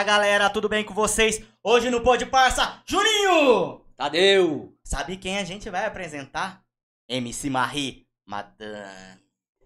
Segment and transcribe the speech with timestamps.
[0.00, 1.42] Fala galera, tudo bem com vocês?
[1.62, 3.84] Hoje no Pô de Parça, Juninho!
[3.98, 4.74] Tadeu!
[4.82, 6.64] Sabe quem a gente vai apresentar?
[7.06, 9.20] MC Marie, Madame.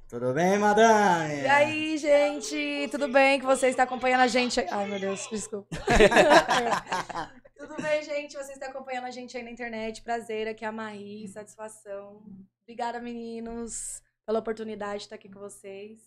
[0.08, 1.42] Tudo bem, Madame?
[1.42, 4.58] E aí, gente, tudo bem que você está acompanhando a gente?
[4.58, 5.68] Ai, meu Deus, desculpa.
[7.56, 8.36] tudo bem, gente?
[8.36, 10.02] Você está acompanhando a gente aí na internet.
[10.02, 12.24] Prazer, aqui é a Marie, satisfação.
[12.64, 16.00] Obrigada, meninos, pela oportunidade de estar aqui com vocês.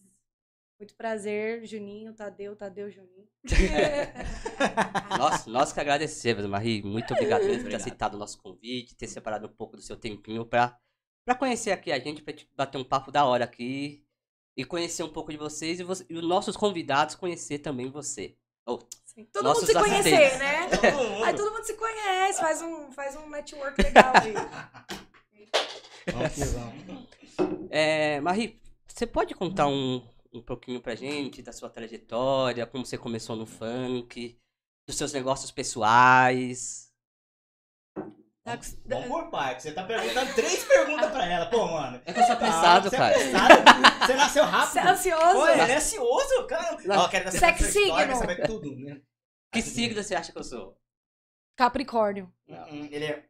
[0.80, 3.28] Muito prazer, Juninho, Tadeu, Tadeu, Juninho.
[5.17, 6.84] nós, nós que agradecemos, Marie.
[6.84, 9.97] Muito obrigado mesmo por ter aceitado o nosso convite, ter separado um pouco do seu
[9.97, 10.78] tempinho para
[11.25, 14.02] para conhecer aqui a gente, para bater um papo da hora aqui
[14.56, 18.38] e conhecer um pouco de vocês e, você, e os nossos convidados conhecer também você.
[18.66, 18.78] Oh,
[19.34, 20.69] todo mundo se conhecer, né?
[20.69, 24.34] Todo aí todo mundo se conhece, faz um, faz um network legal aí.
[26.14, 27.67] vamos, vamos.
[27.69, 30.02] É, Marie, você pode contar um,
[30.33, 34.38] um pouquinho pra gente da sua trajetória, como você começou no funk,
[34.88, 36.88] dos seus negócios pessoais?
[38.47, 39.64] Vamos, vamos por parte.
[39.64, 41.47] Você tá perguntando três perguntas pra ela.
[41.47, 42.02] Pô, mano.
[42.06, 43.14] É que eu sou apressado, tá, cara.
[43.14, 44.72] Você, é apressado, você nasceu rápido.
[44.72, 45.34] Você é ansioso?
[45.34, 46.78] Pô, ele é ansioso, cara.
[46.97, 48.16] Ó, quero Sex signo.
[48.16, 49.02] saber tudo, né?
[49.52, 50.80] Que signo você acha que eu sou?
[51.58, 52.31] Capricórnio.
[52.47, 53.25] Hum, ele é...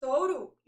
[0.00, 0.56] Touro?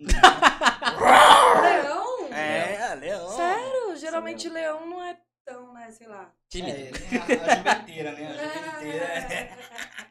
[1.62, 2.28] leão?
[2.30, 3.28] É, leão.
[3.30, 3.61] Sério?
[4.02, 6.34] Geralmente Sim, leão não é tão, né, sei lá.
[6.48, 6.76] Tímido.
[6.76, 8.26] É, a, a juventeira, né?
[8.26, 9.58] A juventeira.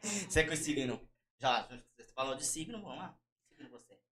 [0.02, 1.00] Você é com esse signo?
[1.38, 3.18] Já, você falou de signo, vamos lá.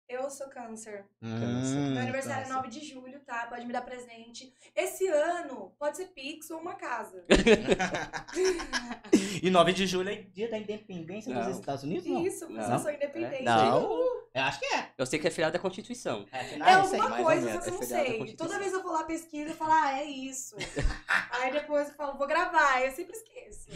[0.08, 1.04] Eu sou câncer.
[1.20, 2.52] Hum, Meu aniversário câncer.
[2.52, 3.46] é 9 de julho, tá?
[3.48, 4.54] Pode me dar presente.
[4.74, 7.24] Esse ano pode ser Pix ou uma casa.
[9.42, 11.44] e 9 de julho é dia da independência não.
[11.44, 12.06] dos Estados Unidos?
[12.06, 12.24] Não?
[12.24, 12.72] Isso, não.
[12.72, 13.42] eu sou independente.
[13.42, 14.00] Não.
[14.32, 14.92] Eu acho que é.
[14.96, 16.24] Eu sei que é feriado da Constituição.
[16.30, 18.36] É, é alguma coisa, só que eu não sei.
[18.36, 20.54] Toda vez eu vou lá pesquisa e falo, ah, é isso.
[21.32, 22.84] Aí depois eu falo, vou gravar.
[22.84, 23.70] Eu sempre esqueço.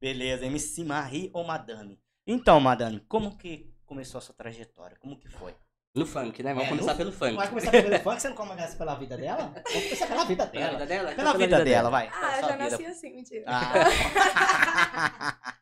[0.00, 2.00] Beleza, MC Marie ou Madame?
[2.26, 4.96] Então, Madame, como que começou a sua trajetória?
[4.98, 5.54] Como que foi?
[5.96, 6.52] No funk, né?
[6.52, 6.98] Vamos é, começar no...
[6.98, 7.36] pelo funk.
[7.36, 8.20] Vai começar pelo funk?
[8.20, 9.54] Você não começa pela vida dela?
[9.66, 10.52] Vamos começar pela vida dela.
[10.52, 11.08] Pela vida dela?
[11.08, 12.10] Pela, pela vida, vida, dela, vai.
[12.12, 13.44] Ah, eu já nasci assim, mentira.
[13.46, 13.72] Ah.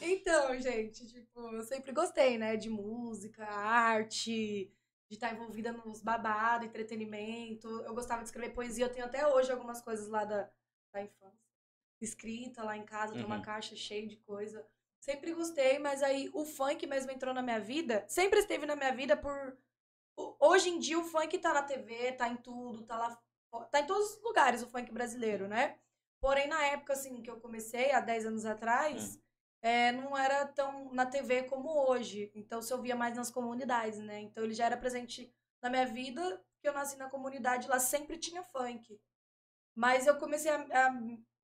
[0.00, 2.56] então, gente, tipo, eu sempre gostei, né?
[2.56, 4.72] De música, arte,
[5.08, 7.68] de estar envolvida nos babados, entretenimento.
[7.84, 8.84] Eu gostava de escrever poesia.
[8.84, 10.48] Eu tenho até hoje algumas coisas lá da,
[10.92, 11.50] da infância.
[12.00, 13.18] Escrita lá em casa, uhum.
[13.18, 13.42] tem uma uhum.
[13.42, 14.64] caixa cheia de coisa.
[15.04, 18.06] Sempre gostei, mas aí o funk mesmo entrou na minha vida.
[18.08, 19.54] Sempre esteve na minha vida por.
[20.40, 23.22] Hoje em dia o funk tá na TV, tá em tudo, tá lá.
[23.70, 25.78] Tá em todos os lugares o funk brasileiro, né?
[26.22, 29.20] Porém, na época, assim, que eu comecei, há 10 anos atrás, hum.
[29.60, 32.32] é, não era tão na TV como hoje.
[32.34, 34.22] Então, se ouvia mais nas comunidades, né?
[34.22, 38.16] Então, ele já era presente na minha vida, que eu nasci na comunidade, lá sempre
[38.16, 38.98] tinha funk.
[39.74, 40.90] Mas eu comecei a, a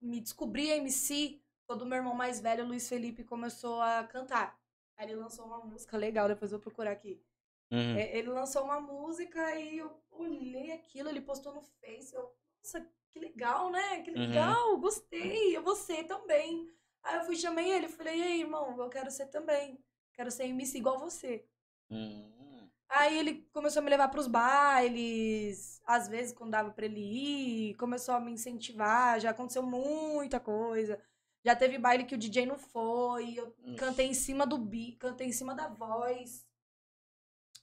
[0.01, 4.59] me descobrir MC quando o meu irmão mais velho, Luiz Felipe, começou a cantar.
[4.97, 7.23] Aí ele lançou uma música legal, depois vou procurar aqui.
[7.71, 7.97] Uhum.
[7.97, 12.13] É, ele lançou uma música e eu olhei aquilo, ele postou no Face.
[12.13, 12.29] Eu,
[12.61, 14.03] nossa, que legal, né?
[14.03, 14.17] Que uhum.
[14.19, 14.81] legal, uhum.
[14.81, 15.57] gostei.
[15.57, 16.69] Eu vou ser também.
[17.05, 19.79] Aí eu fui, chamei ele, falei, e aí, irmão, eu quero ser também.
[20.13, 21.47] Quero ser MC igual você.
[21.89, 22.69] Uhum.
[22.89, 27.75] Aí ele começou a me levar pros bailes, às vezes quando dava pra ele ir,
[27.77, 31.01] começou a me incentivar, já aconteceu muita coisa.
[31.45, 33.77] Já teve baile que o DJ não foi, eu Ixi.
[33.77, 36.47] cantei em cima do beat, cantei em cima da voz.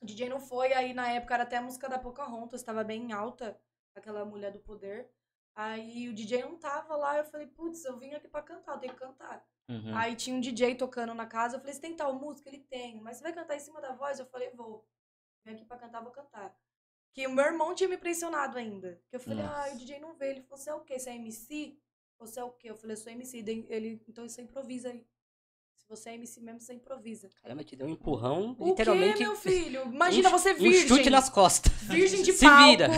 [0.01, 3.11] O DJ não foi, aí na época era até a música da Pocahontas, estava bem
[3.13, 3.59] alta,
[3.95, 5.09] aquela mulher do poder.
[5.55, 8.79] Aí o DJ não tava lá, eu falei, putz, eu vim aqui pra cantar, eu
[8.79, 9.43] tenho que cantar.
[9.69, 9.95] Uhum.
[9.97, 12.47] Aí tinha um DJ tocando na casa, eu falei, você tem tal música?
[12.47, 14.19] Ele tem, mas você vai cantar em cima da voz?
[14.19, 14.87] Eu falei, vou.
[15.43, 16.55] Vim aqui pra cantar, vou cantar.
[17.11, 19.01] Que o meu irmão tinha me impressionado ainda.
[19.09, 19.71] Que eu falei, Nossa.
[19.71, 20.33] ah, o DJ não veio.
[20.33, 20.99] Ele falou, você é o quê?
[20.99, 21.79] Você é MC?
[22.19, 22.69] Você é o quê?
[22.69, 23.37] Eu falei, eu sou MC.
[23.69, 25.05] Ele, então você improvisa aí.
[25.77, 27.29] Se você é MC mesmo, você improvisa.
[27.41, 29.17] Caramba, te deu um empurrão, o literalmente.
[29.17, 29.83] Quê, meu filho?
[29.93, 30.83] Imagina um, você virgem.
[30.83, 31.71] Um chute nas costas.
[31.83, 32.67] Virgem de Se palco.
[32.67, 32.89] Vira.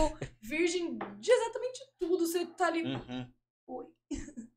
[0.41, 2.25] Virgem de exatamente tudo.
[2.25, 2.83] Você tá ali.
[2.83, 3.31] Uhum.
[3.67, 3.87] Oi.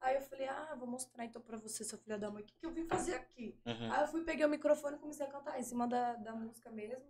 [0.00, 2.54] Aí eu falei, ah, vou mostrar então pra você, sua filha da mãe, o que,
[2.54, 3.58] que eu vim fazer aqui.
[3.66, 3.92] Uhum.
[3.92, 6.70] Aí eu fui, peguei o microfone e comecei a cantar em cima da, da música
[6.70, 7.04] mesmo.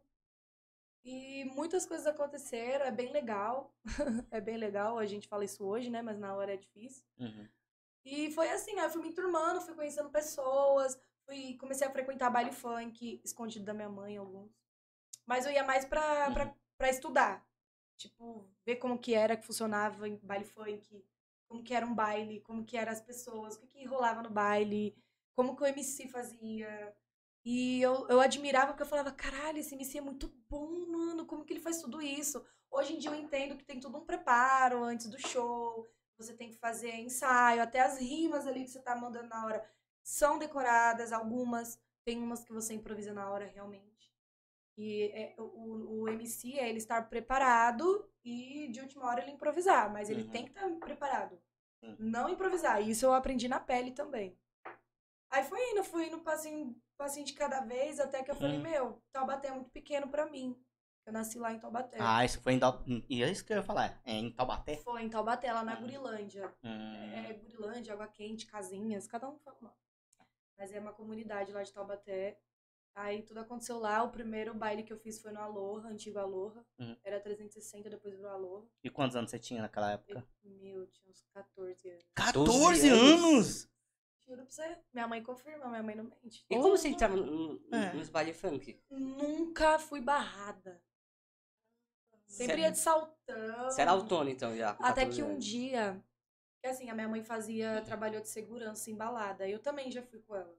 [1.04, 3.74] E muitas coisas aconteceram, é bem legal.
[4.30, 6.02] é bem legal, a gente fala isso hoje, né?
[6.02, 7.04] Mas na hora é difícil.
[7.18, 7.48] Uhum.
[8.04, 12.30] E foi assim, aí eu fui me enturmando, fui conhecendo pessoas, fui, comecei a frequentar
[12.30, 14.50] baile funk, escondido da minha mãe, alguns.
[15.26, 16.34] Mas eu ia mais pra, uhum.
[16.34, 17.46] pra, pra estudar.
[17.96, 21.04] Tipo, ver como que era que funcionava em baile funk,
[21.48, 24.30] como que era um baile, como que eram as pessoas, o que, que rolava no
[24.30, 24.96] baile,
[25.34, 26.94] como que o MC fazia,
[27.50, 31.44] e eu, eu admirava porque eu falava, caralho, esse MC é muito bom, mano, como
[31.44, 32.44] que ele faz tudo isso?
[32.70, 35.86] Hoje em dia eu entendo que tem todo um preparo antes do show,
[36.18, 39.64] você tem que fazer ensaio, até as rimas ali que você tá mandando na hora
[40.02, 44.12] são decoradas, algumas, tem umas que você improvisa na hora realmente.
[44.76, 49.90] E é, o, o MC é ele estar preparado e de última hora ele improvisar,
[49.92, 50.30] mas ele Uhum.
[50.30, 51.40] tem que estar preparado.
[51.80, 51.96] Sim.
[51.98, 52.86] Não improvisar.
[52.86, 54.38] Isso eu aprendi na pele também.
[55.30, 58.62] Aí foi indo, fui indo passinho, passinho de cada vez, até que eu falei, Hum.
[58.62, 60.54] meu, Taubaté é muito pequeno pra mim.
[61.06, 61.96] Eu nasci lá em Taubaté.
[61.98, 62.84] Ah, isso foi em Tau...
[63.08, 63.98] E é isso que eu ia falar.
[64.04, 64.76] É em Taubaté?
[64.76, 65.80] Foi em Taubaté, lá na Hum.
[65.82, 66.52] Gurilândia.
[66.62, 67.12] Hum.
[67.24, 69.74] É Gurilândia, Água Quente, Casinhas, cada um fala nome.
[70.58, 72.38] Mas é uma comunidade lá de Taubaté.
[72.94, 74.02] Aí tudo aconteceu lá.
[74.02, 76.62] O primeiro baile que eu fiz foi no Aloha, antigo Aloha.
[76.78, 76.96] Uhum.
[77.04, 78.66] Era 360, depois virou Aloha.
[78.82, 80.26] E quantos anos você tinha naquela época?
[80.42, 82.04] Meu, tinha uns 14 anos.
[82.14, 83.22] 14 anos?
[83.24, 83.70] anos?
[84.28, 84.78] Juro pra você.
[84.92, 86.44] Minha mãe confirma, minha mãe não mente.
[86.50, 87.92] E como você entrava no- no- É.
[87.94, 88.78] nos baile funk?
[88.90, 90.82] Nunca fui barrada.
[92.26, 93.64] Sempre Cê- ia de saltão.
[93.70, 94.74] Você era autônomo, então, já.
[94.74, 95.44] com Até 14 que um anos.
[95.44, 96.04] dia,
[96.60, 99.48] que assim, a minha mãe fazia, trabalhou de segurança em balada.
[99.48, 100.54] Eu também já fui com ela.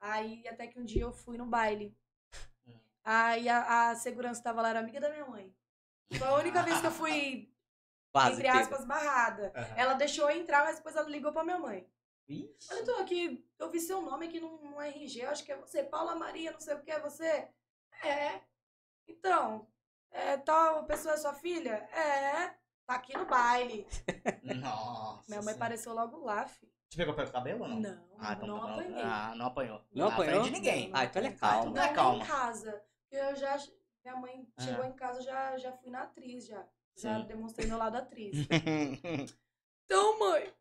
[0.00, 1.94] Aí até que um dia eu fui no baile.
[2.66, 2.72] Hum.
[3.04, 5.54] Aí a, a segurança tava lá, era amiga da minha mãe.
[6.18, 7.52] Foi a única vez que eu fui,
[8.12, 9.52] Quase entre aspas, barrada.
[9.54, 9.74] Aham.
[9.76, 11.86] Ela deixou eu entrar, mas depois ela ligou pra minha mãe.
[12.28, 12.68] Ixi.
[12.70, 15.52] Olha, eu tô aqui, eu vi seu nome aqui no, no RG, eu acho que
[15.52, 17.48] é você, Paula Maria, não sei o que, é você?
[18.02, 18.40] É.
[19.06, 19.66] Então,
[20.10, 21.74] é, tal pessoa é sua filha?
[21.92, 22.54] É.
[22.86, 23.86] Tá aqui no baile.
[24.60, 25.24] Nossa.
[25.28, 26.70] Minha mãe apareceu logo lá, filho.
[26.90, 27.80] Te pegou pelo cabelo ou não?
[27.80, 29.02] Não, Ah, então não tá apanhei.
[29.02, 29.80] Ah, não apanhou.
[29.92, 30.42] Não apanhou?
[30.44, 30.90] de ninguém.
[30.92, 31.64] Ah, então ele é Não, calmo.
[31.66, 32.22] Não, Não, é nem calma.
[32.22, 32.84] em casa.
[33.10, 33.56] Eu já.
[34.04, 34.62] Minha mãe Ah.
[34.62, 36.66] chegou em casa, já, já fui na atriz, já.
[36.96, 37.26] Já Sim.
[37.26, 38.36] demonstrei meu lado atriz.
[39.86, 40.52] Então, mãe,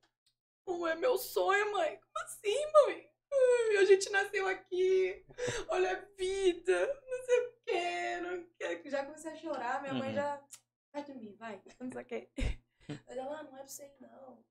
[0.67, 1.99] não é meu sonho, mãe.
[1.99, 3.09] Como assim, mãe?
[3.33, 5.25] Ai, a gente nasceu aqui.
[5.69, 7.01] Olha a vida.
[7.09, 8.21] Não sei o quê.
[8.21, 8.89] Não quero.
[8.89, 9.81] Já comecei a chorar.
[9.81, 10.15] Minha mãe Uhum.
[10.15, 10.43] já.
[10.91, 11.61] Vai dormir, vai.
[11.79, 12.29] Não sei o quê.
[13.07, 14.43] Mas ela, ah, não é pra você não.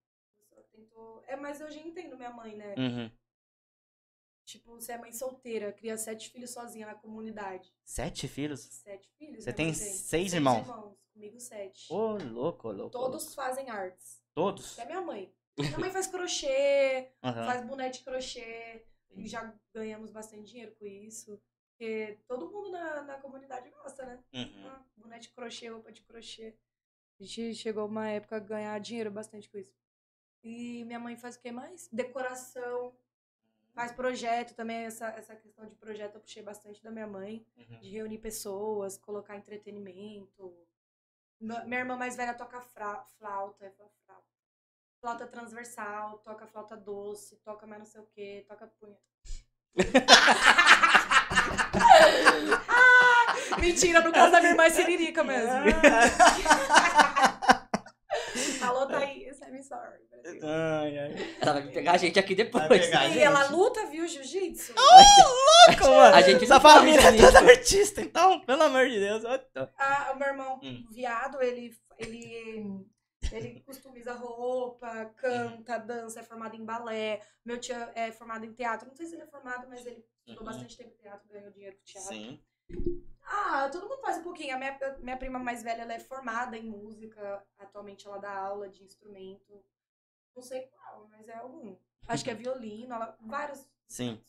[0.72, 1.22] Tentou.
[1.26, 2.74] É, mas eu já entendo minha mãe, né?
[2.78, 3.10] Uhum.
[4.44, 7.72] Tipo, você é mãe solteira, cria sete filhos sozinha na comunidade.
[7.84, 8.60] Sete filhos?
[8.60, 9.44] Sete filhos?
[9.44, 10.66] Você minha tem mãe seis irmãos?
[11.12, 11.92] Comigo sete.
[11.92, 12.90] Ô, louco, louco.
[12.90, 13.36] Todos louco.
[13.36, 14.22] fazem artes.
[14.34, 14.78] Todos?
[14.78, 15.32] Até minha mãe.
[15.58, 17.46] Minha mãe faz crochê, Aham.
[17.46, 18.86] faz boneco de crochê.
[19.14, 21.38] E já ganhamos bastante dinheiro com isso.
[21.70, 24.24] Porque todo mundo na, na comunidade gosta, né?
[24.32, 24.66] Uhum.
[25.10, 26.56] Ah, de crochê, roupa de crochê.
[27.20, 29.74] A gente chegou uma época a ganhar dinheiro bastante com isso.
[30.42, 31.88] E minha mãe faz o que mais?
[31.92, 32.96] Decoração.
[33.74, 37.46] Faz projeto também, essa, essa questão de projeto eu puxei bastante da minha mãe.
[37.56, 37.80] Uhum.
[37.80, 40.66] De reunir pessoas, colocar entretenimento.
[41.40, 44.31] Minha irmã mais velha toca flauta, é fla- flauta.
[45.02, 48.94] Flauta transversal, toca flauta doce, toca mais não sei o que, toca punha.
[52.68, 55.50] Ah, Mentira, no caso da minha irmã é siririca mesmo.
[58.64, 59.98] Alô, Thaís, I'm sorry.
[60.40, 61.36] Ai, ai.
[61.40, 62.68] Ela vai pegar a gente aqui depois.
[62.68, 63.22] Pegar E gente.
[63.24, 64.72] ela luta, viu, jiu-jitsu?
[64.76, 66.14] Louco, mano.
[66.14, 69.24] A gente Essa família é toda artista, então, pelo amor de Deus.
[69.76, 70.84] Ah, o meu irmão Hum.
[70.92, 72.86] viado, ele, ele,
[73.32, 77.20] ele customiza roupa, canta, dança, é formado em balé.
[77.44, 78.88] Meu tio é formado em teatro.
[78.88, 80.44] Não sei se ele é formado, mas ele estudou Uhum.
[80.44, 82.08] bastante tempo em teatro, ganhou dinheiro com teatro.
[82.08, 82.42] Sim.
[83.24, 84.54] Ah, todo mundo faz um pouquinho.
[84.54, 87.44] A minha, minha prima mais velha, ela é formada em música.
[87.58, 89.64] Atualmente ela dá aula de instrumento.
[90.34, 91.76] Não sei qual, mas é algum.
[92.08, 93.68] Acho que é violino, ela, vários.
[93.86, 94.22] Sim.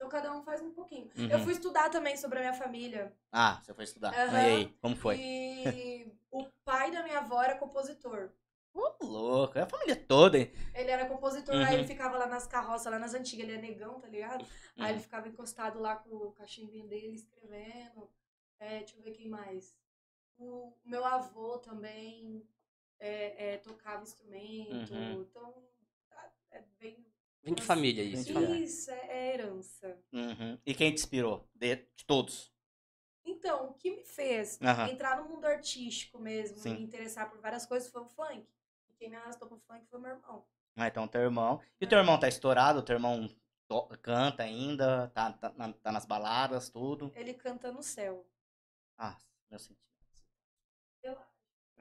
[0.00, 1.10] Então cada um faz um pouquinho.
[1.14, 1.28] Uhum.
[1.30, 3.14] Eu fui estudar também sobre a minha família.
[3.30, 4.14] Ah, você foi estudar.
[4.14, 4.40] Aham.
[4.40, 5.16] E aí, como foi?
[5.18, 8.30] E o pai da minha avó era compositor.
[8.72, 9.58] Ô, louco.
[9.58, 10.50] É a família toda, hein?
[10.74, 11.64] Ele era compositor, Uhum.
[11.66, 14.46] aí ele ficava lá nas carroças, lá nas antigas, ele é negão, tá ligado?
[14.78, 14.88] Aí Uhum.
[14.88, 18.10] ele ficava encostado lá com o cachimbinho dele, escrevendo.
[18.58, 19.76] É, deixa eu ver quem mais.
[20.38, 22.48] O meu avô também
[22.98, 24.94] é, é, tocava instrumento.
[24.94, 25.20] Uhum.
[25.28, 25.62] Então,
[26.08, 27.04] tá- é bem.
[27.42, 28.30] Vem de família isso.
[28.32, 29.98] Isso, é, é herança.
[30.12, 30.58] Uhum.
[30.66, 31.48] E quem te inspirou?
[31.54, 32.52] De, de todos.
[33.24, 34.88] Então, o que me fez Aham.
[34.88, 36.74] entrar no mundo artístico mesmo, Sim.
[36.74, 38.46] me interessar por várias coisas, foi o funk.
[38.88, 40.44] E quem me arrastou pro funk foi meu irmão.
[40.76, 41.60] Ah, então teu irmão.
[41.80, 42.78] E o teu irmão tá estourado?
[42.80, 43.28] O teu irmão
[43.68, 45.08] to- canta ainda?
[45.08, 47.12] Tá, tá, na- tá nas baladas, tudo?
[47.14, 48.26] Ele canta no céu.
[48.98, 49.16] Ah,
[49.50, 49.80] meu sentido.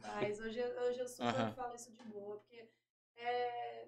[0.01, 1.53] Mas hoje, hoje eu super Aham.
[1.53, 2.69] falo isso de boa, porque
[3.17, 3.87] é,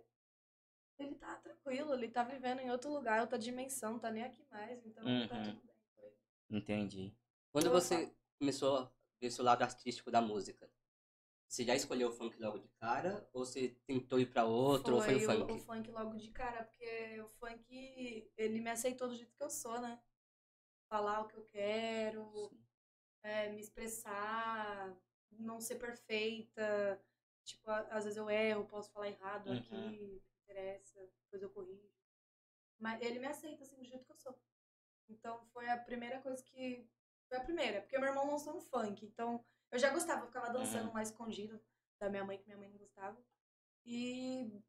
[1.04, 4.86] ele tá tranquilo, ele tá vivendo em outro lugar, outra dimensão, tá nem aqui mais,
[4.86, 5.28] então tá Uhum.
[5.28, 5.62] tudo
[5.98, 6.14] bem.
[6.50, 7.14] Entendi.
[7.52, 8.92] Quando Eu você começou
[9.30, 10.70] seu lado artístico da música,
[11.48, 13.28] você já escolheu o funk logo de cara?
[13.34, 14.96] Ou você tentou ir pra outro?
[14.96, 15.52] ou foi o funk?
[15.52, 19.50] O, funk logo de cara, porque o funk, ele me aceitou do jeito que eu
[19.50, 20.00] sou, né?
[20.90, 22.52] Falar o que eu quero,
[23.24, 24.96] é, me expressar,
[25.32, 27.02] não ser perfeita.
[27.44, 29.58] Tipo, às vezes eu erro, posso falar errado Uhum.
[29.58, 31.90] aqui, interessa, depois eu corrijo.
[32.80, 34.40] Mas ele me aceita assim do jeito que eu sou.
[35.10, 36.88] Então foi a primeira coisa que.
[37.28, 39.06] Foi a primeira, porque meu irmão lançou no funk.
[39.06, 40.94] Então eu já gostava, eu ficava dançando Uhum.
[40.94, 41.62] mais escondido
[42.00, 43.18] da minha mãe, que minha mãe não gostava.
[43.86, 44.62] E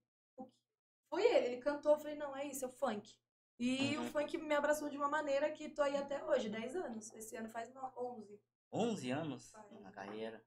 [1.09, 3.19] foi ele, ele cantou, eu falei, não, é isso, é o funk.
[3.59, 4.05] E Uhum.
[4.07, 7.12] o funk me abraçou de uma maneira que tô aí até hoje, 10 anos.
[7.12, 8.41] Esse ano faz no- 11.
[8.73, 10.43] 11 anos na carreira.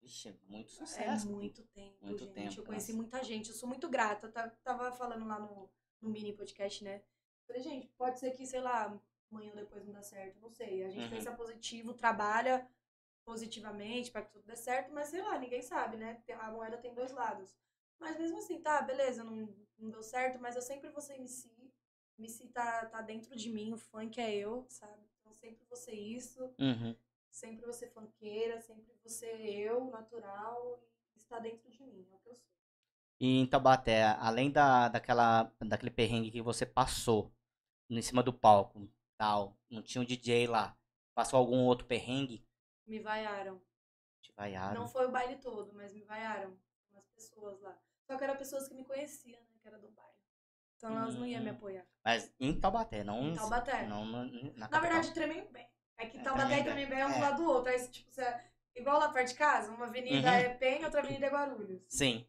[0.00, 1.30] Vixe, muito É sucesso.
[1.30, 2.34] muito tempo, Muito gente.
[2.34, 3.02] tempo, eu conheci nossa.
[3.02, 3.48] muita gente.
[3.50, 4.26] Eu sou muito grata.
[4.26, 5.68] Eu ta- tava falando lá no,
[6.00, 7.02] no mini podcast, né?
[7.46, 8.98] Falei, gente, pode ser que, sei lá,
[9.30, 10.40] amanhã ou depois não dá certo.
[10.40, 10.84] Não sei.
[10.84, 11.10] A gente Uhum.
[11.10, 12.66] pensa positivo, trabalha
[13.24, 16.22] positivamente para que tudo dê certo, mas sei lá, ninguém sabe, né?
[16.40, 17.54] A moeda tem dois lados.
[17.98, 21.50] Mas mesmo assim, tá, beleza, não, não deu certo, mas eu sempre vou ser MC.
[22.18, 25.02] MC tá, tá dentro de mim, o funk é eu, sabe?
[25.20, 26.42] Então sempre vou ser isso.
[26.58, 26.96] Uhum.
[27.30, 30.82] Sempre você funkeira, sempre você eu, natural,
[31.14, 32.48] e está dentro de mim, é o que eu sou.
[33.20, 37.32] E em Taubaté, além da, daquela, daquele perrengue que você passou
[37.90, 40.76] em cima do palco, tal, não tinha um DJ lá,
[41.14, 42.44] passou algum outro perrengue?
[42.86, 43.60] Me vaiaram.
[44.22, 44.82] Te vaiaram.
[44.82, 46.56] Não foi o baile todo, mas me vaiaram.
[46.92, 47.76] Umas pessoas lá.
[48.06, 49.58] Só que eram pessoas que me conheciam, né?
[49.60, 50.16] Que era do baile.
[50.76, 51.54] Então elas não iam me Hum.
[51.54, 51.86] apoiar.
[52.04, 53.86] Mas em Taubaté, não Em Taubaté.
[53.86, 54.80] Não, na, na Na capital.
[54.80, 55.70] verdade, Tremembé.
[55.98, 56.70] É que É, Taubaté Tremembé.
[56.72, 57.20] Tremembé é um do É.
[57.20, 57.70] lado do outro.
[57.72, 58.22] Aí, tipo, você...
[58.74, 60.34] igual lá perto de casa, uma avenida Uhum.
[60.34, 61.82] é Penha, outra avenida é Guarulhos.
[61.88, 62.26] Sim.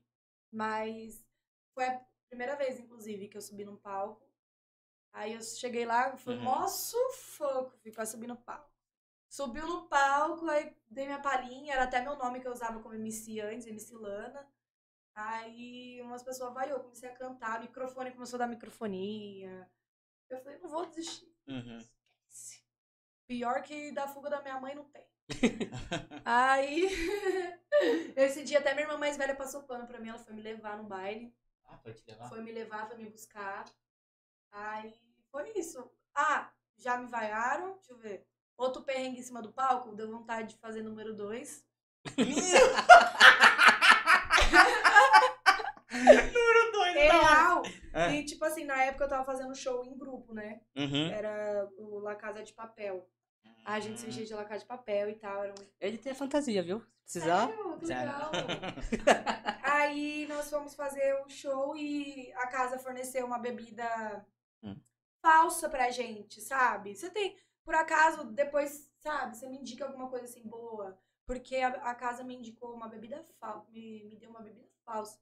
[0.52, 1.24] Mas
[1.74, 4.28] foi a primeira vez, inclusive, que eu subi num palco.
[5.14, 6.44] Aí eu cheguei lá, foi Uhum.
[6.44, 8.70] mó sufoco, fui quase subir no palco.
[9.28, 12.96] Subiu no palco, aí dei minha palhinha, era até meu nome que eu usava como
[12.96, 14.48] MC antes, MC Lana.
[15.14, 19.70] Aí umas pessoas vaiou, comecei a cantar, microfone começou a dar microfonia.
[20.30, 21.32] Eu falei, não vou desistir.
[21.48, 21.80] Uhum.
[23.30, 25.06] Pior que da fuga da minha mãe não tem.
[26.26, 26.90] Aí,
[28.18, 30.78] esse dia até minha irmã mais velha passou pano pra mim, ela foi me levar
[30.78, 31.32] no baile.
[31.64, 32.28] Ah, foi te levar?
[32.28, 33.66] Foi me levar, foi me buscar.
[34.52, 34.96] Aí
[35.32, 35.92] foi isso.
[36.16, 38.26] Ah, já me vaiaram, deixa eu ver.
[38.58, 41.64] Outro perrengue em cima do palco, deu vontade de fazer número dois.
[45.92, 47.62] Número 2, Real!
[47.94, 48.12] É.
[48.12, 50.62] E tipo assim, na época eu tava fazendo show em grupo, né?
[50.76, 51.12] Uhum.
[51.12, 53.08] Era o La Casa de Papel.
[53.66, 55.44] A gente se vestia de La Casa de Papel e tal.
[55.44, 56.80] Era um Ele tem a fantasia, viu?
[57.06, 57.48] Se precisar.
[57.48, 57.80] Sério?
[57.80, 58.12] Que Sério.
[58.12, 58.32] legal.
[59.64, 64.26] Aí nós fomos fazer o show e a casa forneceu uma bebida
[64.64, 64.76] Hum.
[65.22, 66.96] falsa pra gente, sabe?
[66.96, 71.00] Você tem, por acaso, depois, sabe, você me indica alguma coisa assim boa.
[71.26, 75.20] Porque a, a casa me indicou uma bebida falsa, me, me deu uma bebida falsa.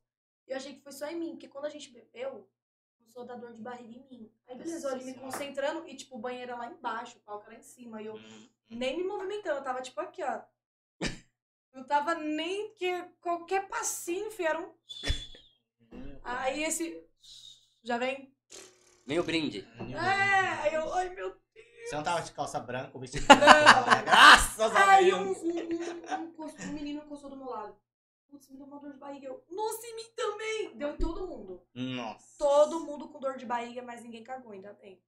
[0.47, 2.49] Eu achei que foi só em mim, porque quando a gente bebeu,
[3.07, 4.31] começou a dar dor de barriga em mim.
[4.47, 7.43] Aí beleza, eu ali me concentrando e, tipo, o banheiro era lá embaixo, o palco
[7.45, 8.01] era lá em cima.
[8.01, 8.49] E eu Hum.
[8.69, 10.41] nem me movimentando, eu tava tipo aqui, ó.
[11.73, 14.73] Não tava nem que qualquer passinho, filho, era um.
[16.23, 17.03] Aí esse.
[17.83, 18.33] Já vem.
[19.05, 19.65] Meio brinde.
[19.79, 20.93] É, aí eu.
[20.93, 21.39] Ai, meu Deus.
[21.87, 24.03] Você não tava de calça branca, o vestido branco?
[24.03, 25.37] Graças a Aí um, Deus.
[25.37, 27.77] um, um, um, um menino encostou do meu lado.
[28.29, 29.27] Putz, me deu uma dor de barriga.
[29.27, 30.77] Eu, nossa, em mim também.
[30.77, 31.65] Deu em todo mundo.
[31.73, 32.37] Nossa.
[32.37, 35.01] Todo mundo com dor de barriga, mas ninguém cagou, ainda bem.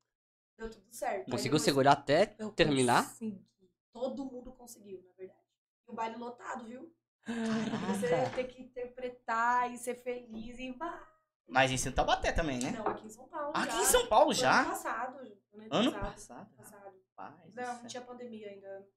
[0.57, 1.25] Deu tudo certo.
[1.25, 3.03] Conseguiu depois- segurar até Eu terminar?
[3.09, 3.45] consegui.
[3.91, 5.39] Todo mundo conseguiu, na verdade.
[5.87, 6.93] E o baile lotado, viu?
[7.23, 7.93] Caraca.
[7.93, 11.07] Você ter que interpretar e ser feliz e vai.
[11.47, 12.71] Mas em Taubaté também, né?
[12.71, 13.51] Não, aqui em São Paulo.
[13.55, 13.81] Aqui já.
[13.81, 14.65] em São Paulo Ano já?
[14.65, 15.17] passado.
[15.19, 16.05] Ano Ano passado.
[16.05, 16.55] passado.
[16.55, 16.99] passado.
[17.17, 18.87] Rapaz, Não, não tinha pandemia ainda.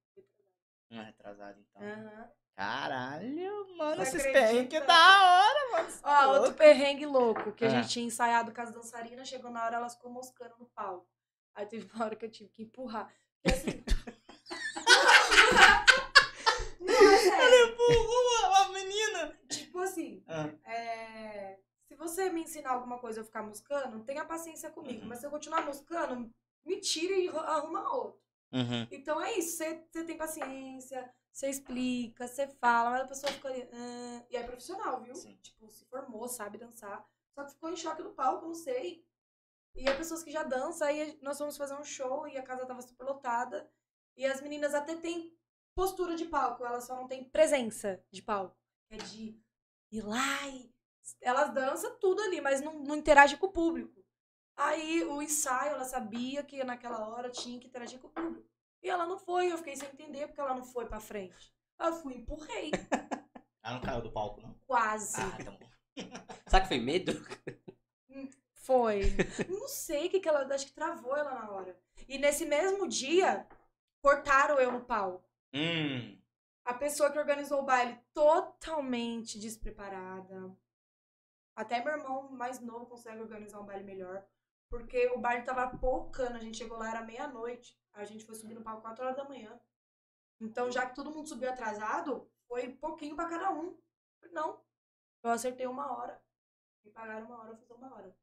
[0.91, 1.83] Não é retrasado, então.
[1.83, 2.31] Aham.
[2.55, 5.89] Caralho, mano, esses perrengues da hora, mano.
[6.03, 6.59] Ó, outro Louco.
[6.59, 7.71] perrengue louco, que a Ah.
[7.71, 11.07] gente tinha ensaiado com as dançarinas, chegou na hora, elas ficou moscando no palco.
[11.55, 13.11] Aí teve uma hora que eu tive que empurrar.
[13.43, 13.83] Porque assim.
[16.81, 17.73] não, é sério.
[17.73, 19.39] Empurrou a menina.
[19.49, 24.71] Tipo assim, Ah, é, se você me ensinar alguma coisa eu ficar moscando, tenha paciência
[24.71, 25.03] comigo.
[25.03, 25.09] Uhum.
[25.09, 26.31] Mas se eu continuar moscando,
[26.65, 28.21] me tire e arruma outro.
[28.53, 28.87] Uhum.
[28.91, 33.69] Então é isso, você tem paciência, você explica, você fala, mas a pessoa fica ali.
[33.73, 35.15] "Ah", e é profissional, viu?
[35.15, 35.37] Sim.
[35.43, 37.07] Tipo, se formou, sabe dançar.
[37.35, 39.07] Só que ficou em choque no palco, não sei.
[39.75, 42.67] E é pessoas que já dançam, aí nós fomos fazer um show e a casa
[42.67, 43.71] tava super lotada.
[44.17, 45.35] E as meninas até têm
[45.75, 48.57] postura de palco, elas só não têm presença de palco.
[48.91, 49.41] É de
[49.91, 50.71] ir lá e.
[51.21, 54.05] Elas dançam tudo ali, mas não, não interagem com o público.
[54.57, 58.49] Aí o ensaio, ela sabia que naquela hora tinha que interagir com o público.
[58.83, 61.55] E ela não foi, eu fiquei sem entender porque ela não foi pra frente.
[61.79, 62.71] Eu fui, empurrei.
[63.65, 64.55] Ela não caiu do palco, não?
[64.67, 65.21] Quase.
[65.21, 65.59] Ah, então.
[66.49, 67.13] Sabe que foi medo?
[68.55, 69.03] Foi.
[69.49, 70.53] Não sei o que, que ela.
[70.53, 71.81] Acho que travou ela na hora.
[72.09, 73.47] E nesse mesmo dia,
[74.01, 75.25] cortaram eu no pau.
[75.55, 76.19] Hum.
[76.65, 80.57] A pessoa que organizou o baile totalmente despreparada.
[81.55, 84.25] Até meu irmão mais novo consegue organizar um baile melhor.
[84.73, 87.79] Porque o baile tava pocando, a gente chegou lá, era meia-noite.
[87.93, 89.61] A gente foi subir no palco 4 horas da manhã.
[90.41, 93.79] Então, já que todo mundo subiu atrasado, foi pouquinho pra cada um.
[94.31, 94.65] Não.
[95.23, 96.19] Eu acertei uma hora.
[96.83, 98.17] Me pagaram uma hora, eu fiz uma hora.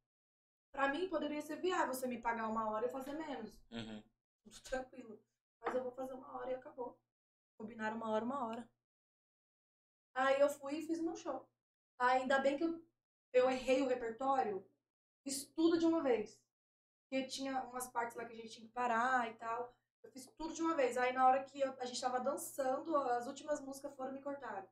[0.72, 3.62] Pra mim, poderia ser viável você me pagar uma hora e fazer menos.
[3.70, 4.04] Uhum.
[4.42, 5.22] Tudo tranquilo.
[5.62, 7.00] Mas eu vou fazer uma hora e acabou.
[7.60, 8.68] Combinaram uma hora, uma hora.
[10.16, 11.48] Aí eu fui e fiz meu show.
[12.00, 12.84] Ainda bem que eu,
[13.34, 14.68] eu errei o repertório,
[15.24, 16.40] fiz tudo de uma vez.
[17.04, 19.74] Porque tinha umas partes lá que a gente tinha que parar e tal.
[20.04, 20.98] Eu fiz tudo de uma vez.
[20.98, 24.22] Aí na hora que eu- a gente tava dançando, as últimas músicas foram e me
[24.22, 24.68] cortaram.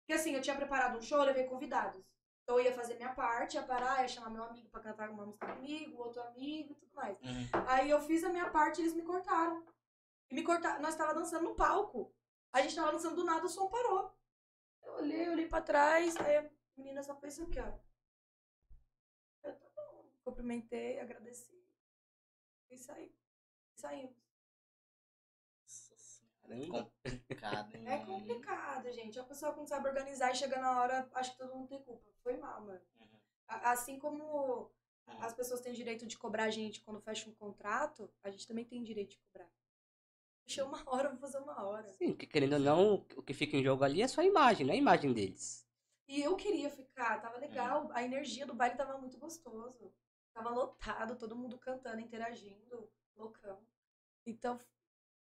[0.00, 2.04] Porque assim, eu tinha preparado um show, eu levei convidados.
[2.42, 5.24] Então eu ia fazer minha parte, ia parar, ia chamar meu amigo pra cantar uma
[5.24, 7.16] música comigo, outro amigo e tudo mais.
[7.20, 7.48] Uhum.
[7.68, 9.64] Aí eu fiz a minha parte e eles me cortaram.
[10.30, 10.80] E me cortaram.
[10.82, 12.12] Nós tava dançando no palco.
[12.52, 14.12] A gente tava dançando do nada, o som parou.
[14.82, 17.72] Eu olhei, olhei pra trás, aí a menina só fez isso aqui, ó.
[20.30, 21.60] Cumprimentei, agradeci.
[22.70, 23.12] E saí.
[23.74, 24.16] Saímos.
[26.40, 26.92] Caramba.
[27.02, 27.88] Complicado, hein?
[27.88, 29.18] É complicado, gente.
[29.18, 31.82] A pessoa que não sabe organizar e chega na hora, acho que todo mundo tem
[31.82, 32.08] culpa.
[32.22, 32.80] Foi mal, mano.
[33.00, 33.18] Uhum.
[33.48, 34.70] Assim como
[35.18, 38.64] as pessoas têm direito de cobrar a gente quando fecha um contrato, a gente também
[38.64, 39.50] tem direito de cobrar.
[40.44, 41.88] Fechei uma hora, eu vou fazer uma hora.
[41.88, 44.64] Sim, porque querendo ou não, o que fica em jogo ali é só a imagem,
[44.64, 45.68] não é a imagem deles.
[46.06, 47.88] E eu queria ficar, tava legal.
[47.92, 49.92] A energia do baile tava muito gostoso.
[50.40, 53.62] Tava lotado, todo mundo cantando, interagindo, loucão.
[54.24, 54.58] Então,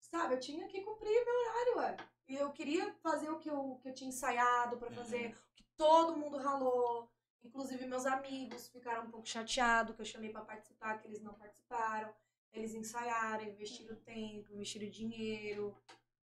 [0.02, 1.98] sabe, eu tinha que cumprir meu horário, ué.
[2.28, 5.64] E eu queria fazer o que eu, que eu tinha ensaiado pra fazer, o que
[5.78, 7.10] todo mundo ralou.
[7.42, 11.34] Inclusive, meus amigos ficaram um pouco chateados que eu chamei pra participar, que eles não
[11.34, 12.14] participaram.
[12.52, 15.82] Eles ensaiaram, investiram tempo, investiram dinheiro,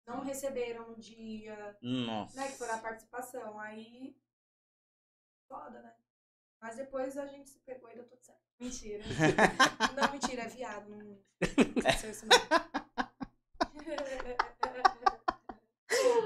[0.07, 2.37] não receberam no dia Nossa.
[2.37, 3.59] né, que foi a participação.
[3.59, 4.17] Aí,
[5.49, 5.97] foda, né?
[6.61, 8.48] Mas depois a gente se pegou e deu tudo certo.
[8.61, 9.05] Mentira.
[9.97, 10.89] não, mentira, é viado.
[10.91, 11.19] Não não.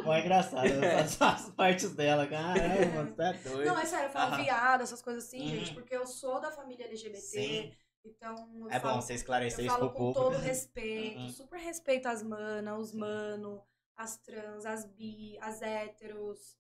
[0.05, 0.67] Mó engraçado
[0.99, 2.27] as, as partes dela.
[2.27, 3.67] Caramba, mano, tá doido.
[3.67, 4.43] Não, é sério, eu falo Aham.
[4.43, 5.49] viado, essas coisas assim, Uhum.
[5.49, 7.21] gente, porque eu sou da família LGBT.
[7.21, 7.73] Sim.
[8.05, 10.33] Então, É bom falo, você esclarecer eu isso falo pro com público.
[10.33, 11.29] todo respeito, Uhum.
[11.29, 13.63] super respeito as manas, os mano,
[13.97, 16.59] as trans, as bi, as héteros.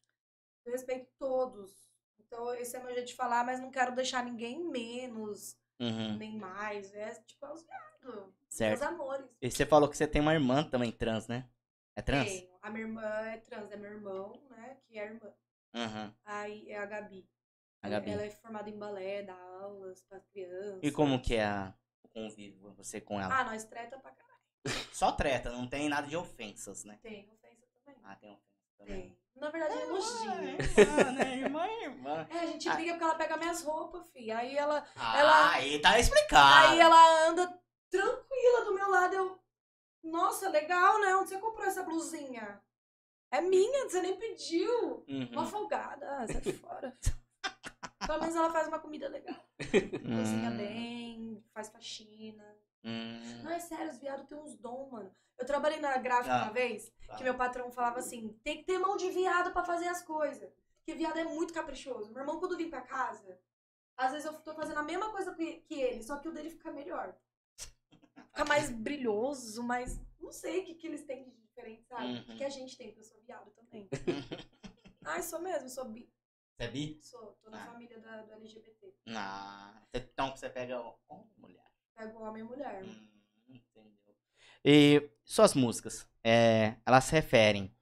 [0.64, 1.90] Eu respeito todos.
[2.20, 6.36] Então, esse é meu jeito de falar, mas não quero deixar ninguém menos, Uhum, nem
[6.38, 6.94] mais.
[6.94, 8.82] É tipo, é os viados, os certo.
[8.84, 9.26] amores.
[9.40, 11.48] E você falou que você tem uma irmã também trans, né?
[11.96, 12.30] É trans?
[12.30, 12.52] Tenho.
[12.62, 14.76] A minha irmã é trans, é meu irmão, né?
[14.86, 15.34] Que é a irmã.
[15.74, 16.14] Uhum.
[16.24, 17.28] Aí é a Gabi.
[17.82, 18.10] A Gabi.
[18.12, 20.78] Ela é formada em balé, dá aulas para crianças.
[20.82, 23.40] E como que é a- o convívio, você com ela?
[23.40, 24.40] Ah, nós treta pra caralho.
[24.94, 27.00] Só treta, não tem nada de ofensas, né?
[27.02, 28.00] Tem ofensa também.
[28.04, 28.51] Ah, tem ofensa
[28.86, 29.02] também.
[29.02, 29.18] Tem.
[29.36, 30.30] Na verdade, é elogio.
[30.32, 31.36] irmã, né?
[31.38, 32.26] Irmã, é irmã.
[32.30, 32.74] É, a gente Ah.
[32.74, 34.30] briga porque ela pega minhas roupas, fi.
[34.30, 36.68] Aí ela, Ah, Ela- aí tá explicado.
[36.72, 39.14] aí ela anda tranquila do meu lado.
[39.14, 39.38] Eu,
[40.04, 41.16] nossa, legal, né?
[41.16, 42.62] Onde você comprou essa blusinha?
[43.32, 45.04] É minha, você nem pediu.
[45.08, 45.28] Uhum.
[45.32, 46.96] Uma folgada, ah, sai fora.
[48.06, 49.36] Pelo menos ela faz uma comida legal.
[49.58, 52.44] Cozinha Hum, bem, faz faxina.
[52.84, 53.42] Hum.
[53.42, 55.14] Não, é sério, os viados têm uns dons, mano.
[55.38, 56.42] Eu trabalhei na gráfica Ah.
[56.44, 57.16] uma vez, Tá.
[57.16, 60.52] que meu patrão falava assim, tem que ter mão de viado pra fazer as coisas.
[60.78, 62.10] Porque viado é muito caprichoso.
[62.12, 63.38] Meu irmão, quando vem pra casa,
[63.96, 66.50] às vezes eu tô fazendo a mesma coisa que, que ele, só que o dele
[66.50, 67.16] fica melhor.
[67.56, 70.00] Fica mais brilhoso, mais...
[70.20, 72.04] Não sei o que, que eles têm de diferente, sabe?
[72.06, 72.34] Uhum.
[72.34, 73.88] O que a gente tem, porque eu sou viado também.
[75.04, 76.10] Ai, sou mesmo, sou bi.
[76.56, 76.98] Você é bi?
[77.02, 77.66] Sou, tô na Ah.
[77.66, 78.94] família da, do LGBT.
[79.08, 81.61] Ah, então você pega homem ou mulher?
[82.02, 82.82] Pego homem e mulher.
[82.82, 83.08] Hum,
[83.48, 84.16] entendeu.
[84.64, 87.72] E suas músicas, é, elas se referem.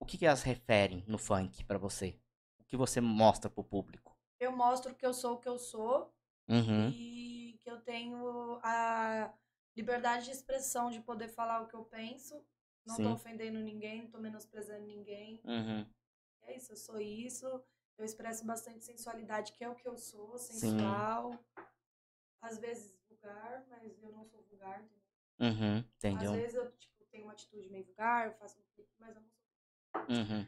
[0.00, 2.18] O que, que elas referem no funk pra você?
[2.58, 4.16] O que você mostra pro público?
[4.40, 6.10] Eu mostro que eu sou o que eu sou,
[6.48, 6.88] Uhum.
[6.90, 9.34] e que eu tenho a
[9.76, 12.42] liberdade de expressão de poder falar o que eu penso.
[12.86, 13.02] Não Sim.
[13.02, 15.40] tô ofendendo ninguém, não tô menosprezando ninguém.
[15.44, 15.86] Uhum.
[16.44, 17.46] É isso, eu sou isso.
[17.98, 21.38] Eu expresso bastante sensualidade, que é o que eu sou, sensual.
[22.40, 22.94] Às vezes
[23.26, 24.80] vulgar, mas eu não sou vulgar.
[24.80, 24.96] entendeu?
[25.38, 25.78] Uhum.
[25.78, 26.32] Às Entendeu?
[26.32, 29.28] vezes eu tipo, tenho uma atitude meio vulgar, eu faço um clipe, mas eu não
[29.28, 30.16] sou.
[30.16, 30.46] Uhum.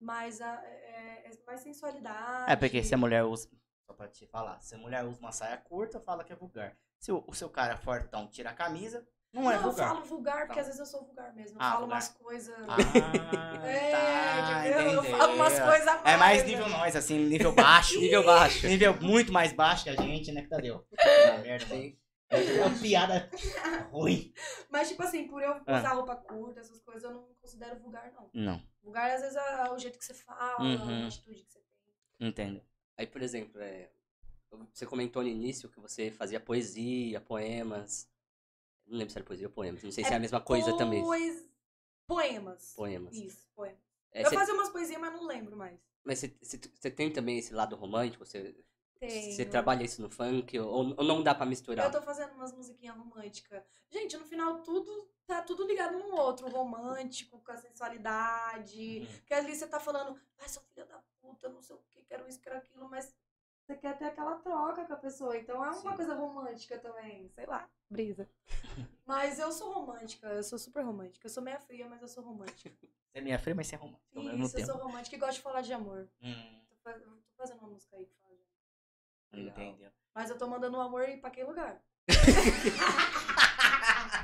[0.00, 2.52] Mas a- é, é mais sensualidade.
[2.52, 3.48] É porque se a mulher usa.
[3.86, 6.76] Só pra te falar, se a mulher usa uma saia curta, fala que é vulgar.
[6.98, 9.88] Se o, o seu cara é fortão tira a camisa, não é Não, eu vulgar.
[9.88, 10.60] falo vulgar, porque Tá.
[10.60, 11.58] às vezes eu sou vulgar mesmo.
[11.58, 11.96] Eu Ah, falo vulgar.
[11.96, 12.54] umas coisas.
[12.68, 12.76] Ah,
[13.66, 14.92] É, tá, entendeu?
[14.92, 16.48] Eu falo umas coisas a É mais né?
[16.48, 17.98] nível nós, assim, nível baixo.
[18.00, 18.66] Nível baixo.
[18.66, 20.78] nível muito mais baixo que a gente, né, que Tadeu?
[20.90, 21.66] Puta merda.
[21.66, 21.98] Sim.
[22.30, 23.28] É uma piada
[23.90, 24.32] ruim.
[24.70, 25.78] Mas, tipo assim, por eu Ah.
[25.78, 28.30] usar roupa curta, essas coisas, eu não considero vulgar, não.
[28.32, 31.04] Não, Vulgar, às vezes, é o jeito que você fala, Uhum.
[31.04, 31.58] a atitude que você
[32.18, 32.28] tem.
[32.28, 32.62] entendo.
[32.96, 33.90] Aí, por exemplo, é,
[34.72, 38.08] você comentou no início que você fazia poesia, poemas.
[38.86, 39.82] Não lembro se era poesia ou poemas.
[39.82, 41.02] Não sei se é a mesma coisa também.
[41.02, 41.48] Poes...
[42.06, 42.74] Poemas.
[42.74, 43.14] Poemas.
[43.16, 43.78] Isso, poemas.
[44.12, 45.78] É, eu você- fazia umas poesias, mas não lembro mais.
[46.04, 48.24] Mas você tem também esse lado romântico?
[48.24, 48.54] Você,
[49.00, 49.32] Tenho.
[49.34, 50.58] você trabalha isso no funk?
[50.58, 51.86] Ou, ou não dá pra misturar?
[51.86, 53.62] Eu tô fazendo umas musiquinhas românticas.
[53.90, 56.48] Gente, no final tudo tá tudo ligado um no outro.
[56.48, 59.00] Romântico, com a sensualidade.
[59.00, 59.20] Uhum.
[59.26, 62.28] Que ali você tá falando, ai, seu filho da puta, não sei o que, quero
[62.28, 63.14] isso, quero aquilo, mas
[63.64, 65.36] você quer ter aquela troca com a pessoa.
[65.36, 65.96] Então é uma Sim.
[65.96, 67.28] coisa romântica também.
[67.30, 68.28] Sei lá, brisa.
[69.06, 71.26] mas eu sou romântica, eu sou super romântica.
[71.26, 72.70] Eu sou meia fria, mas eu sou romântica.
[72.80, 74.72] Você é minha fria, mas você é mesmo Isso, eu tempo.
[74.72, 76.08] sou romântica e gosto de falar de amor.
[76.22, 78.29] Hum, Tô faz- tô fazendo uma música aí que fala.
[79.32, 79.50] Legal.
[79.50, 79.90] entendeu.
[80.14, 81.80] Mas eu tô mandando o amor ir pra que lugar?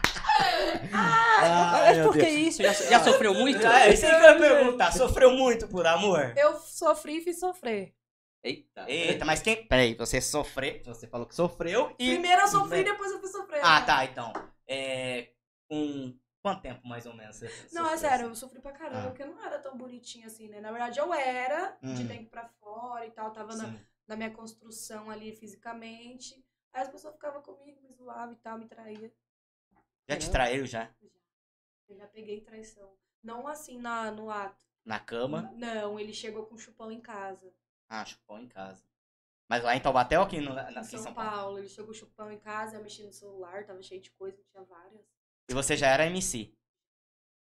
[0.92, 2.62] Ah, Mas por que isso?
[2.62, 3.64] Já, já sofreu muito?
[3.66, 4.92] É, isso aí que eu ia perguntar.
[4.92, 6.32] Sofreu muito por amor?
[6.36, 7.94] Eu sofri e fiz sofrer.
[8.42, 8.84] Eita.
[8.88, 9.66] Eita, mas quem.
[9.66, 10.80] Peraí, você sofreu.
[10.84, 12.10] Você falou que sofreu e.
[12.12, 13.60] Primeiro eu sofri, depois eu fui sofrer.
[13.64, 13.86] Ah, né?
[13.86, 14.32] tá, então.
[14.68, 15.28] É.
[15.68, 18.40] Com quanto tempo mais ou menos você Não, é sério, eu assim?
[18.40, 19.06] sofri pra caramba, Ah.
[19.08, 20.60] porque eu não era tão bonitinha assim, né?
[20.60, 22.06] Na verdade, eu era, de Hum.
[22.06, 23.62] dentro pra fora e tal, tava Sim.
[23.66, 23.74] na
[24.14, 26.44] minha construção ali fisicamente.
[26.72, 29.12] Aí as pessoas ficavam comigo, me zoavam e tal, me traía.
[30.08, 30.94] Já te traiu já?
[31.88, 32.96] Eu já peguei traição.
[33.22, 34.56] Não assim na, no ato.
[34.84, 35.50] Na cama?
[35.56, 37.52] Não, ele chegou com chupão em casa.
[37.88, 38.84] Ah, chupão em casa.
[39.48, 41.30] Mas lá em Taubaté ou aqui, no, na- em São, São Paulo.
[41.30, 41.58] Paulo?
[41.58, 44.62] Ele chegou com chupão em casa, eu mexi no celular, tava cheio de coisa, tinha
[44.64, 45.02] várias.
[45.48, 46.52] E você já era MC?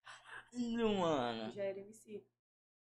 [0.06, 1.52] Caralho, mano.
[1.52, 2.24] Já era MC.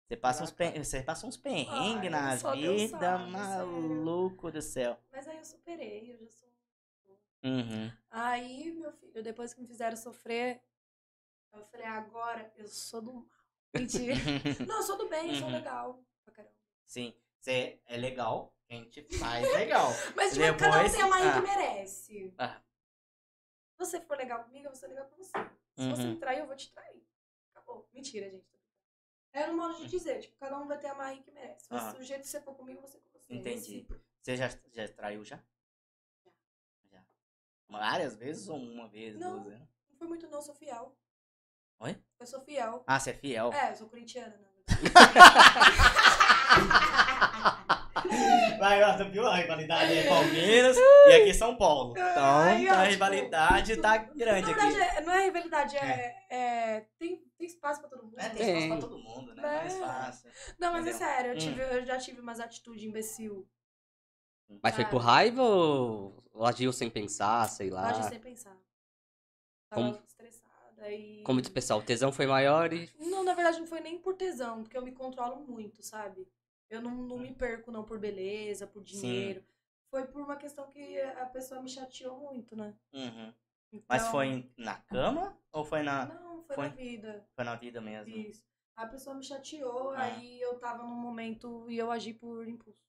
[0.07, 0.81] Você passa uns, pen...
[0.83, 4.97] você passa uns perrengues na vida, sabe, maluco do céu.
[5.11, 6.47] Mas aí eu superei, eu já sou.
[7.43, 7.91] Uhum.
[8.09, 10.61] Aí, meu filho, depois que me fizeram sofrer,
[11.53, 13.25] eu falei, agora eu sou do mal.
[13.75, 14.13] Mentira.
[14.65, 15.53] Não, eu sou do bem, eu sou Uhum.
[15.53, 16.01] legal.
[16.23, 16.53] Pra caramba.
[16.85, 19.89] Sim, você é legal, a gente faz legal.
[20.15, 21.33] Mas tipo, cada um Depois- tem a mãe ah.
[21.33, 22.33] que merece.
[22.37, 22.61] Ah.
[23.73, 25.31] Se você for legal comigo, eu vou ser legal com você.
[25.75, 26.11] Se você Uhum.
[26.11, 27.05] me trair, eu vou te trair.
[27.53, 27.87] Acabou.
[27.93, 28.47] Mentira, gente.
[29.37, 31.65] É um modo de dizer, tipo, cada um vai ter a mãe que merece.
[31.65, 31.95] Se Ah.
[31.99, 33.33] o jeito que você for comigo, você com você.
[33.33, 33.55] Entendi.
[33.75, 34.03] Recíproco.
[34.19, 35.39] Você já, já traiu já?
[36.91, 37.03] Já.
[37.69, 39.33] Várias vezes ou uma vez, Não.
[39.33, 39.67] duas vezes?
[39.89, 40.97] Não foi muito não, sou fiel.
[41.79, 42.03] Oi?
[42.19, 42.83] Eu sou fiel.
[42.87, 43.53] Ah, você é fiel?
[43.53, 44.47] É, eu sou corintiana, né?
[48.59, 49.25] Vai, ó, viu?
[49.27, 51.91] A rivalidade é Palmeiras e aqui São Paulo.
[51.91, 54.79] Então, Ai, ó, a tipo, rivalidade tá Na grande aqui.
[54.81, 58.15] é- não é rivalidade, é, é- tem, tem espaço pra todo mundo.
[58.19, 58.63] É, tem Tem.
[58.63, 59.41] espaço pra todo mundo, né?
[59.43, 59.57] É.
[59.59, 60.31] Mais fácil.
[60.59, 61.07] Não, mas é Entendeu?
[61.07, 61.39] sério, eu, Hum.
[61.39, 63.47] tive, eu já tive umas atitudes imbecil.
[64.63, 67.89] Mas foi por raiva ou agiu sem pensar, sei lá?
[67.89, 68.55] agi sem pensar.
[69.69, 71.21] Tava Como- estressada e.
[71.23, 72.89] Como diz o pessoal, o tesão foi maior e.
[72.97, 76.25] Não, na verdade não foi nem por tesão, porque eu me controlo muito, sabe?
[76.69, 78.99] Eu não, não me perco não por beleza, por Sim.
[79.01, 79.45] dinheiro.
[79.89, 82.75] Foi por uma questão que a pessoa me chateou muito, né?
[82.93, 83.33] Uhum.
[83.87, 87.27] Mas Então- foi em- na cama ou foi na, Não, foi, foi- na vida.
[87.35, 88.15] foi na vida mesmo?
[88.15, 88.45] Isso.
[88.75, 90.03] A pessoa me chateou, Ah.
[90.03, 92.81] aí eu tava num momento e eu agi por impulso.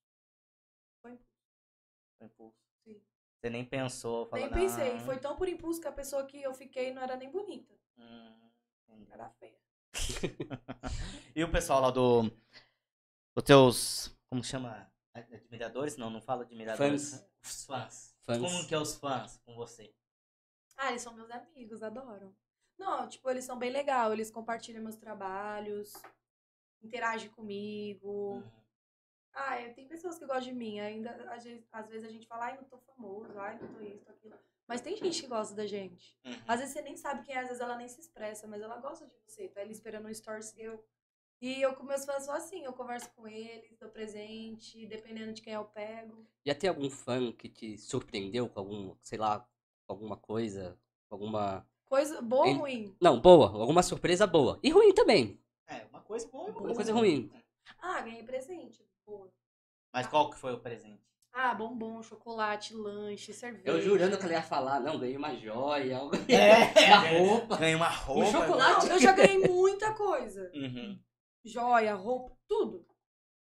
[1.00, 1.32] Foi impulso.
[2.18, 2.58] Foi impulso.
[2.84, 3.00] Sim.
[3.40, 4.94] Você nem pensou, falou, nem pensei.
[4.94, 5.00] "Não".
[5.00, 7.74] Foi tão por impulso que a pessoa que eu fiquei não era nem bonita.
[7.96, 8.34] Hum.
[9.10, 9.56] Era feia.
[11.34, 12.30] E o pessoal lá do.
[13.38, 14.18] Os teus.
[14.28, 14.90] Como chama?
[15.14, 15.96] Admiradores?
[15.96, 17.10] Não, não fala admiradores.
[17.12, 17.30] Fãs.
[17.44, 18.16] Os fãs.
[18.22, 18.38] Fãs.
[18.40, 19.94] Como que é os fãs com você?
[20.76, 22.34] Ah, eles são meus amigos, adoram.
[22.76, 25.92] Não, tipo, eles são bem legal, eles compartilham meus trabalhos,
[26.82, 28.08] interagem comigo.
[28.38, 28.50] Uhum.
[29.32, 32.26] Ah, eu- tem pessoas que gostam de mim, ainda às vezes, às vezes a gente
[32.26, 34.36] fala, ai, não tô famoso, ai, não tô isso, tô aquilo.
[34.66, 36.18] Mas tem gente que gosta da gente.
[36.24, 36.32] Uhum.
[36.48, 38.78] Às vezes você nem sabe quem é, às vezes ela nem se expressa, mas ela
[38.78, 40.84] gosta de você, tá ali esperando um story seu.
[41.40, 45.40] E eu com meus fãs sou assim, eu converso com eles, dou presente, dependendo de
[45.40, 46.26] quem eu pego.
[46.44, 49.46] Já tem algum fã que te surpreendeu com algum, sei lá,
[49.86, 50.76] alguma coisa?
[51.08, 51.64] Alguma.
[51.88, 52.96] Coisa boa ou Ele- ruim?
[53.00, 53.48] Não, boa.
[53.50, 54.58] Alguma surpresa boa.
[54.62, 55.40] E ruim também.
[55.66, 57.30] É, uma coisa boa e uma Uma coisa, coisa ruim.
[57.78, 58.84] Ah, ganhei presente.
[59.06, 59.30] Boa.
[59.92, 61.00] Mas qual que foi o presente?
[61.32, 63.68] Ah, bombom, chocolate, lanche, cerveja.
[63.70, 66.16] Eu jurando que ela ia falar, não, ganhei uma joia, algo.
[66.28, 67.56] É, Uma roupa.
[67.56, 68.30] Ganhei uma roupa.
[68.32, 68.86] chocolate.
[68.86, 70.50] Não, eu já ganhei muita coisa.
[70.52, 70.98] Uhum.
[71.44, 72.86] Joia, roupa, tudo.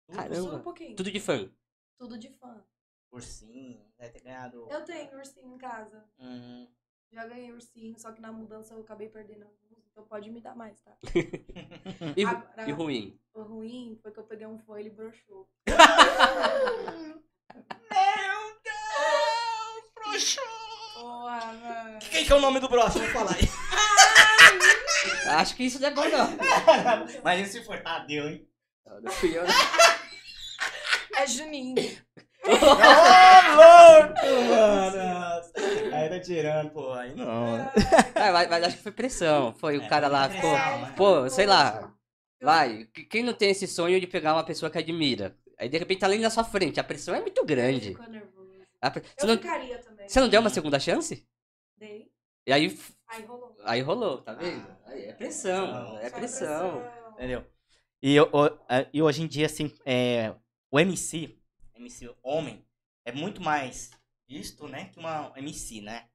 [0.07, 0.55] Tudo Caramba.
[0.57, 0.97] um pouquinho.
[0.97, 1.51] Tudo de fã.
[1.99, 2.65] Tudo de fã.
[3.11, 4.67] Ursinho, deve ter ganhado.
[4.71, 6.05] Eu tenho ursinho em casa.
[6.19, 6.69] Uhum.
[7.11, 10.55] Já ganhei ursinho, só que na mudança eu acabei perdendo alguns, então pode me dar
[10.55, 10.95] mais, tá?
[12.17, 13.19] E, Agora- e ruim.
[13.33, 15.49] O ruim foi que eu peguei um fã e ele broxou.
[17.91, 20.45] Meu Deus, broxou!
[21.01, 21.99] Porra, mano.
[22.11, 22.99] Quem que é o nome do broche?
[22.99, 23.43] Vou falar aí.
[25.29, 26.29] Acho que isso não é bom, não.
[27.21, 28.49] Imagina se for Tadeu, hein?
[29.03, 29.55] Não fui eu, não.
[31.17, 31.75] É Juninho.
[32.45, 35.95] Ô, louco, mano!
[35.95, 36.93] Aí tá tirando, pô.
[36.93, 37.57] Aí não.
[38.15, 39.53] Ah, mas, mas acho que foi pressão.
[39.55, 40.53] Foi o É, cara foi lá, ficou.
[40.53, 40.95] né?
[40.97, 41.93] Pô, sei lá.
[42.41, 45.37] Vai, que- quem não tem esse sonho de pegar uma pessoa que admira?
[45.59, 47.91] Aí de repente tá ali na sua frente, a pressão é muito grande.
[47.91, 48.49] Ficou nervoso.
[48.93, 50.09] Pre- Você Eu não, ficaria também.
[50.09, 51.27] você não deu uma segunda chance?
[51.77, 52.09] Dei.
[52.47, 53.57] E aí, Aí rolou.
[53.65, 54.45] aí rolou, tá vendo?
[54.47, 56.83] Aí é pressão, é Só pressão.
[57.13, 57.47] Entendeu?
[58.03, 58.31] E, eu-
[58.93, 60.35] e hoje em dia, assim, é,
[60.71, 61.37] o MC,
[61.75, 62.65] MC homem,
[63.05, 63.91] é muito mais
[64.27, 66.09] visto, né, que uma MC, né?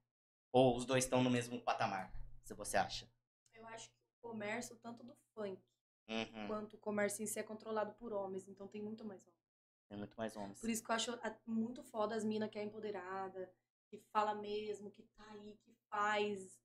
[0.52, 2.12] Ou os dois estão no mesmo patamar,
[2.44, 3.10] se você acha.
[3.52, 5.60] Eu acho que o comércio, tanto do funk
[6.08, 6.46] Uhum.
[6.46, 8.46] quanto o comércio em si, é controlado por homens.
[8.46, 9.44] Então tem muito mais homens.
[9.88, 10.60] Tem muito mais homens.
[10.60, 13.50] Por isso que eu acho a- muito foda as minas que é empoderada,
[13.88, 16.60] que fala mesmo, que tá aí, que faz,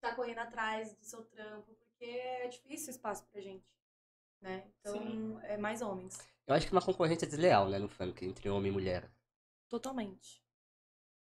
[0.00, 3.68] tá correndo atrás do seu trampo, porque é difícil espaço pra gente.
[4.40, 4.66] Né?
[4.80, 5.38] Então Sim.
[5.42, 6.18] é mais homens.
[6.46, 9.10] Eu acho que é uma concorrência desleal, né, no funk, entre homem e mulher.
[9.68, 10.42] Totalmente.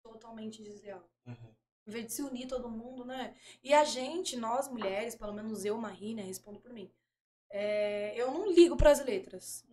[0.03, 1.03] Totalmente desleal.
[1.25, 1.55] Uhum.
[1.87, 3.35] Em vez de se unir todo mundo, né?
[3.63, 6.21] E a gente, nós mulheres, pelo menos eu, Marie, né?
[6.21, 6.91] Respondo por mim.
[7.49, 9.65] É, eu não ligo pras letras.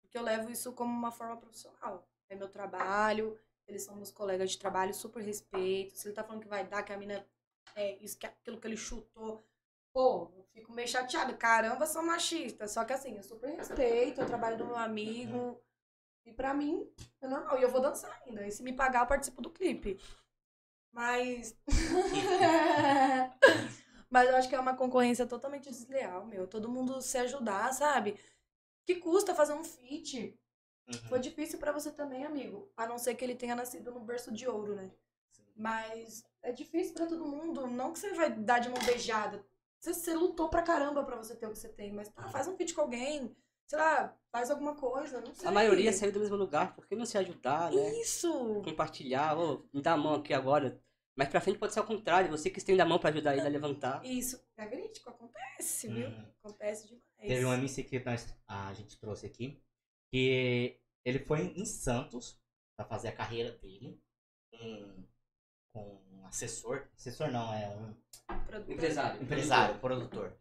[0.00, 2.08] Porque eu levo isso como uma forma profissional.
[2.28, 5.96] É meu trabalho, eles são meus colegas de trabalho, super respeito.
[5.96, 7.26] Se ele tá falando que vai dar, que a mina
[7.74, 9.44] é isso, que aquilo que ele chutou.
[9.92, 11.34] Pô, eu fico meio chateada.
[11.34, 12.66] Caramba, sou machista.
[12.66, 15.60] Só que assim, eu super respeito o trabalho do meu amigo.
[16.24, 17.58] E pra mim, é normal.
[17.58, 18.46] E eu vou dançar ainda.
[18.46, 19.98] E se me pagar, eu participo do clipe.
[20.92, 21.56] Mas.
[24.10, 26.46] Mas eu acho que é uma concorrência totalmente desleal, meu.
[26.46, 28.20] Todo mundo se ajudar, sabe?
[28.84, 30.38] Que custa fazer um feat?
[30.86, 30.98] Uhum.
[31.08, 32.70] Foi difícil pra você também, amigo.
[32.76, 34.90] A não ser que ele tenha nascido no berço de ouro, né?
[35.54, 37.66] Mas é difícil pra todo mundo.
[37.66, 39.44] Não que você vai dar de mão beijada.
[39.78, 41.92] Você, você lutou pra caramba pra você ter o que você tem.
[41.92, 43.36] Mas tá, faz um feat com alguém.
[43.66, 45.20] Sei lá, faz alguma coisa.
[45.20, 45.48] Não sei.
[45.48, 48.00] A maioria saiu do mesmo lugar, por que não se ajudar, né?
[48.00, 48.62] Isso!
[48.64, 50.80] Compartilhar, ô, me dá a mão aqui agora.
[51.16, 53.46] Mas pra frente pode ser ao contrário, você que estende a mão pra ajudar ele
[53.46, 54.04] a levantar.
[54.04, 54.42] Isso.
[54.56, 56.06] É verídico, acontece, viu?
[56.06, 56.32] Uhum.
[56.42, 57.04] Acontece demais.
[57.18, 59.62] Teve um MC que nós, a gente trouxe aqui,
[60.10, 62.40] que ele foi em Santos
[62.76, 64.00] pra fazer a carreira dele
[64.50, 65.04] com,
[65.72, 65.80] com
[66.12, 66.86] um assessor.
[66.96, 67.94] Assessor não, é um
[68.46, 68.74] Produtor.
[68.74, 69.22] Empresário.
[69.22, 70.32] empresário, produtor.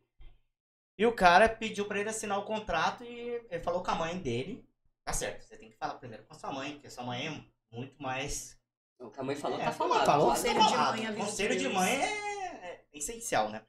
[0.98, 3.10] E o cara pediu pra ele assinar o contrato e
[3.50, 4.65] ele falou com a mãe dele.
[5.04, 7.28] Tá certo, você tem que falar primeiro com a sua mãe, porque a sua mãe
[7.28, 8.60] é muito mais.
[9.00, 10.06] O que a mãe falou, É, tá falado.
[10.06, 10.36] falou, claro.
[10.36, 10.98] tá Conselho de falado.
[11.02, 13.65] mãe, Conselho de mãe é, é essencial, né?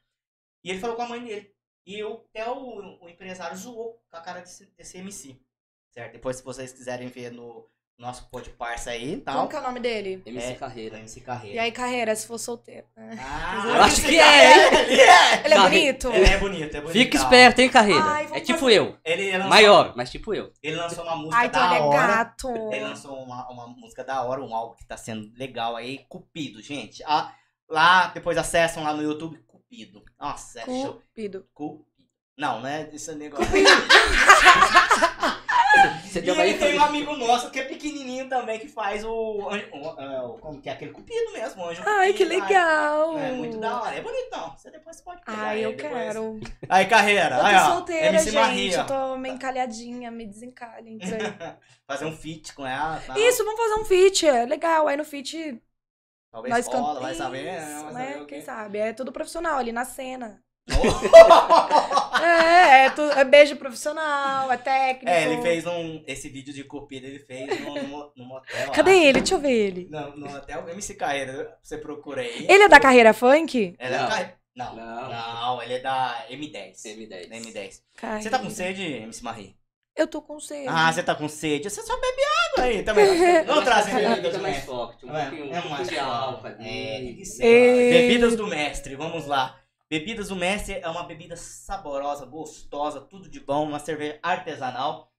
[0.62, 1.54] E ele falou com a mãe dele.
[1.86, 5.40] E eu, até o, o empresário zoou com a cara desse, desse MC.
[5.90, 6.12] Certo?
[6.12, 7.68] Depois, se vocês quiserem ver no
[8.02, 9.36] nosso pode parça aí e tal.
[9.36, 10.22] Como que é o nome dele?
[10.26, 10.98] MC É, Carreira.
[10.98, 11.56] MC Carreira.
[11.56, 12.84] E aí, carreira, se for solteiro.
[12.96, 15.44] Ah, Eu acho que é, Carreira, Ele é!
[15.44, 16.08] Ele é bonito?
[16.12, 16.92] Ele é bonito, é bonito.
[16.92, 18.04] Fica esperto, hein, Carreira.
[18.04, 18.98] Ai, é tipo fazer- eu.
[19.04, 20.52] Ele lançou, Maior, mas tipo eu.
[20.62, 22.06] Ele lançou uma música Ai, então da ele é hora.
[22.08, 22.48] gato.
[22.72, 26.60] Ele lançou uma, uma música da hora, um álbum que tá sendo legal aí, Cupido,
[26.60, 27.02] gente.
[27.06, 27.32] Ah,
[27.68, 30.02] lá, depois acessam lá no YouTube, Cupido.
[30.20, 30.94] Nossa, é show.
[30.94, 31.46] Cupido.
[31.54, 31.86] Cupido.
[32.36, 32.88] Não, né?
[32.92, 33.46] Esse é negócio.
[36.04, 39.48] Você E ele aí tem um amigo nosso que é pequenininho também, que faz o.
[39.50, 43.16] anjo- o- é, o- como que é aquele cupido mesmo, anjo Ai, que legal.
[43.16, 43.94] ai, É muito da hora.
[43.96, 44.54] É bonitão.
[44.56, 45.38] Você depois pode pegar.
[45.42, 45.92] Ai, eu depois.
[45.92, 46.40] quero.
[46.68, 47.36] Aí, carreira.
[47.36, 48.34] Eu aí, tô ó, solteira, MC gente.
[48.40, 48.76] Maria.
[48.78, 50.98] Eu tô meio encalhadinha, me desencalhem.
[51.02, 51.08] aí.
[51.86, 53.00] Fazer um feat com ela.
[53.06, 53.18] Tá?
[53.18, 54.26] Isso, vamos fazer um feat.
[54.26, 54.88] É legal.
[54.88, 55.60] Aí no feat
[56.30, 57.00] Talvez nós cantamos.
[57.00, 57.42] vai saber.
[57.44, 57.60] né?
[57.90, 58.12] Vai né?
[58.12, 58.78] saber o Quem sabe?
[58.78, 60.42] É tudo profissional ali na cena.
[62.22, 65.08] É, é, tu- é beijo profissional, é técnico.
[65.10, 66.02] é, ele fez um.
[66.06, 68.70] Esse vídeo de cupido ele fez no, no, no motel.
[68.72, 69.00] Cadê acho.
[69.02, 69.18] ele?
[69.20, 69.88] Deixa eu ver ele.
[69.90, 71.56] No, no hotel MC Carreira.
[71.62, 72.46] Você procura aí.
[72.48, 73.58] Ele é da carreira funk?
[73.58, 74.08] Ele é da Não.
[74.08, 74.34] carreira.
[74.54, 74.76] Não.
[74.76, 75.08] Não.
[75.08, 76.74] Não, ele é da M10.
[76.84, 77.08] M10.
[77.28, 77.80] Da M10.
[77.96, 78.22] Carreira.
[78.22, 79.56] Você tá com sede, MC Marie?
[79.94, 80.68] Eu tô com sede.
[80.68, 81.68] Ah, você tá com sede?
[81.68, 83.44] Você só bebe água aí também.
[83.44, 84.70] Vamos trazer Bebidas bebidas do mais mestre.
[84.70, 86.46] forte, um É, pouquinho, um é pouquinho mais de álcool.
[86.48, 86.56] É.
[87.40, 87.90] Ei.
[87.90, 89.58] Bebidas do mestre, vamos lá.
[89.92, 95.12] Bebidas do mestre é uma bebida saborosa, gostosa, tudo de bom, uma cerveja artesanal.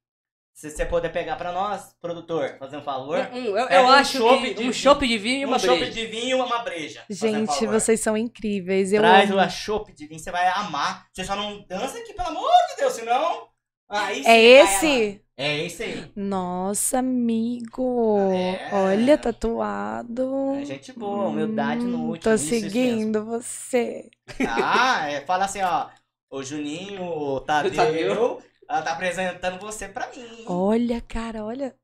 [0.52, 3.20] Se você puder pegar pra nós, produtor, fazer um favor.
[3.32, 4.74] Um- um- eu É eu um acho que de um vinho.
[4.74, 5.92] chopp de vinho e uma um chopp breja.
[5.92, 7.04] de vinho e uma breja.
[7.08, 7.68] Gente, favor.
[7.80, 8.92] vocês são incríveis.
[8.92, 9.40] Eu Traz amo.
[9.40, 11.08] o chopp de vinho, você vai amar.
[11.14, 13.50] Você só não dança aqui, pelo amor de Deus, senão.
[13.88, 15.23] Aí É vai esse?
[15.36, 16.12] É esse aí.
[16.16, 18.20] Nossa, amigo.
[18.32, 18.70] É.
[18.74, 20.54] Olha, tatuado.
[20.56, 22.24] É gente boa, humildade no Hum, último.
[22.24, 22.70] Tô isso, isso mesmo.
[22.70, 24.10] seguindo você.
[24.48, 25.90] Ah, é, fala assim, ó.
[26.30, 28.44] O Juninho, o Tadeu, Tadeu.
[28.70, 30.46] ela tá apresentando você pra mim.
[30.48, 31.76] Olha, cara, olha.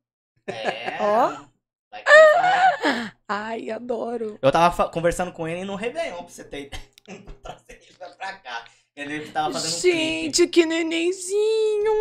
[0.48, 0.98] É.
[1.02, 1.30] Ó.
[1.92, 3.12] Vai que vai.
[3.28, 4.38] Ai, adoro.
[4.42, 6.70] Eu tava conversando com ele no Réveillon, pra você ter.
[7.42, 8.66] Trazer ele pra cá.
[8.96, 9.80] Ele tava fazendo um.
[9.82, 11.92] Gente, que nenenzinho!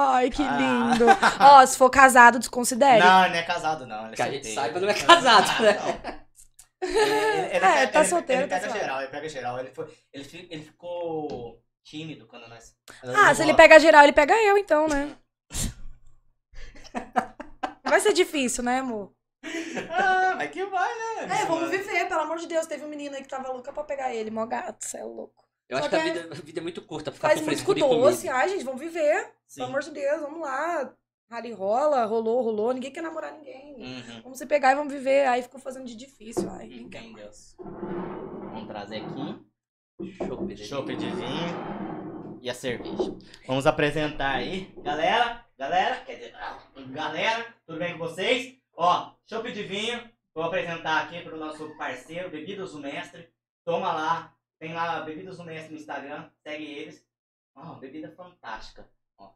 [0.00, 0.56] Ai, que Ah.
[0.56, 1.06] lindo.
[1.40, 3.00] Ó, se for casado, desconsidere.
[3.00, 4.04] Não, ele não é casado, não.
[4.04, 5.72] Ele é Que a gente saiba, não é casado, né?
[5.72, 6.88] Não.
[6.88, 9.58] Ele, ele- ele É, tá ele- solteiro, Ele tá pega geral, ele pega geral.
[9.58, 12.76] Ele, foi, ele, ele ficou tímido quando nós.
[13.02, 15.16] Ah, se ele pega geral, ele pega eu, então, né?
[17.82, 19.12] Vai ser difícil, né, amor?
[19.90, 21.42] Ah, mas que vai, né?
[21.42, 22.66] É, vamos viver, pelo amor de Deus.
[22.66, 25.47] Teve um menino aí que tava louca pra pegar ele, mó gato, cê é louco.
[25.68, 27.28] Eu Só acho que a que é- vida, a vida é muito curta pra ficar
[27.28, 28.28] Faz com frescura doce.
[28.28, 29.32] Ai, gente, vamos viver.
[29.46, 29.56] Sim.
[29.60, 30.94] Pelo amor de Deus, vamos lá.
[31.30, 32.72] Rally rola, rolou, rolou.
[32.72, 33.74] Ninguém quer namorar ninguém.
[33.76, 34.22] Uhum.
[34.22, 35.26] Vamos se pegar e vamos viver.
[35.28, 36.48] Aí ficou fazendo de difícil.
[36.50, 37.12] Ai, quero Entendeu?
[37.24, 37.54] mais.
[37.58, 39.46] Vamos trazer aqui.
[40.26, 43.14] Chopp, Chopp de vinho e a cerveja.
[43.46, 44.72] Vamos apresentar aí.
[44.78, 46.58] Galera, galera, quer dizer, ah,
[46.92, 48.56] galera, tudo bem com vocês?
[48.74, 50.00] Ó, chopp de vinho.
[50.34, 53.28] Vou apresentar aqui para o nosso parceiro, Bebidas do Mestre.
[53.66, 54.34] Toma lá.
[54.58, 56.30] Tem lá Bebidas Mestre no Instagram.
[56.42, 57.06] Segue eles.
[57.54, 58.88] Ó, bebida fantástica.
[59.18, 59.30] Ó.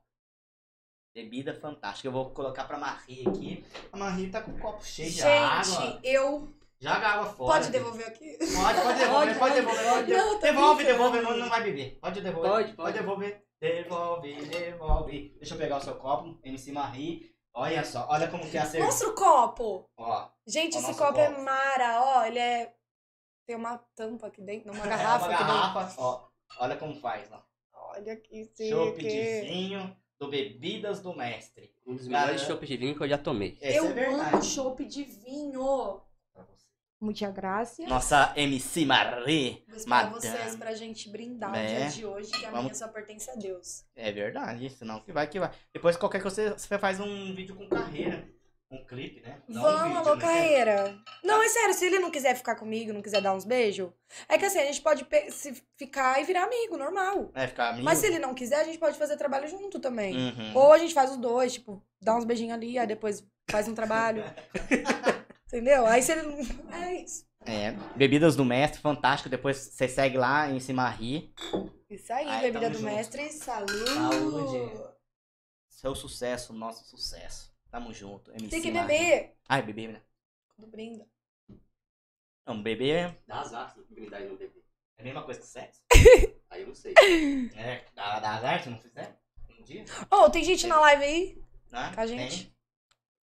[1.14, 2.08] Bebida fantástica.
[2.08, 3.64] Eu vou colocar pra Marie aqui.
[3.92, 5.64] A Marie tá com o copo cheio de água.
[5.64, 6.52] Gente, eu.
[6.80, 7.52] Joga água fora.
[7.60, 8.36] Pode devolver aqui?
[8.38, 10.16] Pode, pode devolver, Pode, pode devolver, pode devolver.
[10.18, 10.98] Não, tá Devolve, brincando.
[11.12, 11.98] devolve, não, não vai beber.
[12.00, 12.50] Pode devolver.
[12.50, 12.98] Pode, pode.
[12.98, 13.44] devolver.
[13.60, 15.34] Devolve, devolve.
[15.38, 17.32] Deixa eu pegar o seu copo, MC Marie.
[17.54, 18.86] Olha só, olha como que é a cerveja.
[18.86, 19.88] Mostra o copo.
[19.96, 21.42] Ó, Gente, Ó, esse nosso copo é copo.
[21.42, 22.24] mara, ó.
[22.24, 22.74] Ele é.
[23.46, 26.28] Tem uma tampa aqui dentro, uma garrafa é uma garrafa, ó.
[26.58, 27.42] Olha como faz, ó.
[27.94, 29.40] Olha aqui, Chopp de que...
[29.42, 31.74] vinho do Bebidas do Mestre.
[31.86, 33.58] Um dos melhores Cara, chopps de vinho que eu já tomei.
[33.60, 36.00] Esse Eu é amo chopp de vinho.
[37.00, 37.82] Muita graça.
[37.88, 39.64] Nossa MC Marie.
[39.66, 40.20] Vou esperar Madame.
[40.20, 41.64] vocês pra gente brindar É.
[41.64, 43.84] o dia de hoje, que a Vamos- minha só pertence a Deus.
[43.96, 45.50] É verdade, senão que vai que vai.
[45.74, 48.24] Depois qualquer coisa você faz um vídeo com carreira.
[48.72, 49.42] Um clipe, né?
[49.46, 50.20] Não um Vamos, vídeo, alô, né?
[50.22, 50.98] carreira.
[51.22, 53.90] Não, é sério, se ele não quiser ficar comigo, não quiser dar uns beijos,
[54.26, 57.30] é que assim, a gente pode se ficar e virar amigo, normal.
[57.34, 57.84] É, ficar amigo.
[57.84, 60.16] Mas se ele não quiser, a gente pode fazer trabalho junto também.
[60.16, 60.56] Uhum.
[60.56, 63.74] Ou a gente faz os dois, tipo, dá uns beijinhos ali, aí depois faz um
[63.74, 64.24] trabalho.
[65.46, 65.84] Entendeu?
[65.84, 66.74] Aí se ele não.
[66.74, 67.26] É isso.
[67.44, 69.28] É, Bebidas do Mestre, fantástico.
[69.28, 71.34] Depois você segue lá em cima Ri.
[71.90, 72.90] Isso aí, Ai, bebida do junto.
[72.90, 73.28] mestre.
[73.30, 73.84] Saúde.
[73.84, 74.92] Saúde.
[75.68, 77.51] Seu sucesso, nosso sucesso.
[77.72, 78.30] Tamo junto.
[78.32, 79.34] MC Tem que beber.
[79.48, 80.02] Ai, beber, né?
[80.54, 81.04] Quando brinda.
[82.46, 84.62] Não, beber Dá azar se brindar e não beber.
[84.98, 85.80] é a mesma coisa que sexo.
[86.50, 86.92] Aí eu não sei.
[87.56, 89.18] É, dá, dá azar se não fizer.
[89.58, 89.84] Um dia.
[90.10, 91.42] Ô, tem gente na live aí?
[91.70, 91.92] Né?
[91.94, 92.54] Com a gente?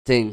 [0.02, 0.32] Tem.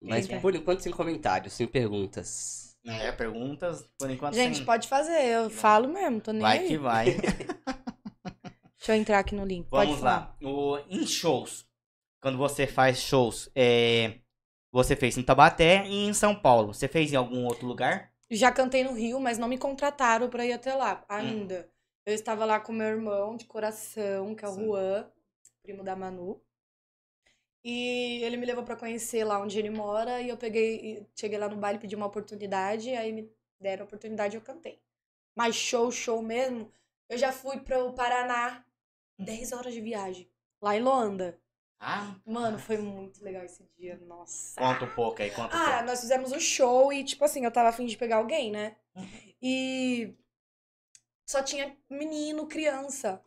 [0.00, 0.40] Mas Tem, tem.
[0.40, 2.74] por enquanto sem comentários, sem perguntas.
[2.82, 2.98] Tem.
[3.02, 5.26] É, perguntas, por enquanto Gente, sem- pode fazer.
[5.26, 6.68] Eu falo mesmo, tô nem Vai aí.
[6.68, 7.06] que vai.
[8.78, 9.68] Deixa eu entrar aqui no link.
[9.70, 10.34] Vamos lá.
[10.42, 11.66] O, em shows,
[12.22, 14.20] quando você faz shows, é,
[14.70, 16.72] você fez em Tabaté e em São Paulo.
[16.72, 18.12] Você fez em algum outro lugar?
[18.30, 21.68] Já cantei no Rio, mas não me contrataram pra ir até lá ainda.
[22.06, 24.64] Eu estava lá com meu irmão de coração, que é o Sim.
[24.66, 25.10] Juan,
[25.62, 26.40] primo da Manu.
[27.64, 31.48] E ele me levou pra conhecer lá onde ele mora e eu peguei, cheguei lá
[31.48, 33.30] no baile, pedi uma oportunidade, aí me
[33.60, 34.80] deram a oportunidade e eu cantei.
[35.34, 36.72] Mas show, show mesmo,
[37.08, 38.64] eu já fui pro Paraná,
[39.18, 40.28] 10 horas de viagem,
[40.60, 41.41] lá em Loanda.
[41.84, 44.54] Ah, Mano, foi muito legal esse dia, nossa.
[44.60, 45.84] conta um pouco aí, conta um Ah, pouco.
[45.86, 48.76] nós fizemos o show e, tipo assim, eu tava afim de pegar alguém, né?
[48.94, 49.08] Uhum.
[49.42, 50.14] E
[51.26, 53.20] só tinha menino, criança.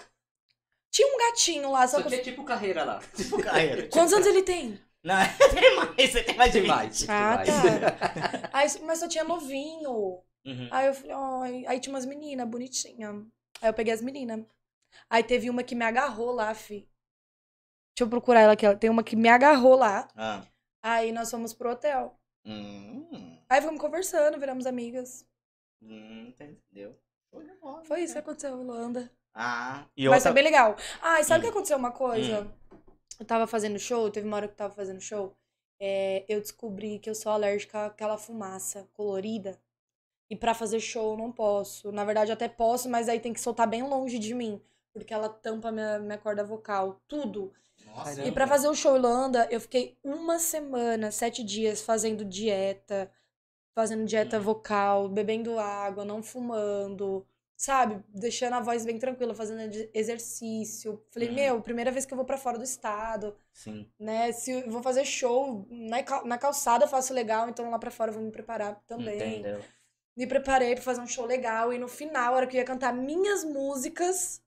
[0.90, 2.10] Tinha um gatinho lá, só Só que.
[2.10, 3.00] tinha tipo carreira lá.
[3.16, 3.90] Tipo carreira.
[3.90, 4.80] Quantos anos ele tem?
[5.04, 5.16] Não,
[5.54, 7.02] tem mais, você tem mais de Demais.
[7.02, 7.10] 20.
[7.12, 8.50] Ah, tá.
[8.54, 10.22] Aí, mas só tinha novinho.
[10.46, 10.70] Uhum.
[10.72, 11.66] Aí eu falei, ai.
[11.68, 13.16] Aí tinha umas meninas bonitinhas.
[13.62, 14.46] Aí eu peguei as meninas.
[15.10, 16.88] Aí teve uma que me agarrou lá, fi.
[17.96, 18.68] Deixa eu procurar ela aqui.
[18.68, 18.76] ó.
[18.76, 20.08] Tem uma que me agarrou lá.
[20.16, 20.44] Ah.
[20.84, 22.14] Aí nós fomos pro hotel.
[22.46, 25.26] Hum, Aí ficamos conversando, viramos amigas.
[25.82, 26.98] hum, entendeu?
[27.86, 28.20] Foi isso que né?
[28.20, 29.12] aconteceu, Holanda.
[29.34, 30.22] Ah, e Mas outra...
[30.22, 30.76] foi bem legal.
[31.02, 31.52] Ah, e sabe o Hum.
[31.52, 32.48] que aconteceu uma coisa?
[33.20, 35.36] Eu tava fazendo show, teve uma hora que eu tava fazendo show.
[35.80, 39.60] é, eu descobri que eu sou alérgica àquela fumaça colorida.
[40.30, 41.92] E pra fazer show eu não posso.
[41.92, 44.62] Na verdade, eu até posso, mas aí tem que soltar bem longe de mim.
[44.94, 47.02] Porque ela tampa minha, minha corda vocal.
[47.10, 47.54] Tudo.
[47.96, 53.12] Nossa, E pra fazer o show Holanda, eu fiquei uma semana, sete dias, fazendo dieta.
[53.76, 57.26] Fazendo dieta vocal, bebendo água, não fumando.
[57.58, 58.04] Sabe?
[58.10, 59.62] Deixando a voz bem tranquila, fazendo
[59.94, 61.02] exercício.
[61.12, 61.34] Falei, Hum.
[61.34, 63.90] meu, primeira vez que eu vou pra fora do estado, Sim.
[64.00, 64.32] né?
[64.32, 67.92] Se eu vou fazer show na, cal- na calçada, eu faço legal, então lá pra
[67.92, 69.40] fora eu vou me preparar também.
[69.40, 69.62] Entendeu?
[70.16, 72.66] Me preparei pra fazer um show legal e no final, a hora que eu ia
[72.66, 74.42] cantar minhas músicas,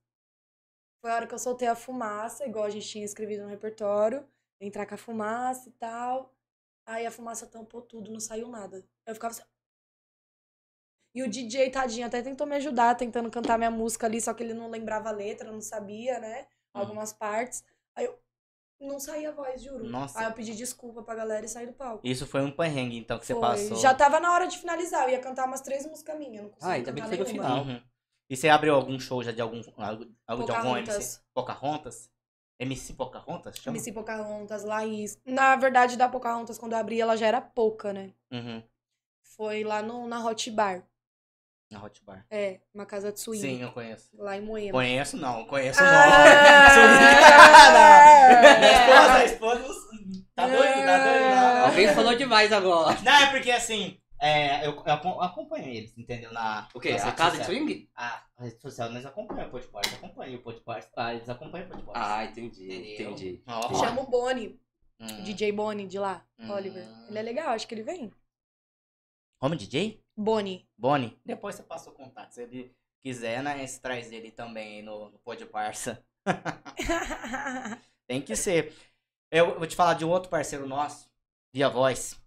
[1.09, 4.29] foi a hora que eu soltei a fumaça, igual a gente tinha escrevido no repertório.
[4.61, 6.35] entrar com a fumaça e tal.
[6.85, 8.85] Aí a fumaça tampou tudo, não saiu nada.
[9.07, 9.43] Eu ficava assim.
[11.15, 14.43] E o DJ, tadinho, até tentou me ajudar, tentando cantar minha música ali, só que
[14.43, 16.43] ele não lembrava a letra, não sabia, né?
[16.75, 16.81] Hum.
[16.81, 17.65] Algumas partes.
[17.95, 18.19] Aí eu
[18.81, 19.89] não saía a voz, juro.
[19.89, 20.19] Nossa.
[20.19, 22.07] Aí eu pedi desculpa pra galera e saí do palco.
[22.07, 23.41] Isso foi um perrengue, então, que você Foi.
[23.41, 23.77] passou.
[23.79, 26.71] Já tava na hora de finalizar, eu ia cantar umas três músicas minhas, não conseguia
[26.71, 27.65] Ah, ainda bem cantar que foi no final.
[27.65, 27.83] Uhum.
[28.31, 30.05] E você abriu algum show já de algum, algo,
[30.45, 31.21] de algum MC?
[31.33, 32.11] Pocahontas.
[32.59, 33.57] MC Pocahontas?
[33.57, 33.77] Chama?
[33.77, 35.19] MC Pocahontas, Laís.
[35.25, 38.13] Na verdade, da Pocahontas, quando eu abri, ela já era pouca, né?
[38.31, 38.63] Uhum.
[39.37, 40.83] Foi lá no, na Hot Bar.
[41.71, 42.27] Na Hot Bar.
[42.31, 43.41] É, uma casa de swing.
[43.41, 44.09] Sim, eu conheço.
[44.15, 44.73] Lá em Moema.
[44.73, 46.69] Conheço não, conheço Ah!
[47.73, 48.59] não.
[48.59, 49.89] Minha esposa, a esposa.
[50.35, 51.67] Tá doido, tá doido, não.
[51.67, 52.99] Alguém falou demais agora.
[53.03, 56.33] Não, é porque assim, é, eu, eu acom- acompanho eles, entendeu?
[56.33, 56.93] Na, O quê?
[56.93, 57.63] nas A redes casa de sociais.
[57.65, 57.91] swing?
[57.95, 60.91] Ah, a rede social, nós acompanhamos o podcast, acompanham o podcast.
[60.97, 61.99] Ah, eles acompanham o podcast.
[61.99, 63.11] Ah, entendi, Entendeu?
[63.13, 63.43] entendi.
[63.47, 64.61] Ó, Chama o Boni,
[65.01, 65.07] hum.
[65.07, 66.51] o DJ Boni de lá, Hum.
[66.51, 66.87] Oliver.
[67.09, 68.13] Ele é legal, acho que ele vem.
[69.41, 70.03] Como DJ?
[70.17, 70.69] Boni.
[70.77, 71.17] Boni?
[71.25, 72.33] Depois você passa o contato.
[72.33, 73.65] Se ele quiser, né?
[73.65, 76.05] Você traz ele também no, no Pod Parça.
[78.07, 78.75] Tem que ser.
[79.31, 81.09] Eu vou te falar de um outro parceiro nosso,
[81.53, 82.21] Via Voz.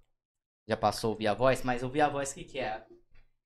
[0.67, 2.85] Já passou o Via Voz, mas o Via Voz o que, que é?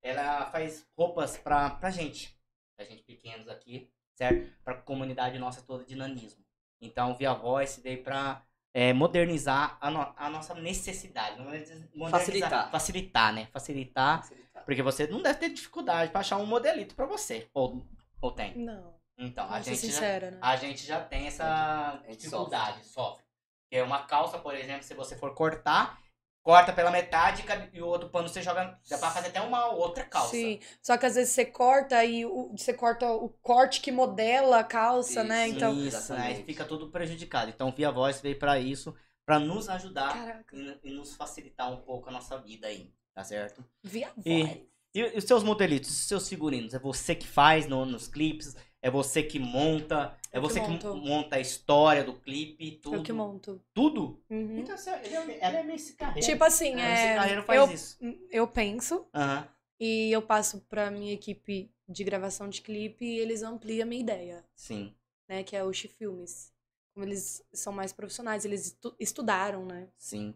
[0.02, 2.36] Ela faz roupas pra, pra gente.
[2.76, 4.52] Pra gente pequenos aqui, certo?
[4.62, 6.44] Pra comunidade nossa toda de nanismo.
[6.80, 8.42] Então o Via Voice veio pra
[8.74, 11.40] é, modernizar a, no- a nossa necessidade.
[11.40, 12.70] É Facilitar.
[12.70, 13.46] Facilitar, né?
[13.46, 14.28] Facilitar.
[14.64, 17.48] Porque você não deve ter dificuldade pra achar um modelito pra você.
[17.54, 17.86] Ou,
[18.20, 18.56] ou tem?
[18.58, 20.38] Não, Então, a gente, já, sincera, né?
[20.42, 23.24] a gente já tem essa dificuldade, sofre.
[23.64, 25.98] Porque uma calça, por exemplo, se você for cortar,
[26.46, 28.78] corta pela metade e o outro pano você joga.
[28.88, 30.30] Dá pra fazer até uma outra calça.
[30.30, 34.60] Sim, só que às vezes você corta e o, você corta o corte que modela
[34.60, 35.48] a calça, né?
[35.48, 35.56] Isso.
[35.56, 37.50] Então, Isso, aí fica tudo prejudicado.
[37.50, 38.94] Então, Via Voz veio pra isso,
[39.26, 43.64] pra nos ajudar e, e nos facilitar um pouco a nossa vida aí, tá certo?
[43.82, 44.58] via E- voz.
[44.94, 48.54] E, e os seus modelitos, os seus figurinos, é você que faz no- nos clipes?
[48.80, 50.16] É você que monta?
[50.36, 50.94] É que você que, monto.
[50.96, 52.72] monta a história do clipe?
[52.82, 52.96] Tudo?
[52.96, 53.62] Eu que monto.
[53.72, 54.22] Tudo?
[54.28, 54.58] Uhum.
[54.58, 56.20] Então, é, ela é MC Carreira.
[56.26, 57.98] Tipo assim, MC é, Carreira faz eu, isso.
[58.30, 59.48] eu penso Aham.
[59.80, 64.00] e eu passo pra minha equipe de gravação de clipe e eles ampliam a minha
[64.02, 64.94] ideia, Sim.
[65.28, 65.42] né?
[65.42, 66.52] Que é o Filmes.
[66.92, 69.88] Como eles são mais profissionais, eles estu- estudaram, né?
[69.98, 70.34] Sim.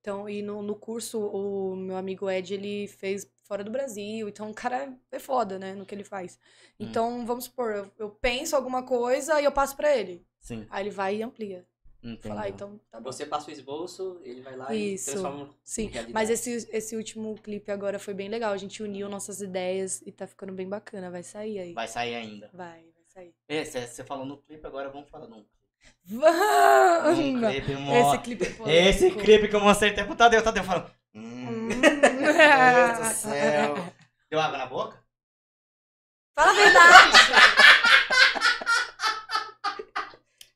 [0.00, 4.28] Então, e no, no curso, o meu amigo Ed, ele fez fora do Brasil.
[4.28, 5.74] Então, o cara é foda, né?
[5.74, 6.38] No que ele faz.
[6.78, 6.86] Hum.
[6.86, 10.24] Então, vamos supor, eu, eu penso alguma coisa e eu passo pra ele.
[10.40, 10.66] Sim.
[10.70, 11.66] Aí ele vai e amplia.
[12.02, 12.28] Entendi.
[12.28, 13.12] Falar, ah, então, tá bom.
[13.12, 15.10] Você passa o esboço, ele vai lá Isso.
[15.10, 18.52] e transforma Sim, mas esse, esse último clipe agora foi bem legal.
[18.52, 21.10] A gente uniu nossas ideias e tá ficando bem bacana.
[21.10, 21.72] Vai sair aí.
[21.74, 22.50] Vai sair ainda.
[22.54, 23.34] Vai, vai sair.
[23.46, 25.44] Esse, você falou no clipe, agora vamos falar num
[26.12, 28.88] Um clipe, Esse clipe é polêmico.
[28.88, 30.42] Esse clipe que eu mostrei até pro Tadeu.
[30.42, 30.86] Tadeu falou.
[31.14, 31.68] Hum, Hum.
[31.68, 33.74] meu Deus do céu.
[34.30, 35.00] Deu água na boca?
[36.38, 37.10] Fala a verdade!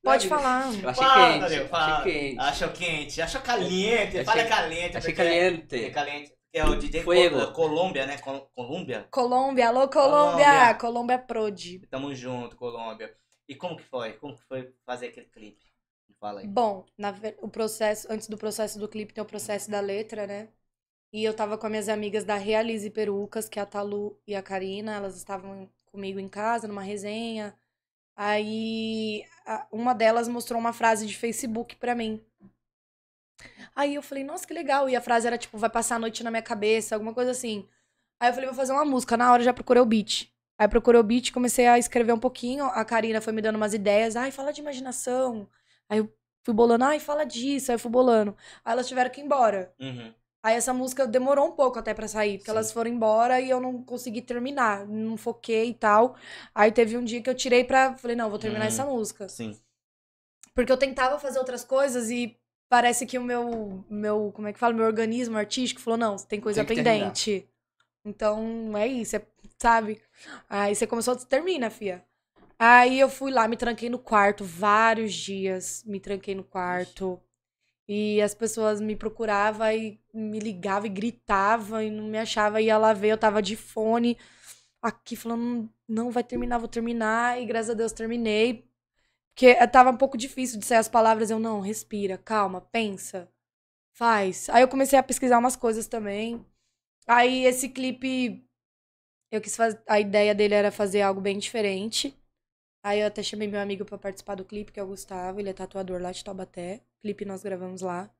[0.03, 0.67] Pode falar.
[0.83, 1.97] Eu achei Fala, quente, Tadeu, eu fala.
[1.99, 2.41] achei quente.
[2.41, 4.19] Achou quente, achou caliente.
[4.19, 4.97] Achei- Fala caliente.
[4.99, 5.91] Achei porque É caliente.
[5.91, 6.29] caliente.
[6.29, 7.39] Porque é o DJ Fuego.
[7.39, 8.19] Col- Colômbia, né?
[8.19, 9.09] Col- Colômbia?
[9.11, 10.45] Colômbia, alô Colômbia.
[10.45, 10.75] Colômbia!
[10.75, 11.81] Colômbia Prod.
[11.91, 13.11] Tamo junto, Colômbia.
[13.49, 14.15] E como que foi?
[14.15, 15.65] Como que foi fazer aquele clipe?
[16.19, 16.47] Fala aí.
[16.47, 20.49] Bom, na o processo, antes do processo do clipe tem o processo da letra, né?
[21.13, 24.35] E eu tava com as minhas amigas da Realize Perucas, que é a Talu e
[24.35, 27.55] a Karina, elas estavam comigo em casa, numa resenha.
[28.17, 29.25] Aí
[29.71, 32.25] uma delas mostrou uma frase de Facebook pra mim.
[33.77, 34.89] Aí eu falei, nossa, que legal.
[34.89, 37.69] E a frase era tipo, vai passar a noite na minha cabeça, alguma coisa assim.
[38.19, 39.17] Aí eu falei, vou fazer uma música.
[39.17, 40.34] Na hora já procurei o beat.
[40.59, 42.65] Aí procurei o beat, comecei a escrever um pouquinho.
[42.67, 44.15] A Karina foi me dando umas ideias.
[44.17, 45.49] Ai, fala de imaginação.
[45.89, 46.13] Aí eu
[46.45, 47.71] fui bolando, ai, fala disso.
[47.71, 48.37] Aí eu fui bolando.
[48.65, 49.75] Aí elas tiveram que ir embora.
[49.81, 50.13] Uhum.
[50.45, 52.57] Aí essa música demorou um pouco até pra sair, porque Sim.
[52.57, 56.17] elas foram embora e eu não consegui terminar, não foquei e tal.
[56.55, 57.97] Aí teve um dia que eu tirei pra.
[57.97, 58.69] Falei, não, vou terminar Hum.
[58.69, 59.29] essa música.
[59.29, 59.59] Sim.
[60.55, 62.37] Porque eu tentava fazer outras coisas e
[62.69, 66.41] parece que o meu, meu como é que fala, meu organismo artístico falou, não, tem
[66.41, 67.07] coisa Tem que terminar.
[67.07, 67.49] pendente.
[68.05, 69.27] Então, é isso, é-
[69.59, 70.01] sabe?
[70.49, 72.05] Aí você começou, termina, fia.
[72.59, 77.21] Aí eu fui lá, me tranquei no quarto vários dias, me tranquei no quarto.
[77.89, 82.61] E as pessoas me procuravam e me ligavam e gritavam e não me achavam.
[82.61, 84.17] Ia lá ver, eu tava de fone
[84.83, 87.41] aqui falando, não vai terminar, vou terminar.
[87.41, 88.69] E graças a Deus terminei.
[89.35, 91.31] Porque tava um pouco difícil de sair as palavras.
[91.31, 93.29] Eu, não, respira, calma, pensa,
[93.93, 94.49] faz.
[94.51, 96.45] Aí eu comecei a pesquisar umas coisas também.
[97.07, 98.49] Aí esse clipe,
[99.37, 99.83] eu quis fazer.
[99.89, 102.15] A ideia dele era fazer algo bem diferente.
[102.85, 105.51] Aí eu até chamei meu amigo pra participar do clipe, que é o Gustavo, ele
[105.51, 106.83] é tatuador lá de Taubaté.
[107.03, 108.11] clipe nós gravamos lá.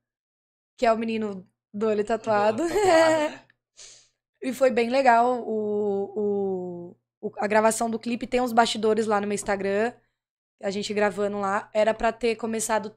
[0.77, 2.63] Que é o menino do olho tatuado.
[2.63, 3.41] Do tatuado, né?
[4.41, 6.91] E foi bem legal o,
[7.21, 8.27] o, o- a gravação do clipe.
[8.27, 9.93] Tem uns bastidores lá no meu Instagram.
[10.61, 11.69] A gente gravando lá.
[11.73, 12.95] Era pra ter começado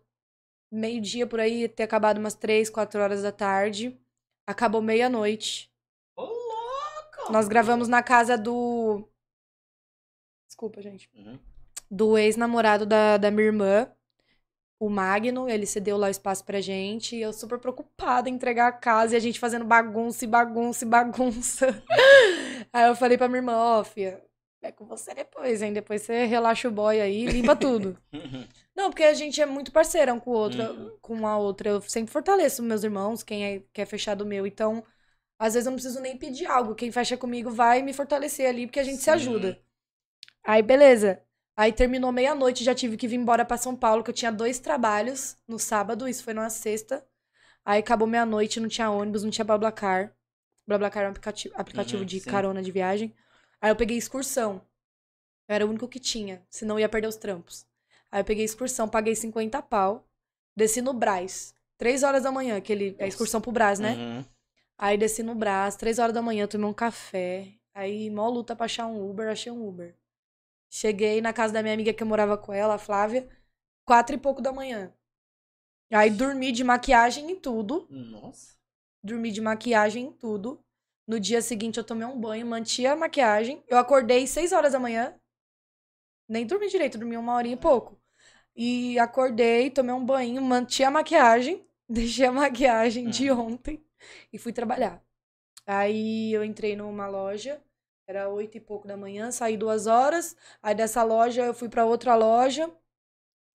[0.72, 3.98] meio-dia por aí, ter acabado umas 3, 4 horas da tarde.
[4.46, 5.72] Acabou meia-noite.
[7.30, 9.06] Nós gravamos na casa do.
[10.46, 11.08] Desculpa, gente.
[11.14, 11.38] Uhum.
[11.90, 13.90] Do ex-namorado da, da minha irmã,
[14.80, 15.48] o Magno.
[15.48, 17.16] Ele cedeu lá o espaço pra gente.
[17.16, 20.84] E eu super preocupada em entregar a casa e a gente fazendo bagunça e bagunça
[20.84, 21.82] e bagunça.
[22.72, 24.22] aí eu falei pra minha irmã: Ó, fia,
[24.62, 25.72] é com você depois, hein?
[25.72, 27.96] Depois você relaxa o boy aí e limpa tudo.
[28.74, 30.96] Não, porque a gente é muito parceira um com o outro, Uhum.
[31.00, 31.70] com a outra.
[31.70, 34.46] Eu sempre fortaleço meus irmãos, quem é, quer fechar do meu.
[34.46, 34.84] Então,
[35.38, 36.74] às vezes eu não preciso nem pedir algo.
[36.74, 39.10] Quem fecha comigo vai me fortalecer ali, porque a gente se Sim.
[39.10, 39.58] ajuda.
[40.44, 41.22] Aí, beleza.
[41.56, 44.58] Aí terminou meia-noite, já tive que vir embora pra São Paulo, que eu tinha dois
[44.60, 47.04] trabalhos no sábado, isso foi numa sexta.
[47.64, 50.14] Aí acabou meia-noite, não tinha ônibus, não tinha BlaBlaCar.
[50.66, 52.30] BlaBlaCar é um aplicativo, aplicativo Uhum, de sim.
[52.30, 53.14] carona de viagem.
[53.60, 54.62] Aí eu peguei excursão.
[55.48, 57.66] Eu era o único que tinha, senão eu ia perder os trampos.
[58.10, 60.06] Aí eu peguei excursão, paguei 50 pau,
[60.56, 61.54] desci no Brás.
[61.76, 64.00] Três horas da manhã, que ele, é excursão pro Brás, né?
[64.00, 64.24] Uhum.
[64.80, 67.52] Aí desci no Brás, três horas da manhã, tomei um café.
[67.74, 69.96] Aí, mó luta pra achar um Uber, achei um Uber.
[70.70, 73.28] Cheguei na casa da minha amiga que eu morava com ela, a Flávia,
[73.84, 74.94] quatro e pouco da manhã.
[75.90, 77.88] Aí dormi de maquiagem e tudo.
[77.90, 78.56] Nossa.
[79.02, 80.62] Dormi de maquiagem e tudo.
[81.06, 83.64] No dia seguinte eu tomei um banho, manti a maquiagem.
[83.66, 85.18] Eu acordei seis horas da manhã.
[86.28, 87.98] Nem dormi direito, dormi uma horinha e pouco.
[88.54, 93.87] E acordei, tomei um banho, manti a maquiagem, deixei a maquiagem de ontem
[94.32, 95.02] e fui trabalhar.
[95.66, 97.62] Aí eu entrei numa loja,
[98.06, 100.34] era oito e pouco da manhã, saí duas horas.
[100.62, 102.70] Aí dessa loja eu fui pra outra loja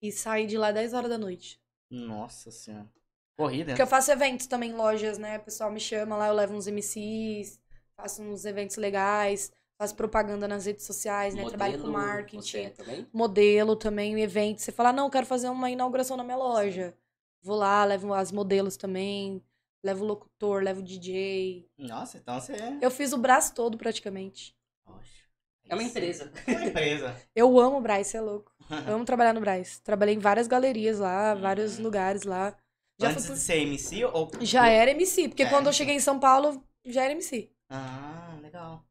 [0.02, 1.60] e saí de lá dez horas da noite.
[1.90, 2.88] Nossa senhora.
[3.36, 3.72] Corrida.
[3.72, 5.38] Porque eu faço eventos também em lojas, né?
[5.38, 7.60] O pessoal me chama lá, eu levo uns MCs,
[7.96, 11.44] faço uns eventos legais, faço propaganda nas redes sociais, né?
[11.46, 12.58] Trabalho com marketing.
[12.58, 13.08] É também?
[13.12, 14.62] Modelo também, evento.
[14.62, 16.96] Você fala, não, eu quero fazer uma inauguração na minha loja.
[17.42, 19.44] Vou lá, levo as modelos também,
[19.84, 21.68] levo o locutor, levo o DJ.
[21.78, 22.78] Nossa, então você é.
[22.82, 24.56] Eu fiz o braço todo praticamente.
[24.86, 25.24] Poxa.
[25.70, 26.32] É uma empresa.
[26.48, 27.22] É uma empresa.
[27.36, 28.52] Eu amo o Braz, você é louco.
[28.88, 29.80] Eu amo trabalhar no Braz.
[29.80, 31.84] Trabalhei em várias galerias lá, vários Uhum.
[31.84, 32.56] lugares lá.
[33.00, 34.30] Já, Antes fui de ser MC ou.
[34.42, 37.50] já era MC, porque Já quando eu cheguei em São Paulo, já era MC.
[37.70, 38.86] Ah, legal.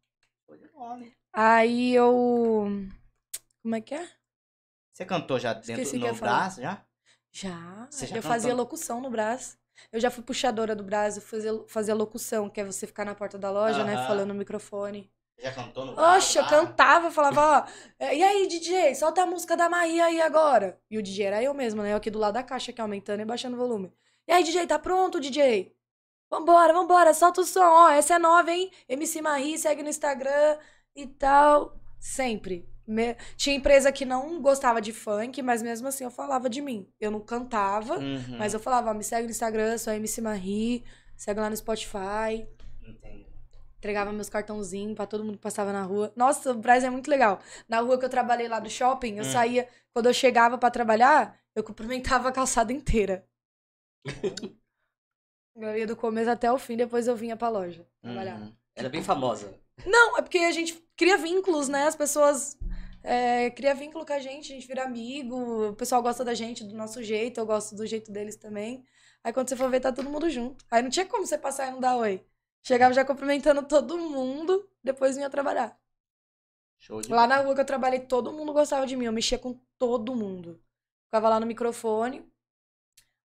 [0.47, 1.13] Foi de bola, hein?
[1.33, 2.67] Aí eu.
[3.63, 4.09] Como é que é?
[4.93, 6.85] Você cantou já dentro Esqueci o que eu no braço já?
[7.31, 7.87] Já.
[7.91, 8.65] Você já eu fazia cantou?
[8.65, 9.57] locução no Brás.
[9.93, 13.15] Eu já fui puxadora do Brás, eu fazia, fazia locução, que é você ficar na
[13.15, 13.97] porta da loja, né?
[14.07, 15.11] Falando no microfone.
[15.39, 16.19] Já cantou no braço?
[16.19, 17.67] Oxe, eu cantava, falava, ó,
[17.99, 20.81] é, e aí, DJ, solta a música da Maria aí agora.
[20.91, 21.93] E o DJ era eu mesmo, né?
[21.93, 23.93] Eu aqui do lado da caixa, aqui aumentando e baixando o volume.
[24.29, 25.75] E aí, DJ, tá pronto, DJ?
[26.31, 28.71] Vambora, vambora, solta o som, ó, essa é nova, hein?
[28.89, 30.59] MC Marie, segue no Instagram
[30.95, 31.79] e tal.
[31.99, 32.72] Sempre.
[32.93, 36.87] Me- Tinha empresa que não gostava de funk, mas mesmo assim eu falava de mim.
[37.01, 38.37] Eu não cantava, Uhum.
[38.39, 40.85] mas eu falava, me segue no Instagram, sou a MC Marie,
[41.17, 42.47] segue lá no Spotify.
[42.87, 43.27] Entendi.
[43.79, 46.13] Entregava meus cartãozinhos pra todo mundo que passava na rua.
[46.15, 47.41] Nossa, o Braz é muito legal.
[47.69, 49.33] Na rua que eu trabalhei lá do shopping, eu Hum.
[49.33, 49.69] saía.
[49.93, 53.27] Quando eu chegava pra trabalhar, eu cumprimentava a calçada inteira.
[55.57, 58.41] eu ia do começo até o fim, depois eu vinha pra loja trabalhar.
[58.41, 58.53] Uhum.
[58.75, 59.53] Ela é bem famosa.
[59.87, 61.87] Não, é porque a gente cria vínculos, né?
[61.87, 62.57] As pessoas
[63.03, 66.65] é, cria vínculo com a gente, a gente vira amigo, o pessoal gosta da gente
[66.65, 68.85] do nosso jeito, eu gosto do jeito deles também.
[69.25, 70.65] Aí quando você for ver, tá todo mundo junto.
[70.71, 72.25] Aí não tinha como você passar e não dar oi.
[72.63, 75.79] Chegava já cumprimentando todo mundo, depois vinha trabalhar.
[76.79, 79.05] Show de Lá na rua que eu trabalhei, todo mundo gostava de mim.
[79.05, 80.61] Eu mexia com todo mundo.
[81.07, 82.29] Ficava lá no microfone.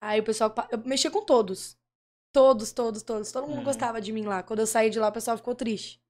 [0.00, 0.54] Aí o pessoal.
[0.70, 1.76] Eu mexia com todos.
[2.32, 3.32] Todos, todos, todos.
[3.32, 3.64] Todo mundo Uhum.
[3.64, 4.42] gostava de mim lá.
[4.42, 6.00] Quando eu saí de lá, o pessoal ficou triste.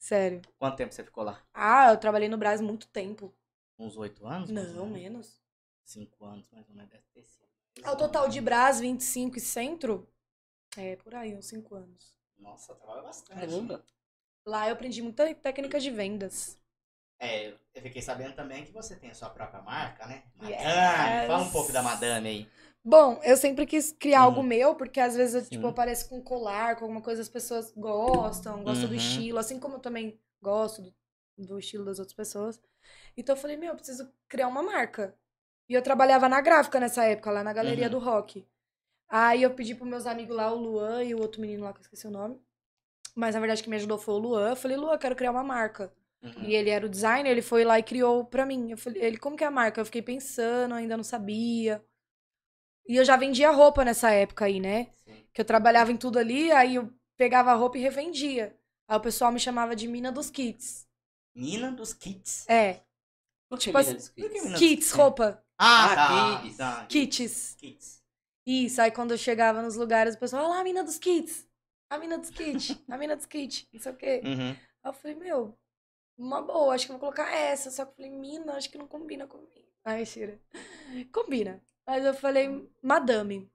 [0.00, 0.40] Sério.
[0.58, 1.40] Quanto tempo você ficou lá?
[1.52, 3.32] Ah, eu trabalhei no Brás muito tempo.
[3.78, 4.50] Uns oito anos?
[4.50, 4.90] Não, menos?
[4.90, 5.42] menos.
[5.84, 6.90] Cinco anos, mais ou menos.
[6.90, 7.48] Deve ter sido.
[7.84, 10.08] Ao total de Brás, 25 e centro,
[10.76, 12.14] é por aí, uns 5 anos.
[12.38, 13.40] Nossa, trabalha bastante.
[13.40, 13.84] Caramba.
[14.44, 16.58] Lá eu aprendi muita técnica de vendas.
[17.18, 20.24] É, eu fiquei sabendo também que você tem a sua própria marca, né?
[20.36, 20.54] Madame.
[20.54, 21.26] Yes.
[21.26, 22.50] Fala um pouco da Madame aí.
[22.84, 24.24] Bom, eu sempre quis criar Uhum.
[24.24, 25.70] algo meu, porque às vezes eu, tipo, Sim.
[25.70, 28.96] apareço com colar, com alguma coisa as pessoas gostam, gostam do Uhum.
[28.96, 30.94] estilo, assim como eu também gosto do,
[31.38, 32.60] do estilo das outras pessoas.
[33.16, 35.14] Então eu falei, meu, eu preciso criar uma marca.
[35.68, 37.90] E eu trabalhava na gráfica nessa época, lá na galeria Uhum.
[37.90, 38.46] do rock.
[39.08, 41.80] Aí eu pedi pros meus amigos lá, o Luan e o outro menino lá que
[41.80, 42.40] eu esqueci o nome.
[43.14, 44.50] Mas na verdade que me ajudou foi o Luan.
[44.50, 45.92] Eu falei, Luan, eu quero criar uma marca.
[46.22, 46.44] Uhum.
[46.44, 48.70] E ele era o designer, ele foi lá e criou pra mim.
[48.70, 49.80] Eu falei, ele, como que é a marca?
[49.80, 51.84] Eu fiquei pensando, ainda não sabia.
[52.86, 54.88] E eu já vendia roupa nessa época aí, né?
[55.04, 55.24] Sim.
[55.32, 58.56] Que eu trabalhava em tudo ali, aí eu pegava a roupa e revendia.
[58.88, 60.88] Aí o pessoal me chamava de mina dos kits.
[61.34, 62.48] Mina dos kits.
[62.48, 62.80] É,
[63.48, 63.96] Por que Tipo assim?
[64.16, 65.44] Mina dos kits, roupa.
[65.58, 66.42] Ah, Ah, tá.
[66.42, 66.56] kits.
[66.56, 66.86] tá.
[66.86, 67.54] Kits.
[67.58, 68.02] Kits.
[68.46, 71.46] Isso, aí quando eu chegava nos lugares, o pessoal, olha lá, a mina dos kits.
[71.88, 72.76] A mina dos kits.
[72.88, 73.68] A mina dos kits.
[73.72, 74.20] Não sei o quê.
[74.24, 74.50] Uhum.
[74.82, 75.54] Aí eu falei, meu,
[76.16, 77.70] uma boa, acho que eu vou colocar essa.
[77.70, 79.68] Só que eu falei, mina, acho que não combina comigo.
[79.84, 80.40] Ai, tira.
[81.12, 81.62] Combina.
[81.90, 82.46] Mas eu falei,
[82.82, 83.50] madame.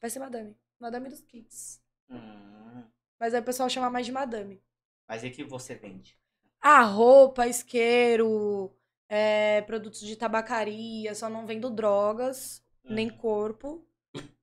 [0.00, 0.56] Vai ser madame.
[0.80, 1.80] Madame dos kits.
[2.10, 2.84] Hum.
[3.20, 4.60] Mas aí o pessoal chama mais de madame.
[5.08, 6.16] Mas e que você vende?
[6.60, 8.72] Ah, roupa, isqueiro,
[9.08, 13.16] é, produtos de tabacaria, só não vendo drogas, nem Uhum.
[13.18, 13.84] corpo.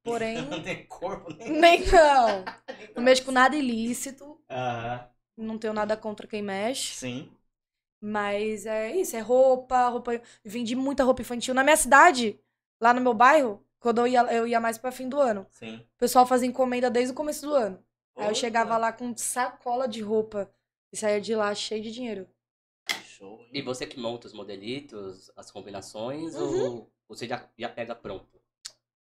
[0.04, 1.52] Porém, Não tem corpo nem.
[1.62, 2.44] nem não.
[2.96, 4.40] Não mexo com nada ilícito.
[4.50, 5.10] Aham.
[5.38, 7.00] Não tenho nada contra quem mexe.
[7.00, 7.30] Sim.
[8.02, 10.22] Mas é isso, é roupa, roupa.
[10.44, 11.54] Vendi muita roupa infantil.
[11.54, 12.40] Na minha cidade,
[12.80, 15.46] lá no meu bairro, quando eu ia, eu ia mais pra fim do ano.
[15.52, 15.78] Sim.
[15.78, 17.78] O pessoal fazia encomenda desde o começo do ano.
[18.16, 20.52] Aí eu Opa, chegava lá com sacola de roupa
[20.92, 22.28] e saía de lá cheio de dinheiro.
[23.04, 23.40] Show.
[23.42, 23.50] hein?
[23.54, 26.68] E você que monta os modelitos, as combinações, Uhum.
[26.78, 28.28] ou você já, já pega pronto?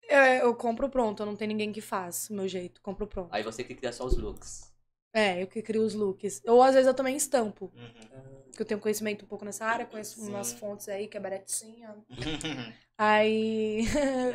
[0.04, 3.30] Eu, eu compro pronto, não tem ninguém que faz, meu jeito, compro pronto.
[3.32, 4.74] Aí você que cria só os looks.
[5.14, 6.42] É, eu que crio os looks.
[6.48, 8.42] Ou às vezes eu também estampo, Uhum.
[8.46, 10.30] porque eu tenho conhecimento um pouco nessa área, conheço Sim.
[10.30, 11.96] umas fontes aí que é baratinha.
[13.02, 13.86] Aí.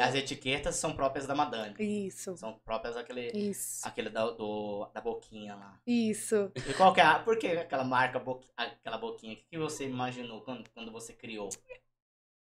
[0.01, 1.75] As etiquetas são próprias da Madame.
[1.79, 3.31] isso, São próprias daquele.
[3.31, 5.79] isso, Aquele da, do, da boquinha lá.
[5.87, 6.51] isso.
[6.57, 9.35] E qual que é a, por que aquela marca, boqui- aquela boquinha?
[9.35, 11.51] O que, que você imaginou quando, quando você criou?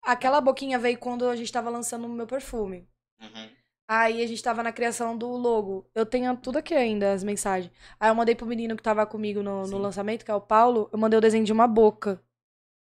[0.02, 2.88] Aquela boquinha veio quando a gente tava lançando o meu perfume.
[3.20, 3.50] Uhum.
[3.86, 5.86] Aí a gente tava na criação do logo.
[5.94, 7.70] Eu tenho tudo aqui ainda, as mensagens.
[8.00, 10.88] Aí eu mandei pro menino que tava comigo no, no lançamento, que é o Paulo,
[10.92, 12.22] eu mandei o desenho de uma boca.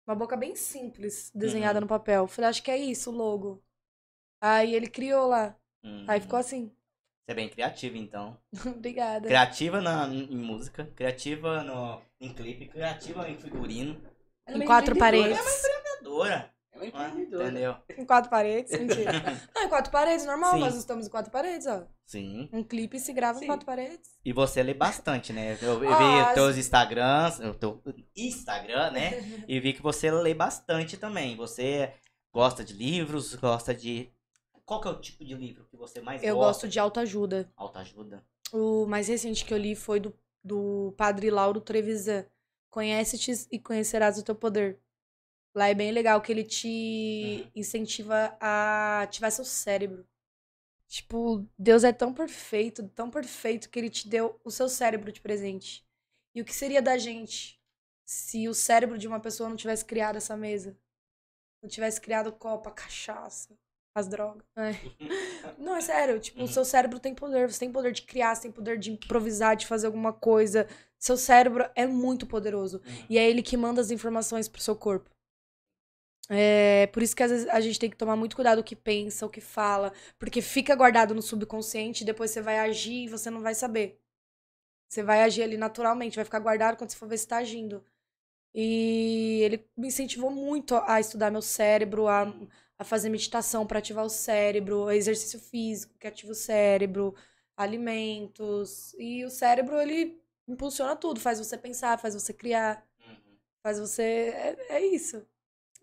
[0.07, 1.83] Uma boca bem simples, desenhada Uhum.
[1.83, 2.27] no papel.
[2.27, 3.63] Falei, acho que é isso o logo.
[4.41, 5.57] Aí ele criou lá.
[5.85, 6.05] Uhum.
[6.09, 6.67] Aí ficou assim.
[7.25, 8.37] Você é bem criativa, então.
[8.67, 9.29] Obrigada.
[9.29, 14.01] Criativa na, em música, criativa no, em clipe, criativa em figurino.
[14.47, 15.37] Ela é Em quatro empreendedora.
[15.37, 15.63] paredes.
[15.63, 16.35] Criadora.
[16.35, 17.45] É uma ah, empreendedora.
[17.45, 17.77] Entendeu?
[17.97, 19.13] Em quatro paredes, mentira.
[19.55, 20.55] Não, em quatro paredes, normal.
[20.55, 20.61] Sim.
[20.61, 21.87] Nós estamos em quatro paredes, ó.
[22.07, 22.49] Sim.
[22.53, 23.45] Um clipe se grava Sim.
[23.45, 24.11] em quatro paredes.
[24.25, 25.57] E você lê bastante, né?
[25.61, 27.83] Eu, eu Ah, vi teus Instagrams, o teu
[28.17, 29.11] Instagram, né?
[29.49, 31.37] E vi que você lê bastante também.
[31.37, 31.93] Você
[32.33, 34.11] gosta de livros, gosta de.
[34.65, 36.47] Qual que é o tipo de livro que você mais Eu gosta?
[36.49, 37.53] gosto de autoajuda.
[37.57, 38.25] Autoajuda.
[38.53, 42.25] O mais recente que eu li foi do, do padre Lauro Trevisan.
[42.71, 44.79] Conhece-te e conhecerás o teu poder.
[45.55, 50.07] Lá é bem legal que ele te incentiva a ativar seu cérebro.
[50.89, 55.21] Tipo, Deus é tão perfeito, tão perfeito que ele te deu o seu cérebro de
[55.21, 55.87] presente.
[56.35, 57.61] E o que seria da gente
[58.05, 60.77] se o cérebro de uma pessoa não tivesse criado essa mesa?
[61.63, 63.57] Não tivesse criado o copo, a cachaça,
[63.95, 64.45] as drogas.
[64.57, 64.73] É.
[65.59, 66.19] Não, é sério.
[66.21, 66.49] Tipo, o Uhum.
[66.49, 67.51] seu cérebro tem poder.
[67.51, 70.67] Você tem poder de criar, você tem poder de improvisar, de fazer alguma coisa.
[70.99, 72.81] Seu cérebro é muito poderoso.
[72.85, 73.07] Uhum.
[73.09, 75.11] E é ele que manda as informações pro seu corpo.
[76.35, 78.75] É por isso que às vezes a gente tem que tomar muito cuidado o que
[78.75, 83.09] pensa, o que fala, porque fica guardado no subconsciente e depois você vai agir e
[83.09, 84.01] você não vai saber.
[84.89, 87.85] Você vai agir ali naturalmente, vai ficar guardado quando você for ver se tá agindo.
[88.55, 92.33] E ele me incentivou muito a estudar meu cérebro, a,
[92.79, 97.15] a fazer meditação para ativar o cérebro, exercício físico que ativa o cérebro,
[97.57, 98.95] alimentos.
[98.99, 102.87] E o cérebro, ele impulsiona tudo, faz você pensar, faz você criar.
[103.07, 103.37] Uhum.
[103.63, 104.03] Faz você.
[104.03, 105.27] É, é isso.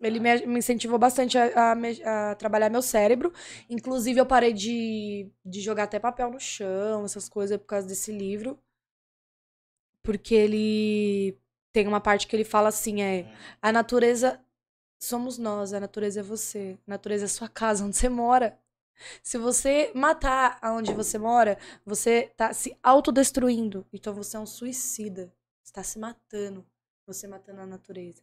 [0.00, 3.32] Ele me, me incentivou bastante a, a a trabalhar meu cérebro.
[3.68, 8.10] Inclusive, eu parei de, de jogar até papel no chão, essas coisas, por causa desse
[8.10, 8.58] livro.
[10.02, 11.38] Porque ele
[11.72, 13.26] tem uma parte que ele fala assim: é.
[13.60, 14.40] A natureza
[15.02, 16.78] somos nós, a natureza é você.
[16.86, 18.58] A natureza é sua casa, onde você mora.
[19.22, 23.86] Se você matar aonde você mora, você tá se autodestruindo.
[23.92, 25.32] Então você é um suicida.
[25.62, 26.66] Você tá se matando.
[27.06, 28.22] Você matando a natureza.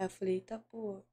[0.00, 1.04] Aí eu falei, eita porra.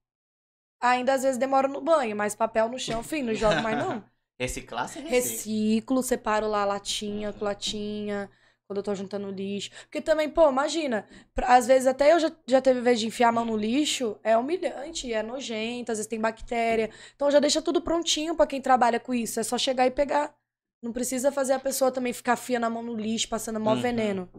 [0.80, 4.04] Ainda às vezes demoro no banho, mas papel no chão, fim, não jogo mais não.
[4.40, 5.12] Reciclar, você recicla.
[5.12, 8.30] Reciclo, separo lá latinha com latinha,
[8.68, 9.72] quando eu tô juntando lixo.
[9.84, 13.30] Porque também, pô, imagina, pra- às vezes até eu já, já teve vez de enfiar
[13.30, 16.90] a mão no lixo, é humilhante, é nojento, às vezes tem bactéria.
[17.16, 20.36] Então já deixa tudo prontinho pra quem trabalha com isso, é só chegar e pegar.
[20.82, 23.82] Não precisa fazer a pessoa também ficar fiando a mão no lixo, passando mó Uhum.
[23.82, 24.30] veneno.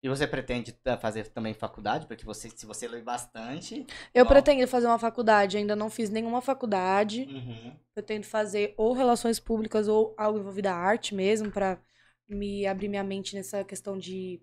[0.00, 2.06] E você pretende eh, fazer também faculdade?
[2.06, 3.84] Porque você, se você lê bastante.
[4.14, 4.28] Eu Ó.
[4.28, 7.22] pretendo fazer uma faculdade, ainda não fiz nenhuma faculdade.
[7.22, 7.76] Uhum.
[7.94, 11.80] Pretendo fazer ou relações públicas ou algo envolvido à arte mesmo, pra
[12.28, 14.40] me abrir minha mente nessa questão de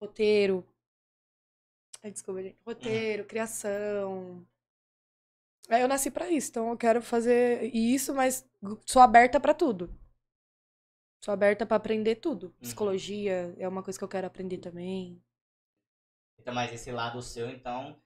[0.00, 0.66] roteiro.
[2.02, 2.56] Desculpa, gente.
[2.64, 4.46] Roteiro, criação.
[5.68, 8.48] É, eu nasci pra isso, então eu quero fazer isso, mas
[8.86, 9.94] sou aberta pra tudo.
[11.20, 12.50] Sou aberta pra aprender tudo.
[12.60, 15.22] Psicologia é uma coisa que eu quero aprender também.
[16.38, 18.00] Então, mas esse lado seu, então,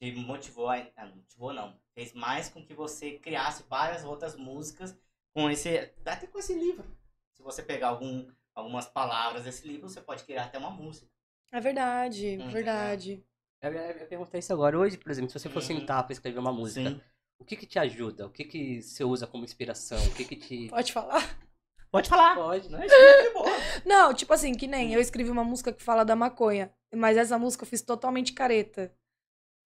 [0.00, 0.76] te motivou, a...
[0.96, 4.96] ah, não motivou não, fez mais com que você criasse várias outras músicas
[5.32, 6.84] com esse, até com esse livro.
[7.34, 11.06] Se você pegar algum, algumas palavras desse livro, você pode criar até uma música.
[11.52, 13.24] É verdade, Hum, verdade.
[13.60, 14.76] Eu ia, eu ia perguntar isso agora.
[14.78, 15.66] Hoje, por exemplo, se você for Uhum.
[15.66, 17.00] sentar pra escrever uma música, Sim.
[17.38, 18.26] o que que te ajuda?
[18.26, 20.04] O que que você usa como inspiração?
[20.08, 20.68] O que que te...
[20.68, 21.38] Pode falar?
[21.90, 22.34] Pode falar.
[22.34, 22.68] Pode.
[22.74, 23.46] É boa.
[23.84, 27.38] Não, tipo assim, que nem eu escrevi uma música que fala da maconha, mas essa
[27.38, 28.92] música eu fiz totalmente careta.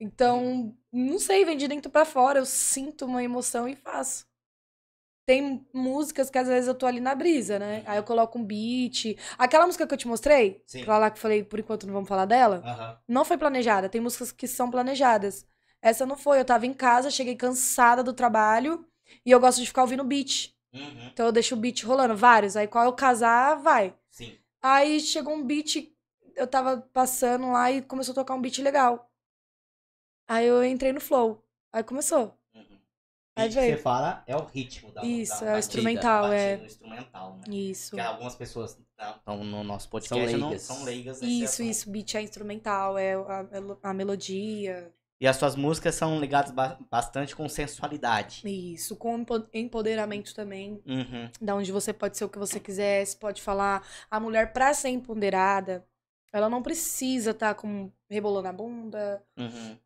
[0.00, 4.26] Então, não sei, vem de dentro pra fora, eu sinto uma emoção e faço.
[5.24, 7.84] Tem músicas que às vezes eu tô ali na brisa, né?
[7.86, 9.16] Aí eu coloco um beat.
[9.38, 10.82] Aquela música que eu te mostrei, Sim.
[10.82, 13.88] aquela lá que eu falei, por enquanto não vamos falar dela, não foi planejada.
[13.88, 15.46] Tem músicas que são planejadas.
[15.80, 16.40] Essa não foi.
[16.40, 18.84] Eu tava em casa, cheguei cansada do trabalho
[19.24, 20.52] e eu gosto de ficar ouvindo beat.
[20.72, 21.06] Uhum.
[21.12, 22.56] Então eu deixo o beat rolando, vários.
[22.56, 23.94] Aí qual eu casar, vai.
[24.10, 24.36] Sim.
[24.60, 25.92] Aí chegou um beat,
[26.36, 29.10] eu tava passando lá e começou a tocar um beat legal.
[30.28, 31.44] Aí eu entrei no flow.
[31.72, 32.38] Aí começou.
[32.54, 32.78] Uhum.
[33.36, 33.76] Aí Beat que veio.
[33.76, 36.56] você fala é o ritmo da Isso, da é o batida, instrumental, da é.
[36.56, 37.54] batida, o instrumental, né?
[37.54, 37.90] Isso.
[37.90, 40.62] Porque algumas pessoas estão no nosso podcast São não leigas.
[40.62, 41.22] são leigas.
[41.22, 41.66] Isso, assunto.
[41.68, 41.90] isso.
[41.90, 43.46] Beat é instrumental, é a,
[43.82, 44.92] a melodia.
[45.22, 48.42] E as suas músicas são ligadas ba- bastante com sensualidade.
[48.44, 50.82] Isso, com empo- empoderamento também.
[50.84, 51.30] Uhum.
[51.40, 53.86] Da onde você pode ser o que você quiser, você pode falar.
[54.10, 55.86] A mulher, pra ser empoderada,
[56.32, 59.78] ela não precisa estar com rebolando a bunda, Uhum.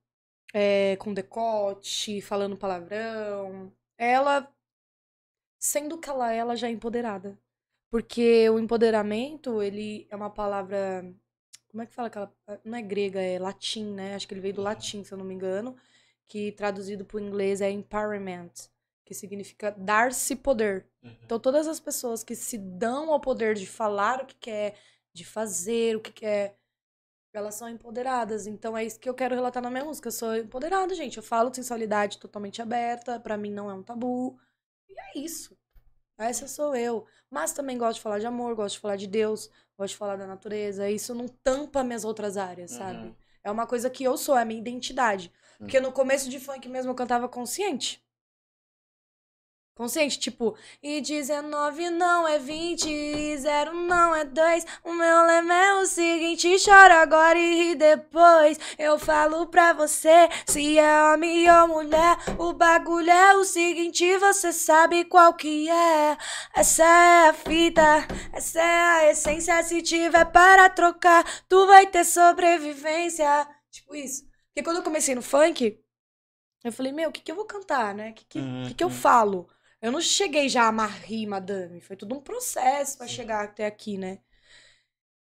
[0.54, 3.70] é, com decote, falando palavrão.
[3.98, 4.50] Ela,
[5.58, 7.38] sendo que ela é, ela já é empoderada.
[7.90, 11.04] Porque o empoderamento, ele é uma palavra.
[11.76, 12.32] Como é que fala aquela.
[12.64, 14.14] Não é grega, é latim, né?
[14.14, 15.76] Acho que ele veio do latim, se eu não me engano.
[16.26, 18.50] Que traduzido para o inglês é empowerment,
[19.04, 20.86] que significa dar-se poder.
[21.02, 21.14] Uhum.
[21.22, 24.78] Então, todas as pessoas que se dão ao poder de falar o que quer,
[25.12, 26.56] de fazer o que quer,
[27.34, 28.46] elas são empoderadas.
[28.46, 30.08] Então, é isso que eu quero relatar na minha música.
[30.08, 31.18] Eu sou empoderada, gente.
[31.18, 33.20] Eu falo de sensualidade totalmente aberta.
[33.20, 34.40] Pra mim, não é um tabu.
[34.88, 35.54] E é isso.
[36.16, 37.06] Essa sou eu.
[37.30, 40.16] Mas também gosto de falar de amor, gosto de falar de Deus, gosto de falar
[40.16, 40.88] da natureza.
[40.88, 43.06] Isso não tampa minhas outras áreas, sabe?
[43.06, 43.14] Uhum.
[43.44, 45.30] É uma coisa que eu sou, é a minha identidade.
[45.58, 48.04] Porque no começo de funk mesmo eu cantava consciente.
[49.76, 54.64] Consciente, tipo, e 19 não é 20, e 0 não é 2.
[54.82, 58.58] O meu lema é o seguinte: chora agora e ri depois.
[58.78, 64.50] Eu falo pra você, se é homem ou mulher, o bagulho é o seguinte: você
[64.50, 66.16] sabe qual que é.
[66.54, 67.82] Essa é a fita,
[68.32, 69.62] essa é a essência.
[69.62, 73.46] Se tiver para trocar, tu vai ter sobrevivência.
[73.70, 74.24] Tipo isso.
[74.48, 75.78] Porque quando eu comecei no funk,
[76.64, 78.10] eu falei, meu, o que, que eu vou cantar, né?
[78.10, 78.94] O que, que, Uhum, que, que eu uhum.
[78.94, 79.48] falo?
[79.86, 81.80] Eu não cheguei já a amarrir, madame.
[81.80, 83.14] Foi tudo um processo pra Sim.
[83.14, 84.18] chegar até aqui, né?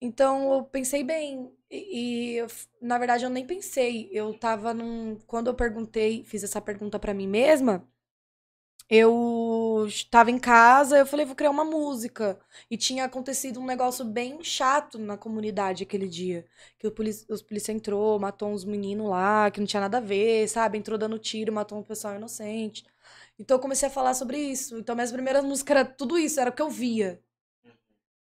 [0.00, 1.52] Então eu pensei bem.
[1.70, 2.46] E, e eu
[2.80, 4.08] na verdade eu nem pensei.
[4.12, 5.16] Eu tava num.
[5.26, 7.88] Quando eu perguntei, fiz essa pergunta pra mim mesma,
[8.88, 12.38] eu estava em casa, eu falei, vou criar uma música.
[12.70, 16.46] E tinha acontecido um negócio bem chato na comunidade aquele dia.
[16.78, 20.00] Que o polici os polícia entrou, matou uns meninos lá, que não tinha nada a
[20.00, 20.76] ver, sabe?
[20.78, 22.84] Entrou dando tiro, matou um pessoal inocente.
[23.42, 24.78] Então eu comecei a falar sobre isso.
[24.78, 27.20] Então minhas primeiras músicas era tudo isso, era o que eu via.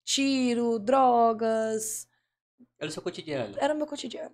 [0.05, 2.07] Tiro, drogas,
[2.79, 3.53] É o seu cotidiano.
[3.59, 4.33] era o meu cotidiano.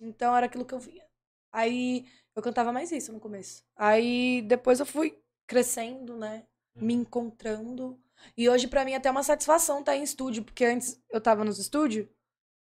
[0.00, 1.06] Então era aquilo que eu via.
[1.52, 3.62] Aí eu cantava mais isso no começo.
[3.76, 6.46] Aí depois eu fui crescendo, né?
[6.74, 8.00] Me encontrando.
[8.34, 11.44] E hoje pra mim é até uma satisfação estar em estúdio, porque antes eu tava
[11.44, 12.08] nos estúdios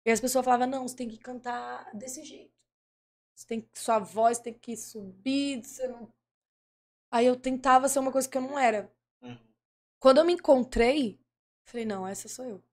[0.05, 2.51] e as pessoas falavam: "Não, você tem que cantar desse jeito.
[3.33, 6.11] Você tem que sua voz tem que subir, você não
[7.13, 8.91] Aí eu tentava ser uma coisa que eu não era.
[9.21, 9.37] Uhum.
[9.99, 11.19] Quando eu me encontrei,
[11.63, 12.63] falei, não, essa sou eu.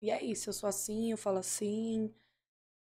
[0.00, 2.10] E é isso, eu sou assim, eu falo assim.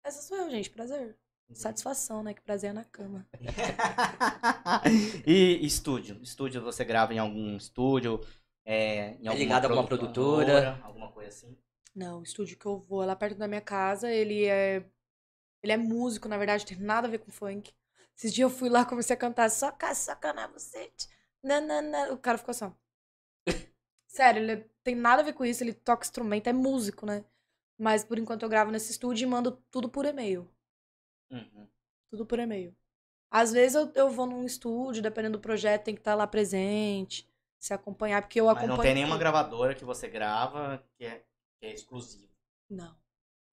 [0.04, 1.16] Essa sou eu, gente, prazer.
[1.54, 2.34] Satisfação, né?
[2.34, 3.26] Que prazer é na cama.
[5.26, 6.20] e estúdio?
[6.22, 8.20] Estúdio, você grava em algum estúdio?
[8.62, 10.78] É, em alguma ligado a alguma produtora?
[10.82, 11.56] Alguma coisa assim?
[11.94, 14.84] Não, o estúdio que eu vou é lá perto da minha casa, ele é.
[15.62, 17.72] Ele é músico, na verdade, tem nada a ver com funk.
[18.16, 21.08] Esses dias eu fui lá, comecei a cantar só caçoca na bucete.
[21.42, 22.12] Nanana.
[22.12, 22.72] O cara ficou assim.
[24.06, 27.24] Sério, ele tem nada a ver com isso, ele toca instrumento, é músico, né?
[27.76, 30.48] Mas por enquanto eu gravo nesse estúdio e mando tudo por e-mail.
[31.30, 31.68] Uhum.
[32.10, 32.74] Tudo por e-mail.
[33.28, 37.28] Às vezes eu, eu vou num estúdio, dependendo do projeto, tem que estar lá presente,
[37.58, 38.76] se acompanhar, porque eu Mas acompanho.
[38.76, 41.24] não tem nenhuma gravadora que você grava que é,
[41.58, 42.32] que é exclusiva.
[42.70, 42.96] Não.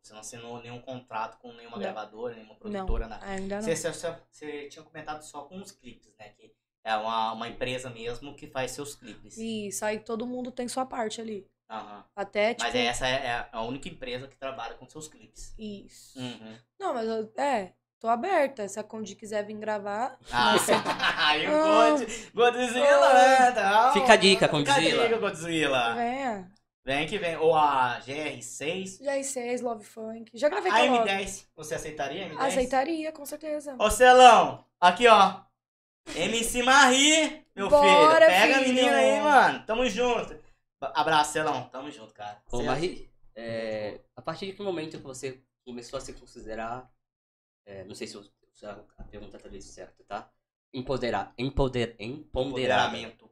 [0.01, 1.83] Você não assinou nenhum contrato com nenhuma Não.
[1.83, 3.25] gravadora, nenhuma Não, produtora, nada.
[3.25, 3.61] ainda não.
[3.63, 6.29] Você, você, você- você tinha comentado só com os clipes, né?
[6.29, 6.51] Que
[6.83, 9.37] é uma, uma empresa mesmo que faz seus clipes.
[9.37, 11.47] Isso, aí todo mundo tem sua parte ali.
[11.69, 12.03] Aham.
[12.15, 12.63] Até, tipo...
[12.65, 15.53] Mas essa é a única empresa que trabalha com seus clipes.
[15.57, 16.19] Isso.
[16.19, 16.57] Uhum.
[16.79, 18.67] Não, mas eu, é, tô aberta.
[18.67, 20.73] Se a Condi quiser vir gravar, Ah, Nossa.
[21.27, 21.51] aí o.
[21.51, 23.91] God, Godzilla, né?
[23.93, 25.03] Fica a dica, Fica a Godzilla.
[25.07, 25.93] dica, Godzilla.
[25.95, 26.51] venha.
[26.83, 27.37] Vem que vem.
[27.37, 29.03] Ou a GR6.
[29.03, 30.31] Já R6, Love Funk.
[30.33, 31.09] Já gravei A com a Love.
[31.09, 31.47] M10.
[31.55, 32.39] Você aceitaria a M10?
[32.39, 33.75] Aceitaria, com certeza.
[33.79, 35.41] Ô, Celão, aqui, ó.
[36.15, 38.27] MC Marie, meu Bora, filho.
[38.41, 38.73] Pega a filho.
[38.73, 39.65] menina aí, mano.
[39.65, 40.35] Tamo junto.
[40.81, 41.69] Abraço, Celão.
[41.69, 42.41] Tamo junto, cara.
[42.51, 46.91] Ô, Cê- Marie, é, a partir de que momento que você começou a se considerar,
[47.67, 50.31] é, não sei se, eu, se a a pergunta tá bem certa, tá?
[50.73, 52.87] Empoderar, empoder, empoderar.
[52.87, 53.29] Empoderamento.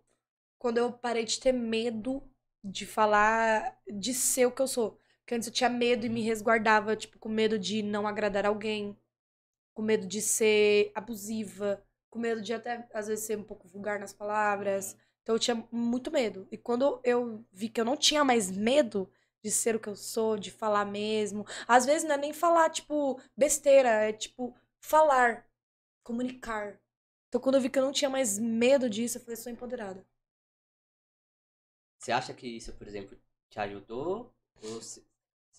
[0.60, 2.22] Quando eu parei de ter medo
[2.64, 4.99] de falar, de ser o que eu sou.
[5.22, 8.97] Porque antes eu tinha medo e me resguardava, tipo, com medo de não agradar alguém.
[9.74, 11.84] Com medo de ser abusiva.
[12.10, 14.97] Com medo de até, às vezes, ser um pouco vulgar nas palavras.
[15.24, 16.47] Então eu tinha muito medo.
[16.51, 19.10] E quando eu vi que eu não tinha mais medo
[19.43, 21.45] de ser o que eu sou, de falar mesmo.
[21.68, 25.45] Às vezes não é nem falar, tipo, besteira, é tipo, falar,
[26.03, 26.80] comunicar.
[27.28, 30.05] Então quando eu vi que eu não tinha mais medo disso, eu falei, sou empoderada.
[32.00, 33.18] Você acha que isso, por exemplo,
[33.50, 34.34] te ajudou?
[34.64, 35.04] Ou você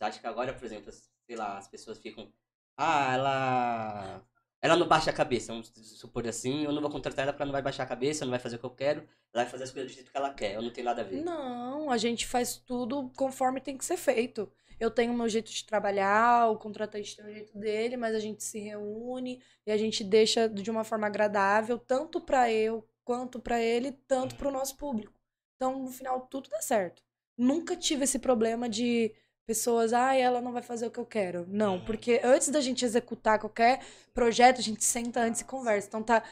[0.01, 2.33] acha que agora, por exemplo, sei lá, as pessoas ficam.
[2.77, 4.27] Ah, ela.
[4.63, 7.49] Ela não baixa a cabeça, vamos supor assim, eu não vou contratar ela porque ela
[7.49, 9.01] não vai baixar a cabeça, não vai fazer o que eu quero,
[9.33, 11.05] ela vai fazer as coisas do jeito que ela quer, eu não tenho nada a
[11.05, 11.23] ver.
[11.25, 14.53] Não, a gente faz tudo conforme tem que ser feito.
[14.79, 18.19] Eu tenho o meu jeito de trabalhar, o contratante tem o jeito dele, mas a
[18.19, 23.41] gente se reúne e a gente deixa de uma forma agradável, tanto pra eu quanto
[23.41, 25.20] pra ele, tanto pro nosso público.
[25.61, 27.03] Então, no final, tudo dá certo.
[27.37, 29.15] Nunca tive esse problema de
[29.47, 31.45] pessoas, ah, ela não vai fazer o que eu quero.
[31.49, 31.85] Não, Uhum.
[31.85, 33.85] porque antes da gente executar qualquer
[34.15, 35.87] projeto, a gente senta antes e conversa.
[35.87, 36.25] Então tá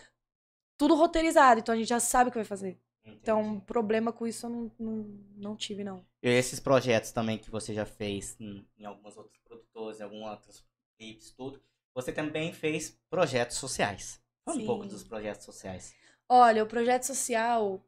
[0.78, 2.80] tudo roteirizado, então a gente já sabe o que vai fazer.
[3.04, 3.64] Então, Entendi.
[3.66, 4.94] problema com isso eu não, não,
[5.36, 6.06] não tive, não.
[6.22, 10.26] E esses projetos também que você já fez em, em algumas outras produtoras, em alguns
[10.26, 10.64] outros
[10.98, 11.60] clipes, tudo.
[11.94, 14.22] Você também fez projetos sociais.
[14.46, 15.94] Fala um pouco dos projetos sociais.
[16.28, 17.82] Olha, o projeto social,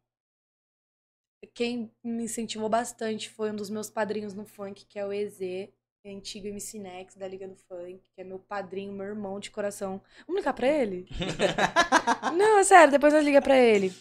[1.46, 5.70] quem me incentivou bastante foi um dos meus padrinhos no funk, que é o EZ,
[6.04, 10.00] antigo MC Nex da Liga do Funk, que é meu padrinho, meu irmão de coração.
[10.26, 11.06] Vamos ligar pra ele?
[12.36, 13.92] Não, é sério, depois nós liga pra ele.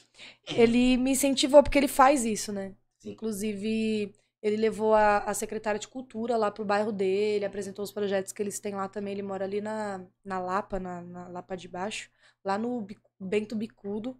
[0.48, 2.74] Ele me incentivou porque ele faz isso, né?
[3.00, 3.12] Sim.
[3.12, 8.32] Inclusive, ele levou a, a secretária de cultura lá pro bairro dele, apresentou os projetos
[8.32, 9.14] que eles têm lá também.
[9.14, 12.10] Ele mora ali na, na Lapa, na, na Lapa de Baixo,
[12.44, 12.86] lá no
[13.20, 14.18] Bento Bicudo.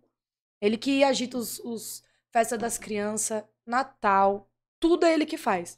[0.62, 4.50] Ele que agita os, os festa das crianças, Natal,
[4.80, 5.78] tudo é ele que faz.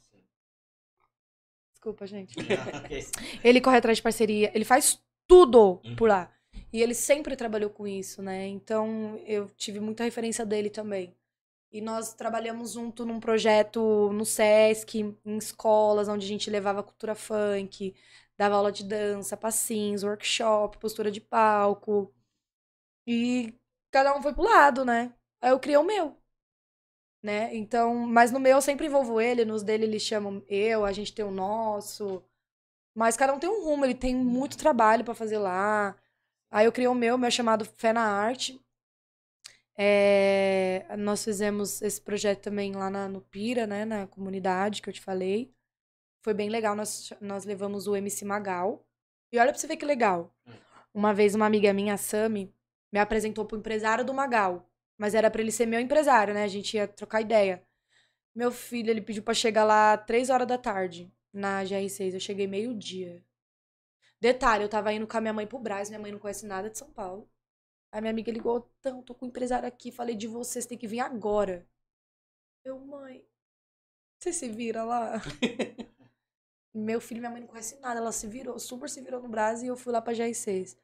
[1.72, 2.34] Desculpa, gente.
[3.42, 5.96] Ele corre atrás de parceria, ele faz tudo Uhum.
[5.96, 6.30] por lá.
[6.72, 8.46] E ele sempre trabalhou com isso, né?
[8.46, 11.14] Então eu tive muita referência dele também.
[11.72, 17.14] E nós trabalhamos junto num projeto no SESC, em escolas, onde a gente levava cultura
[17.14, 17.94] funk,
[18.38, 22.12] dava aula de dança, passinhos, workshop, postura de palco.
[23.06, 23.54] E
[23.90, 25.14] cada um foi pro lado, né?
[25.40, 26.16] Aí eu criei o meu.
[27.22, 27.54] Né?
[27.54, 31.14] Então, mas no meu eu sempre envolvo ele, nos dele eles chamam eu, a gente
[31.14, 32.22] tem o nosso.
[32.94, 35.96] Mas cada um tem um rumo, ele tem muito trabalho pra fazer lá.
[36.50, 38.60] Aí eu criei o meu, meu é chamado Fé na Arte.
[39.76, 44.92] É, nós fizemos esse projeto também lá na, no Pira, né, na comunidade que eu
[44.92, 45.54] te falei.
[46.22, 48.84] Foi bem legal, nós, nós levamos o MC Magal.
[49.32, 50.34] E olha pra você ver que legal.
[50.92, 52.54] Uma vez uma amiga minha, a Sami,
[52.92, 54.70] me apresentou pro empresário do Magal.
[54.98, 56.44] Mas era pra ele ser meu empresário, né?
[56.44, 57.64] A gente ia trocar ideia.
[58.34, 62.14] Meu filho, ele pediu pra chegar lá três horas da tarde, na GR6.
[62.14, 63.24] Eu cheguei meio-dia.
[64.20, 66.70] Detalhe, eu tava indo com a minha mãe pro Brás, minha mãe não conhece nada
[66.70, 67.28] de São Paulo.
[67.90, 70.78] Aí minha amiga ligou, então, tô com o empresário aqui, falei de você, você tem
[70.78, 71.68] que vir agora.
[72.64, 73.26] Eu, mãe,
[74.18, 75.14] você se vira lá?
[76.72, 79.28] Meu filho e minha mãe não conhecem nada, ela se virou, super se virou no
[79.28, 80.78] Brás e eu fui lá pra GR6.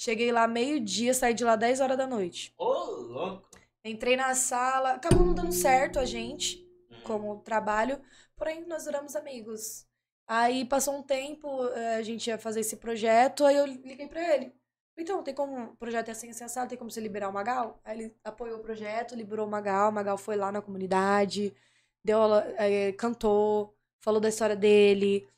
[0.00, 2.54] Cheguei lá meio-dia, saí de lá 10 horas da noite.
[2.56, 3.46] Ô, louco.
[3.84, 7.02] Entrei na sala, acabou não dando certo a gente, Uhum.
[7.02, 8.00] como trabalho,
[8.34, 9.86] porém nós viramos amigos.
[10.26, 14.34] Aí passou um tempo, eh, a gente ia fazer esse projeto, aí eu liguei pra
[14.34, 14.54] ele.
[14.96, 17.78] Então, tem como o projeto é assim, assim, assado, tem como você liberar o Magal?
[17.84, 21.54] Aí ele apoiou o projeto, liberou o Magal, o Magal foi lá na comunidade,
[22.02, 25.28] deu aula, eh, cantou, falou da história dele.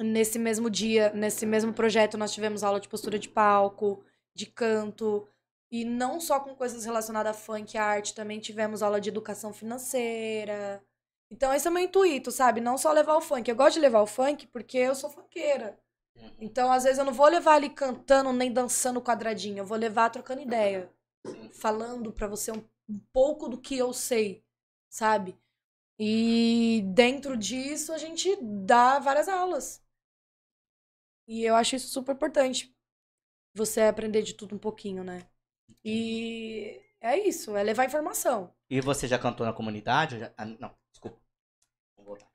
[0.00, 5.26] Nesse mesmo dia, nesse mesmo projeto, nós tivemos aula de postura de palco, de canto,
[5.70, 9.52] e não só com coisas relacionadas a funk e arte, também tivemos aula de educação
[9.52, 10.82] financeira.
[11.30, 12.60] Então esse é o meu intuito, sabe?
[12.60, 13.48] Não só levar o funk.
[13.48, 15.78] Eu gosto de levar o funk porque eu sou funkeira.
[16.16, 16.30] Uhum.
[16.40, 19.58] Então, às vezes, eu não vou levar ali cantando nem dançando quadradinho.
[19.58, 20.90] Eu vou levar trocando ideia.
[21.52, 24.42] Falando pra você um, um pouco do que eu sei,
[24.88, 25.36] sabe?
[25.98, 29.82] E dentro disso, a gente dá várias aulas.
[31.28, 32.74] E eu acho isso super importante.
[33.54, 35.28] Você aprender de tudo um pouquinho, né?
[35.84, 38.52] E é isso, é levar informação.
[38.70, 40.18] E você já cantou na comunidade?
[40.18, 41.18] Já- ah, não, desculpa.
[41.96, 42.26] Vou voltar.
[42.26, 42.34] aqui.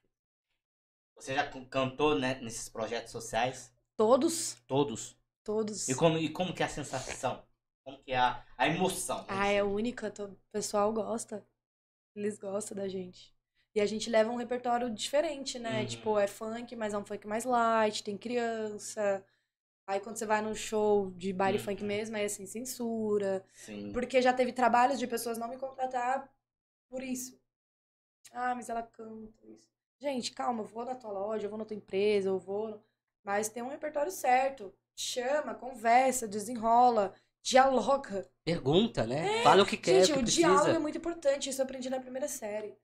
[1.15, 3.73] Você já can- cantou né, nesses projetos sociais?
[3.95, 5.15] Todos, Todos?
[5.43, 5.87] todos.
[5.89, 7.43] E como, e como que é a sensação?
[7.83, 9.25] Como que é a, a emoção?
[9.27, 11.45] Ah, é única, o pessoal gosta.
[12.15, 13.33] Eles gostam da gente.
[13.75, 15.81] E a gente leva um repertório diferente, né?
[15.81, 15.85] Uhum.
[15.87, 19.25] Tipo, é funk, mas é um funk mais light, tem criança.
[19.87, 21.65] Aí quando você vai no show de baile Uhum.
[21.65, 23.45] funk mesmo, é sem censura.
[23.53, 23.91] Sim.
[23.93, 26.31] Porque já teve trabalhos de pessoas não me contratar
[26.89, 27.39] por isso.
[28.31, 29.67] Ah, mas ela canta isso.
[29.99, 32.83] Gente, calma, eu vou na tua loja, eu vou na tua empresa, eu vou.
[33.23, 34.73] Mas tem um repertório certo.
[34.95, 38.29] Chama, conversa, desenrola, dialoga.
[38.43, 39.41] Pergunta, né?
[39.43, 41.49] Fala o que quer, Gente, o o que diálogo é muito importante.
[41.49, 42.75] Isso eu aprendi na primeira série.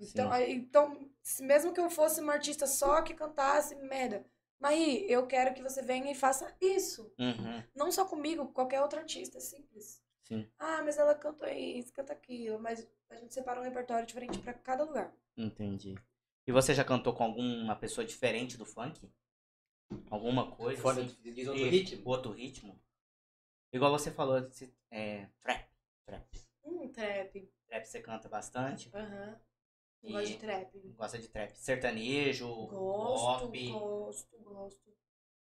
[0.00, 4.24] Então, aí- então se- mesmo que eu fosse uma artista só que cantasse merda,
[4.58, 7.10] Maí, eu quero que você venha e faça isso.
[7.18, 7.62] Uhum.
[7.74, 10.02] Não só comigo, com qualquer outro artista, é simples.
[10.22, 10.46] Sim.
[10.58, 12.58] Ah, mas ela cantou isso, canta aquilo.
[12.60, 15.14] Mas a gente separa um repertório diferente pra cada lugar.
[15.36, 15.94] Entendi.
[16.46, 19.10] E você já cantou com alguma pessoa diferente do funk?
[20.10, 20.80] Alguma coisa?
[20.82, 21.16] Fora assim?
[21.22, 22.02] de, de outro E- ritmo.
[22.04, 22.78] Outro ritmo?
[23.72, 24.36] Igual você falou,
[24.90, 25.68] é, trap.
[26.04, 26.40] Trap.
[26.64, 27.50] Hum, trap.
[27.66, 28.90] Trap você canta bastante.
[28.94, 29.40] Aham.
[30.02, 30.78] E- Gosto de trap.
[30.96, 31.50] Gosta de trap.
[31.56, 33.68] Sertanejo, Gosto, pop.
[33.70, 34.90] gosto, gosto.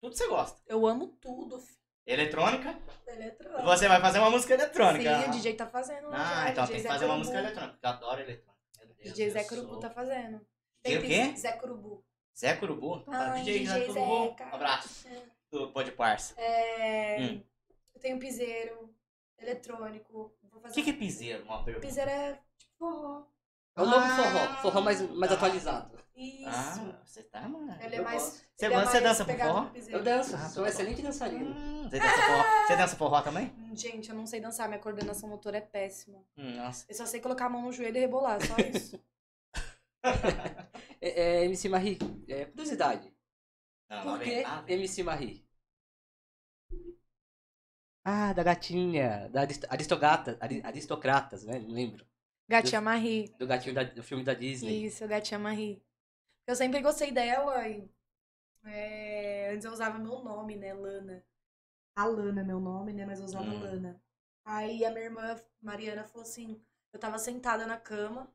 [0.00, 0.60] Tudo você gosta.
[0.66, 1.78] Eu amo tudo, filho.
[2.06, 2.78] Eletrônica?
[3.06, 3.62] Eletrônico.
[3.64, 5.22] Você vai fazer uma música eletrônica.
[5.22, 6.08] Sim, o DJ tá fazendo.
[6.10, 7.18] Ah, já, então DJ tem que Zé fazer uma Curubu.
[7.18, 7.78] música eletrônica.
[7.82, 8.58] Eu adoro eletrônica.
[9.02, 10.46] Deus, DJ Zé Curubu sou- tá fazendo.
[10.84, 11.36] DJ o quê?
[11.36, 12.04] Zé Curubu.
[12.36, 12.96] Zé Curubu?
[12.98, 14.28] Então tá, Ai, DJ, Zé DJ Curubu.
[14.28, 14.44] Zeca.
[14.46, 15.08] Abraço.
[15.50, 16.34] Do Pode Parça.
[16.40, 17.42] É, Hum.
[17.94, 18.94] Eu tenho piseiro,
[19.38, 20.34] eletrônico.
[20.52, 21.44] O que, que é piseiro?
[21.44, 21.86] Uma pergunta.
[21.86, 23.24] Piseiro é tipo forró.
[23.78, 25.36] É o novo Ah, forró, forró mais, mais tá.
[25.36, 25.98] atualizado.
[26.16, 26.48] Isso.
[26.48, 27.76] Ah, você tá, mano.
[27.80, 28.22] Ele é mais.
[28.56, 29.66] Você, ele é você mais dança forró?
[29.90, 31.46] Eu danço, Ah, sou um tá excelente dançarino.
[31.54, 32.44] Hum, você dança forró?
[32.66, 33.52] Você dança forró também?
[33.58, 36.18] Hum, Gente, eu não sei dançar, minha coordenação motora é péssima.
[36.36, 36.84] Hum, nossa.
[36.88, 39.00] Eu só sei colocar a mão no joelho e rebolar, só isso.
[41.00, 41.96] É, é, MC Marie,
[42.28, 43.12] é, curiosidade.
[43.88, 44.76] Não, Por que ah, vem.
[44.78, 45.46] MC Marie?
[48.04, 51.58] Ah, da gatinha, da arist aristogata, ari- aristocratas, né?
[51.60, 52.04] Não lembro.
[52.48, 53.28] Gatinha Marie.
[53.38, 54.86] Do gatinho da- do filme da Disney.
[54.86, 55.82] Isso, Gatinha Marie.
[56.46, 57.88] Eu sempre gostei dela e.
[58.64, 60.72] é, antes eu usava meu nome, né?
[60.74, 61.24] Lana.
[61.94, 63.04] A Lana é meu nome, né?
[63.06, 63.60] Mas eu usava Hum.
[63.60, 64.00] Lana.
[64.44, 66.60] Aí a minha irmã, Mariana, falou assim:
[66.92, 68.32] eu tava sentada na cama.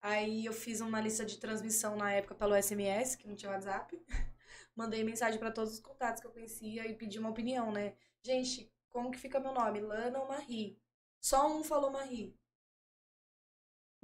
[0.00, 4.00] Aí eu fiz uma lista de transmissão na época pelo SMS, que não tinha WhatsApp.
[4.76, 7.94] Mandei mensagem pra todos os contatos que eu conhecia e pedi uma opinião, né?
[8.22, 9.80] Gente, como que fica meu nome?
[9.80, 10.78] Lana ou Marie?
[11.20, 12.37] Só um falou Marie.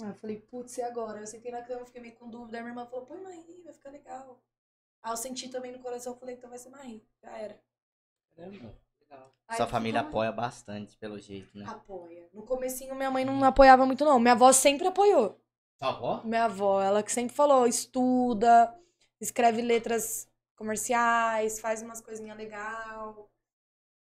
[0.01, 1.21] Aí eu falei, putz, e agora?
[1.21, 2.57] Eu sentei na cama, fiquei meio com dúvida.
[2.57, 4.41] Aí minha irmã falou, põe Marie, vai ficar legal.
[5.03, 7.07] Aí eu senti também no coração, falei, então vai ser Marie.
[7.23, 7.61] Já era.
[8.35, 9.35] Caramba, legal.
[9.47, 11.65] Aí Sua família apoia bastante, pelo jeito, né?
[11.69, 12.29] Apoia.
[12.33, 14.19] No comecinho, minha mãe não apoiava muito, não.
[14.19, 15.41] Minha avó sempre apoiou.
[15.79, 16.23] Sua avó?
[16.25, 18.75] Minha avó, ela que sempre falou, estuda,
[19.21, 23.31] escreve letras comerciais, faz umas coisinhas legal.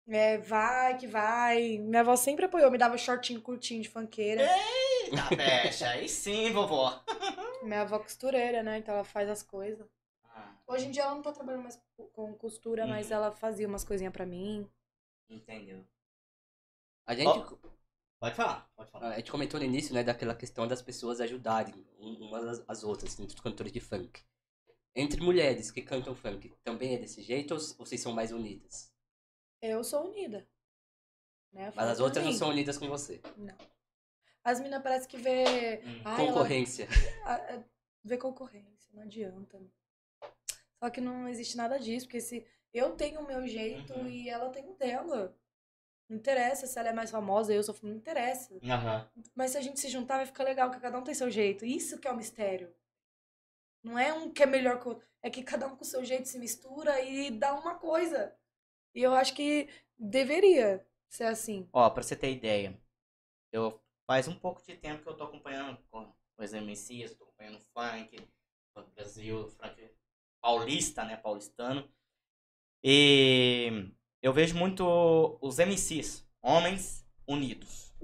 [0.07, 1.77] É, vai que vai.
[1.77, 4.43] Minha avó sempre apoiou, me dava shortinho curtinho de funkeira.
[5.11, 5.89] Eita, fecha.
[5.89, 7.03] Aí sim, vovó.
[7.63, 8.77] Minha avó costureira, né?
[8.79, 9.87] Então ela faz as coisas.
[10.25, 13.13] Ah, Hoje em dia ela não tá trabalhando mais co- com costura, mas Uhum.
[13.15, 14.69] ela fazia umas coisinhas pra mim.
[15.29, 15.85] entendeu.
[17.07, 17.57] A gente, Ó.
[18.19, 19.09] Pode falar, pode falar.
[19.13, 23.17] a gente comentou no início, né, daquela questão das pessoas ajudarem um- umas às- outras,
[23.19, 24.21] entre os cantores de funk.
[24.95, 28.93] Entre mulheres que cantam funk, também é desse jeito ou vocês são mais unidas?
[29.61, 30.45] Eu sou unida.
[31.53, 31.71] Né?
[31.75, 33.21] Mas as outras não são unidas com você.
[34.43, 35.81] As meninas parece que vê.
[35.83, 36.01] Hum.
[36.05, 36.87] Ai, ela- Concorrência.
[37.25, 37.63] a- a-
[38.03, 39.59] vê concorrência, não adianta.
[40.83, 44.07] Só que não existe nada disso, porque se eu tenho o meu jeito Uhum.
[44.07, 45.37] e ela tem o dela.
[46.09, 47.75] Não interessa se ela é mais famosa, eu sou.
[47.83, 48.53] Não interessa.
[48.63, 49.09] Aham.
[49.35, 51.63] Mas se a gente se juntar, vai ficar legal, porque cada um tem seu jeito.
[51.65, 52.73] Isso que é o mistério.
[53.83, 55.07] Não é um que é melhor que o outro.
[55.23, 58.35] É que cada um com o seu jeito se mistura e dá uma coisa.
[58.93, 61.69] E eu acho que deveria ser assim.
[61.71, 62.77] Ó, pra você ter ideia,
[63.51, 63.80] eu
[64.11, 68.19] faz um pouco de tempo que eu tô acompanhando com os MCs, tô acompanhando funk,
[68.73, 69.89] funk Brasil, funk
[70.41, 71.89] paulista, né, paulistano.
[72.83, 73.89] E
[74.21, 77.95] eu vejo muito os MCs, homens unidos.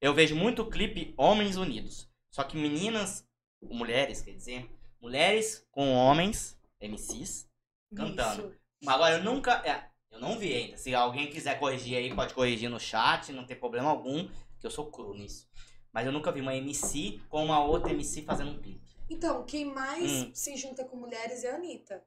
[0.00, 2.08] Eu vejo muito clipe homens unidos.
[2.30, 3.28] Só que meninas
[3.60, 4.70] mulheres, quer dizer,
[5.00, 7.50] mulheres com homens, MCs,
[7.92, 8.50] Cantando.
[8.50, 8.60] Isso.
[8.84, 9.54] Mas Agora, eu nunca.
[9.66, 10.76] é, eu não vi ainda.
[10.76, 14.28] Se alguém quiser corrigir aí, pode corrigir no chat, não tem problema algum,
[14.64, 15.46] que eu sou cru nisso.
[15.92, 18.82] Mas eu nunca vi uma MC com uma outra MC fazendo um clipe.
[19.10, 20.34] Então, quem mais Hum.
[20.34, 22.02] se junta com mulheres é a Anitta.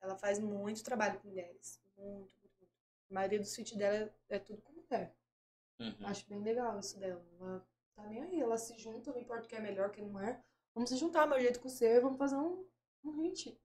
[0.00, 1.80] Ela faz muito trabalho com mulheres.
[1.96, 2.72] Muito, muito, muito.
[3.10, 3.96] A maioria dos feats dela
[4.28, 5.12] é, é tudo com mulher.
[5.80, 6.06] Uhum.
[6.06, 7.20] Acho bem legal isso dela.
[7.40, 8.40] Ela tá nem aí.
[8.40, 10.40] Ela se junta, não importa o que é melhor, o que não é.
[10.72, 12.64] Vamos se juntar, meu jeito com você, vamos fazer um,
[13.04, 13.58] um hit.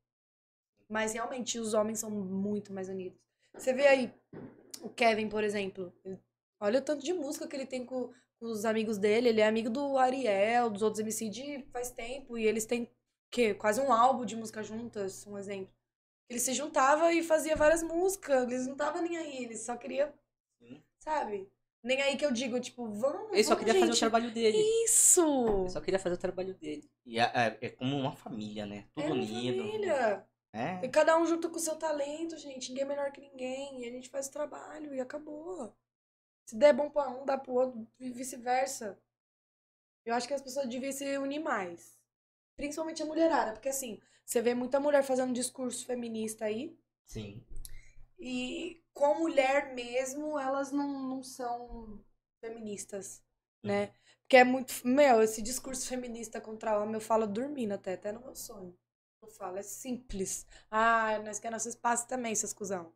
[0.89, 3.19] Mas realmente os homens são muito mais unidos.
[3.53, 4.13] Você vê aí
[4.81, 5.93] o Kevin, por exemplo.
[6.03, 6.19] Ele-
[6.59, 8.07] olha o tanto de música que ele tem com,
[8.39, 9.29] com os amigos dele.
[9.29, 12.37] Ele é amigo do Ariel, dos outros MC de faz tempo.
[12.37, 12.89] E eles têm
[13.31, 13.53] quê?
[13.53, 15.73] quase um álbum de música juntas, um exemplo.
[16.29, 18.43] Ele se juntava e fazia várias músicas.
[18.51, 20.11] Eles não estavam nem aí, eles só queriam,
[20.59, 20.81] Sim.
[20.97, 21.47] sabe?
[21.83, 23.31] Nem aí que eu digo, tipo, vamos.
[23.31, 23.99] Ele só vamos, queria fazer o gente.
[23.99, 24.57] trabalho dele.
[24.85, 25.21] Isso!
[25.59, 26.89] Ele só queria fazer o trabalho dele.
[27.05, 28.87] E é, é- é como uma família, né?
[28.95, 29.57] Tudo é uma unido.
[29.63, 30.27] família.
[30.51, 30.83] É.
[30.83, 32.69] E cada um junto com o seu talento, gente.
[32.69, 33.81] Ninguém é melhor que ninguém.
[33.83, 35.75] E a gente faz o trabalho e acabou.
[36.45, 38.99] Se der bom pra um, dá pro outro, e vice-versa.
[40.05, 41.97] Eu acho que as pessoas deviam se unir mais.
[42.55, 43.53] Principalmente a mulherada.
[43.53, 46.77] Porque assim, você vê muita mulher fazendo discurso feminista aí.
[47.05, 47.43] Sim.
[48.19, 52.03] E com mulher mesmo, elas não, não são
[52.39, 53.23] feministas,
[53.63, 53.93] né?
[54.21, 54.73] Porque é muito.
[54.87, 58.77] Meu, esse discurso feminista contra homem, eu falo dormindo até, até no meu sonho.
[59.21, 60.45] Eu falo, é simples.
[60.69, 62.93] Ah, nós queremos nosso espaço também, seus cuzão.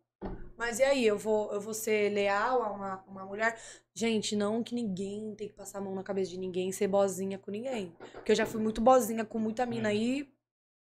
[0.60, 3.58] Mas e aí, eu vou, eu vou ser leal a uma, uma mulher?
[3.94, 7.40] Gente, não que ninguém tem que passar a mão na cabeça de ninguém, ser bozinha
[7.40, 7.96] com ninguém.
[8.12, 9.92] Porque eu já fui muito bozinha com muita mina Hum.
[9.92, 10.30] aí,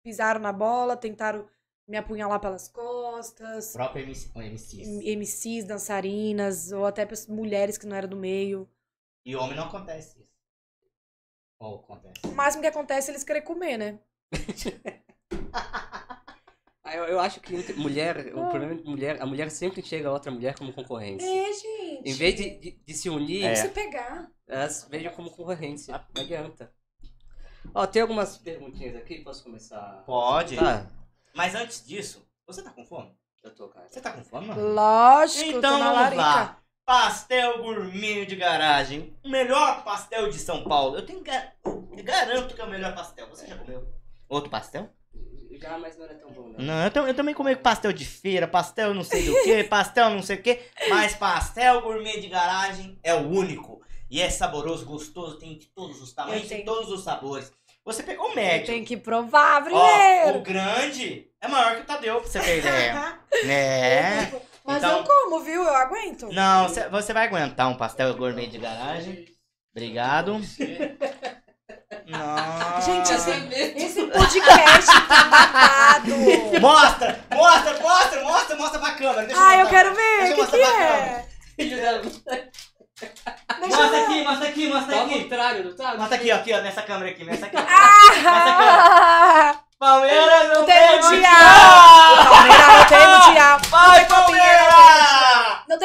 [0.02, 1.46] pisaram na bola, tentaram
[1.86, 3.74] me apunhalar pelas costas.
[3.74, 4.88] Próprio MC, MCs.
[4.88, 8.70] MCs, dançarinas, ou até pessoas- mulheres que não eram do meio.
[9.26, 10.32] E homem não acontece isso.
[11.60, 12.22] Ou acontece.
[12.26, 14.00] O máximo que acontece é eles querem comer, né?
[16.96, 19.82] Ah, Eu, eu acho que entre mulher, o problema é que mulher, a mulher sempre
[19.82, 21.26] enxerga a outra mulher como concorrência.
[21.28, 22.02] É, gente.
[22.10, 23.56] Em vez de, de, de se unir, É.
[23.56, 24.30] Se pegar.
[24.48, 25.94] elas vejam como concorrência.
[26.16, 26.72] Não adianta.
[27.74, 30.04] Ó, tem algumas perguntinhas aqui, posso começar?
[30.06, 30.56] Pode.
[30.56, 30.88] Tá.
[31.34, 33.12] Mas antes disso, você tá com fome?
[33.44, 33.88] Eu tô, cara.
[33.90, 34.74] Você tá com fome, mano?
[34.74, 36.22] Lógico, Então tô na vamos larica.
[36.22, 36.60] lá.
[36.86, 39.18] Pastel gourmet de garagem.
[39.24, 40.98] O melhor pastel de São Paulo.
[40.98, 41.24] Eu tenho
[41.98, 43.28] eu garanto que é o melhor pastel.
[43.30, 43.88] Você já comeu
[44.30, 44.90] outro pastel?
[45.60, 46.66] Já, mas não era tão bom, não.
[46.66, 50.10] Não, eu, tam- eu também comi pastel de feira, pastel não sei do que, pastel
[50.10, 50.60] não sei o que.
[50.90, 53.82] Mas pastel gourmet de garagem é o único.
[54.10, 57.52] E é saboroso, gostoso, tem de todos os tamanhos, tem todos os sabores.
[57.84, 58.68] Você pegou o médio.
[58.68, 60.38] tenho que provar Ó, primeiro.
[60.40, 63.20] o grande é maior que o Tadeu, pra você ter ideia.
[63.46, 64.32] né?
[64.64, 65.62] Mas Então- eu como, viu?
[65.64, 66.28] Eu aguento.
[66.32, 69.26] Não, cê- você vai aguentar um pastel gourmet de garagem.
[69.76, 70.40] Obrigado.
[72.08, 72.82] Nossa.
[72.82, 73.32] Gente, esse,
[73.78, 76.16] esse podcast tá babado.
[76.62, 79.26] Mostra, mostra, mostra, mostra, mostra pra câmera.
[79.26, 79.78] Deixa Ah, eu mostrar.
[79.84, 80.18] quero ver.
[80.20, 81.26] Deixa eu O que, que é?
[81.58, 81.92] Filho da...
[82.02, 82.22] Deixa
[83.60, 85.24] eu Mostra aqui, mostra aqui, mostra Tá ao aqui.
[85.24, 85.96] contrário, não tá?
[85.98, 87.58] Mostra aqui, ó, aqui, ó, nessa câmera aqui, nessa aqui.
[87.58, 89.56] Ah!
[89.78, 91.32] Palmeiras não tem tem mundial.
[92.30, 93.60] Palmeiras não tem mundial.
[93.70, 95.25] Vai, Palmeiras!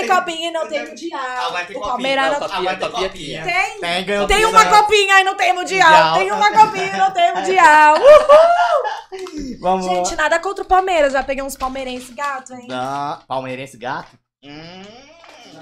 [0.01, 1.47] Tem copinha e não tem mundial.
[1.47, 1.93] Agora tem O copinha.
[1.93, 3.45] Palmeiras Não, não copinha, tem copinha, copinha.
[3.45, 3.81] tem.
[3.81, 5.91] Tem, ganhou Tem uma copinha e não tem mundial.
[5.91, 6.15] Mundial.
[6.19, 7.97] Tem uma copinha e não tem mundial.
[7.97, 9.59] Uh!
[9.61, 11.13] Vamos Gente, nada contra o Palmeiras.
[11.13, 12.67] Já peguei uns palmeirenses gato, hein?
[12.69, 14.19] Não, Palmeirense gato?
[14.43, 14.83] Hum.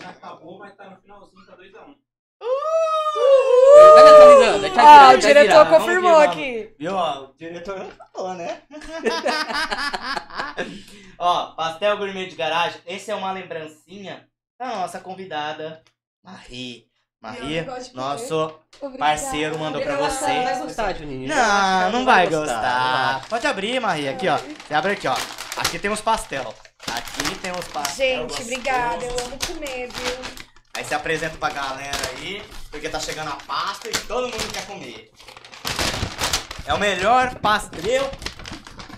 [0.00, 1.94] Já acabou, mas tá no finalzinho, tá 2x1.
[2.40, 6.28] Vai atualizando, vai Ó, virar, o vai diretor confirmou vamos.
[6.32, 6.74] aqui.
[6.78, 8.62] Viu, ó, o diretor não falou, né?
[11.18, 12.80] ó, pastel gourmet de garagem.
[12.86, 14.26] Esse é uma lembrancinha
[14.58, 15.82] da nossa convidada,
[16.22, 16.86] Marie.
[17.20, 18.02] Eu Marie, não gosto de comer.
[18.04, 18.98] nosso Obrigada.
[18.98, 20.24] parceiro mandou pra Ela você.
[20.42, 21.28] Vai gostar, Juninho.
[21.28, 23.26] Não, não vai gostar.
[23.28, 24.08] Pode abrir, Marie.
[24.08, 24.38] Aqui, ó.
[24.38, 25.16] Você abre aqui, ó.
[25.56, 26.54] Aqui tem uns pastel.
[26.86, 28.20] Aqui tem uns pastel.
[28.20, 28.42] Gente, gostoso.
[28.52, 29.04] obrigada.
[29.04, 30.47] Eu amo comer, viu?
[30.78, 32.40] Aí você apresenta pra galera aí,
[32.70, 35.10] porque tá chegando a pasta e todo mundo quer comer.
[36.64, 38.08] É o melhor pastel.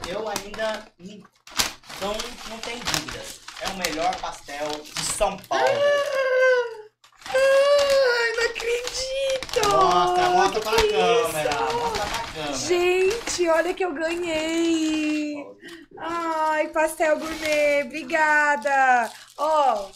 [0.06, 0.86] Eu, ainda
[1.98, 2.12] não,
[2.50, 3.40] não, tenho dúvidas.
[3.62, 5.64] É o melhor pastel de São Paulo.
[7.24, 9.68] Ai, não acredito!
[9.70, 11.50] Mostra, mostra Que pra que câmera.
[11.50, 11.72] isso?
[11.78, 12.58] Mostra pra câmera.
[12.58, 15.46] Gente, olha que eu ganhei!
[15.96, 19.10] Ai, pastel gourmet, obrigada!
[19.38, 19.88] Ó,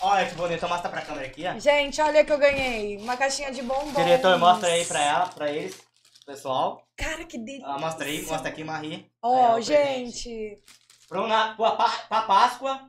[0.00, 0.68] Olha que bonito.
[0.68, 1.58] Mostra pra câmera aqui, ó.
[1.58, 2.96] gente, olha que eu ganhei.
[2.98, 3.94] Uma caixinha de bombons.
[3.96, 5.76] Diretor, mostra aí pra ela, pra eles,
[6.24, 6.82] pessoal.
[6.96, 7.66] Cara, que delícia.
[7.66, 9.06] Ah, mostra aí, mostra aqui, Marie.
[9.22, 10.22] Ó, o presente.
[10.28, 10.62] gente.
[11.08, 11.70] Pro na, pra,
[12.08, 12.80] pra Páscoa,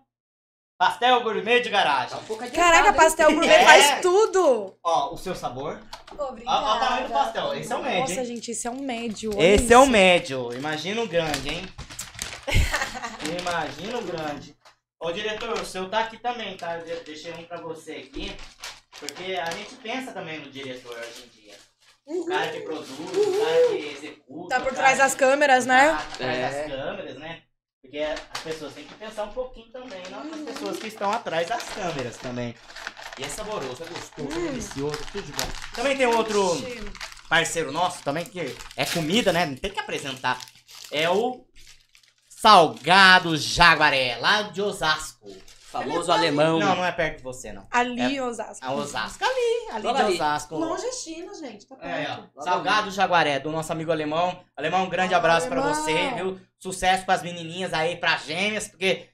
[0.78, 2.10] pastel gourmet de garagem.
[2.10, 3.64] Tá um pouco Caraca, pastel gourmet É.
[3.66, 4.76] faz tudo.
[4.84, 5.80] Ó, o seu sabor.
[6.18, 6.58] Obrigada.
[6.66, 7.54] Olha o tamanho do pastel.
[7.56, 8.26] Esse é o médio, Nossa, hein?
[8.26, 9.32] gente, esse é um médio.
[9.36, 9.92] olha Esse é o isso.
[9.92, 10.54] médio.
[10.54, 11.66] Imagina o grande, hein?
[13.40, 14.56] Imagina o grande.
[15.00, 16.78] Ô, diretor, o seu tá aqui também, tá?
[16.80, 18.36] Eu de- deixei um pra você aqui.
[19.00, 21.56] Porque a gente pensa também no diretor hoje em dia.
[22.06, 24.56] O cara que produz, o cara que executa.
[24.56, 25.90] Tá por trás das que- câmeras, né?
[25.92, 26.68] Tá por trás É.
[26.68, 27.42] das câmeras, né?
[27.82, 31.48] Porque as pessoas têm que pensar um pouquinho também, não as pessoas que estão atrás
[31.48, 32.54] das câmeras também.
[33.18, 35.48] E é saboroso, é gostoso, é delicioso, tudo de bom.
[35.76, 36.44] Também tem outro
[37.30, 39.46] parceiro nosso também, que é comida, né?
[39.46, 40.38] Não tem que apresentar.
[40.92, 41.46] É o
[42.40, 45.28] Salgado Jaguaré, lá de Osasco.
[45.70, 46.58] Famoso alemão.
[46.58, 47.68] Não, não é perto de você, não.
[47.70, 48.66] Ali, Osasco.
[48.66, 50.14] É Osasco, ali, ali Logo de ali.
[50.16, 50.56] Osasco.
[50.56, 51.68] Longe é China, gente.
[51.68, 52.30] Tá É, perto.
[52.38, 54.42] ó, Salgado Jaguaré, do nosso amigo alemão.
[54.56, 55.84] Alemão, um grande Ah, abraço pra alemão.
[55.84, 56.40] você, viu?
[56.58, 59.10] Sucesso pras menininhas aí, pras gêmeas, porque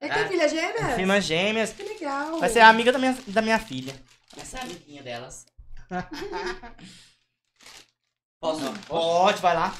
[0.00, 0.94] Ele tem filha gêmea?
[0.96, 1.72] firmas gêmeas.
[1.74, 2.38] Que legal.
[2.40, 3.94] Vai ser amiga da minha, da minha filha.
[4.34, 5.44] Vai ser amiguinha delas.
[8.40, 8.72] Posso?
[8.88, 9.74] Pode, vai lá.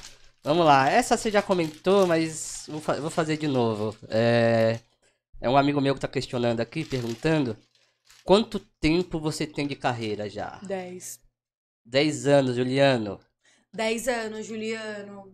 [0.44, 3.97] Vamos lá, essa você já comentou, mas vou, fa- vou fazer de novo.
[4.09, 4.81] É,
[5.40, 7.56] é um amigo meu que tá questionando aqui, perguntando
[8.24, 10.59] quanto tempo você tem de carreira já?
[10.62, 11.20] 10.
[11.85, 13.20] 10 anos, Juliano.
[13.73, 15.32] 10 anos, Juliano.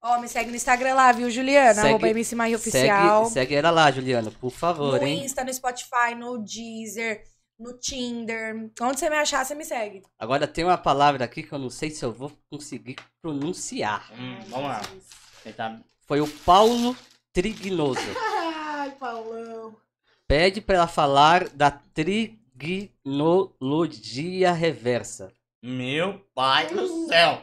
[0.00, 1.74] Ó, me segue no Instagram lá, viu, Juliana?
[1.74, 3.24] Segue- Arroba MC Maria Oficial.
[3.24, 5.24] Segue, segue ela lá, Juliano, por favor, no hein?
[5.24, 7.22] Insta, no Spotify, no Deezer,
[7.58, 8.70] no Tinder.
[8.80, 10.02] Onde você me achar, você me segue.
[10.18, 14.10] Agora tem uma palavra aqui que eu não sei se eu vou conseguir pronunciar.
[14.12, 14.80] Hum, vamos lá.
[15.42, 15.82] Tentar.
[16.06, 16.96] Foi o Paulo
[17.32, 18.00] Trignoso.
[18.18, 19.76] Ai, Paulão.
[20.26, 25.32] Pede pra ela falar da trignologia reversa.
[25.62, 27.42] Meu pai do céu.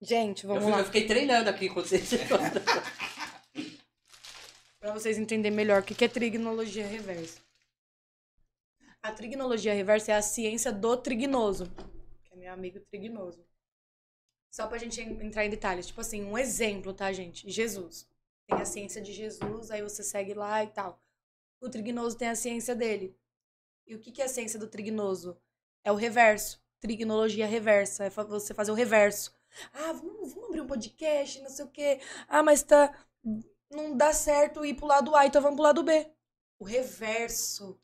[0.00, 0.78] Gente, Eu, vamos fui- lá.
[0.80, 1.98] eu fiquei treinando aqui quando você
[4.80, 7.38] Pra vocês entenderem melhor o que que é trignologia reversa.
[9.02, 11.66] A trignologia reversa é a ciência do trignoso,
[12.24, 13.44] que é meu amigo trignoso.
[14.50, 15.86] Só pra gente en- entrar em detalhes.
[15.86, 17.48] Tipo assim, um exemplo, tá, gente?
[17.50, 18.08] Jesus.
[18.46, 21.00] Tem a ciência de Jesus, aí você segue lá e tal.
[21.60, 23.16] O trignoso tem a ciência dele.
[23.86, 25.40] E o que que é a ciência do trignoso?
[25.84, 26.62] É o reverso.
[26.80, 28.04] Trignologia reversa.
[28.04, 29.36] É você fazer o reverso.
[29.72, 32.00] Ah, vamos, vamos abrir um podcast, não sei o quê.
[32.28, 32.94] Ah, mas tá
[33.70, 36.10] não dá certo ir pro lado A, então vamos pro lado B.
[36.58, 37.78] O reverso.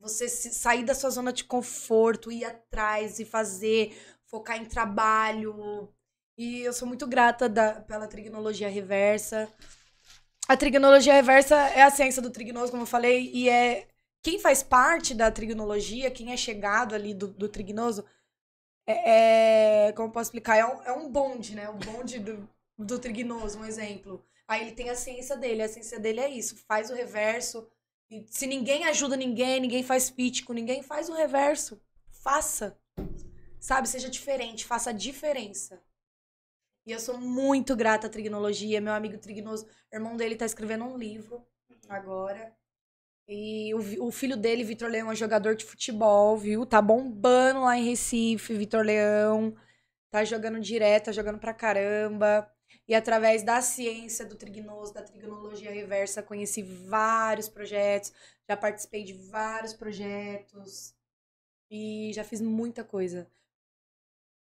[0.00, 3.96] Você sair da sua zona de conforto, ir atrás e fazer,
[4.26, 5.88] focar em trabalho.
[6.38, 9.50] E eu sou muito grata da- pela trignologia reversa.
[10.48, 13.88] A trignologia reversa é a ciência do trignoso, como eu falei, e é
[14.22, 18.04] quem faz parte da trignologia, quem é chegado ali do, do trignoso,
[18.86, 21.68] é, é- como posso explicar, é um, é um bonde, né?
[21.68, 22.48] O bonde do,
[22.78, 24.24] do trignoso, um exemplo.
[24.48, 25.62] Aí ele tem a ciência dele.
[25.62, 26.56] A ciência dele é isso.
[26.68, 27.68] Faz o reverso.
[28.28, 31.80] Se ninguém ajuda ninguém, ninguém faz fit com ninguém, faz o reverso.
[32.10, 32.78] Faça.
[33.58, 33.88] Sabe?
[33.88, 34.64] Seja diferente.
[34.64, 35.82] Faça a diferença.
[36.86, 38.80] E eu sou muito grata à trignologia.
[38.80, 41.44] Meu amigo trignoso, irmão dele tá escrevendo um livro
[41.88, 42.54] agora.
[43.28, 46.64] E o, o filho dele, Vitor Leão, é jogador de futebol, viu?
[46.64, 49.56] Tá bombando lá em Recife, Vitor Leão.
[50.10, 52.48] Tá jogando direto, tá jogando pra caramba.
[52.88, 58.12] E através da ciência do trignoso, da trigonologia reversa, conheci vários projetos,
[58.48, 60.94] já participei de vários projetos
[61.70, 63.28] e já fiz muita coisa.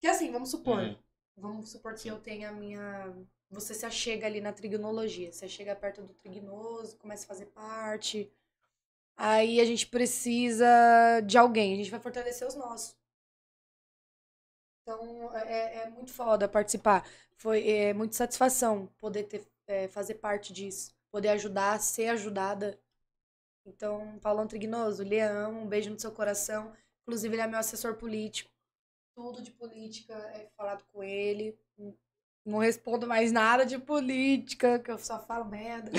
[0.00, 0.96] Que assim, vamos supor, Hum.
[1.36, 3.14] vamos supor que eu tenha a minha.
[3.50, 8.30] Você se achega ali na trigonologia, você chega perto do trignoso, começa a fazer parte.
[9.16, 10.66] Aí a gente precisa
[11.26, 12.96] de alguém, a gente vai fortalecer os nossos.
[14.82, 17.06] Então é, é muito foda participar.
[17.36, 22.78] Foi é, muita satisfação poder ter, é, fazer parte disso, poder ajudar, ser ajudada.
[23.64, 26.72] Então, Paulão Trignoso, Leão, um beijo no seu coração.
[27.02, 28.50] Inclusive, ele é meu assessor político.
[29.14, 31.56] Tudo de política é falado com ele.
[32.44, 35.92] Não respondo mais nada de política, que eu só falo merda.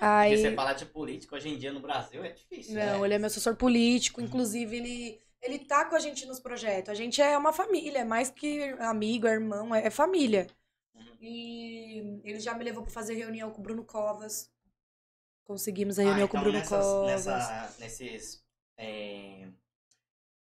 [0.00, 2.74] Aí, Porque você falar de política hoje em dia no Brasil é difícil.
[2.74, 3.06] não, né?
[3.06, 6.90] ele é meu assessor político, inclusive ele ele tá com a gente nos projetos.
[6.90, 10.46] A gente é uma família, é mais que amigo, é irmão, é, é família.
[10.94, 11.16] Uhum.
[11.20, 14.50] E ele já me levou pra fazer reunião com o Bruno Covas.
[15.44, 17.26] Conseguimos a Ah, reunião com o então Bruno nessas- Covas.
[17.26, 18.44] nessa- nesses
[18.82, 19.48] é,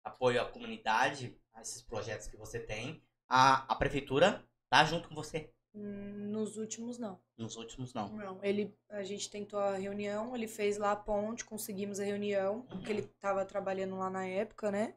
[0.03, 5.15] apoio à comunidade, a esses projetos que você tem, a, a prefeitura tá junto com
[5.15, 5.53] você.
[5.77, 7.19] Nos últimos não.
[7.37, 8.07] Nos últimos não.
[8.09, 12.61] Não, ele a gente tentou a reunião, ele fez lá a ponte, conseguimos a reunião,
[12.63, 14.95] porque ele tava trabalhando lá na época, né?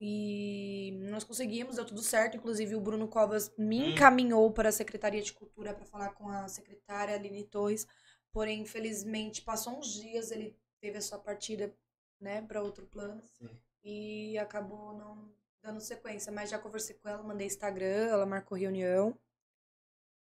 [0.00, 2.36] E nós conseguimos, deu tudo certo.
[2.36, 3.90] Inclusive, o Bruno Covas me Hum.
[3.90, 7.86] encaminhou para a Secretaria de Cultura para falar com a secretária Aline Torres.
[8.32, 11.72] Porém, infelizmente, passou uns dias, ele teve a sua partida,
[12.20, 13.22] né, para outro plano.
[13.38, 13.50] Sim.
[13.84, 15.30] E acabou não,
[15.62, 19.16] dando sequência, mas já conversei com ela, mandei Instagram, ela marcou reunião.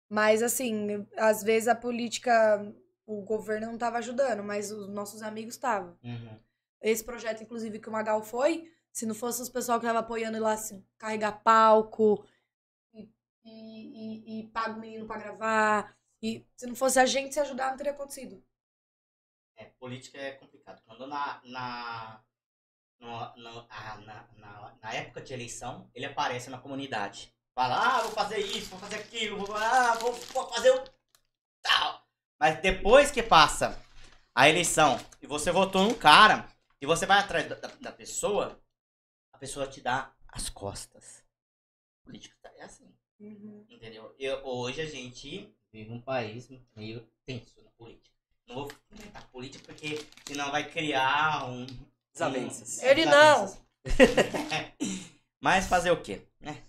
[0.10, 2.66] Mas, assim, às vezes a política,
[3.06, 5.98] o governo não estava ajudando, mas os nossos amigos estavam.
[6.04, 6.40] Uhum.
[6.82, 10.38] Esse projeto, inclusive, que o Magal foi, se não fosse os pessoal que tava apoiando
[10.38, 12.26] ir lá se carregar palco
[12.94, 13.10] e,
[13.46, 17.40] e, e, e paga o menino pra gravar, e se não fosse a gente se
[17.40, 18.44] ajudar, não teria acontecido.
[19.56, 20.82] É, política é complicado.
[20.86, 22.24] Quando na, na,
[23.00, 27.34] no- no- ah, na, na, na época de eleição, ele aparece na comunidade.
[27.60, 30.82] Fala, ah, vou fazer isso, vou fazer aquilo, vou, ah, vou, vou fazer o
[31.62, 32.08] tal.
[32.40, 33.78] Mas depois que passa
[34.34, 36.48] a eleição e você votou num cara
[36.80, 38.58] e você vai atrás da, da, da pessoa,
[39.34, 41.22] a pessoa te dá as costas.
[42.06, 42.96] Política é assim.
[43.20, 44.16] Entendeu?
[44.18, 48.16] Eu, hoje a gente vive um país meio tenso na política.
[48.48, 51.66] Não vou comentar política porque senão vai criar um.
[52.14, 52.78] Desavenças.
[52.78, 53.54] um- Ele não.
[55.44, 56.26] Mas fazer o quê?
[56.40, 56.64] Né?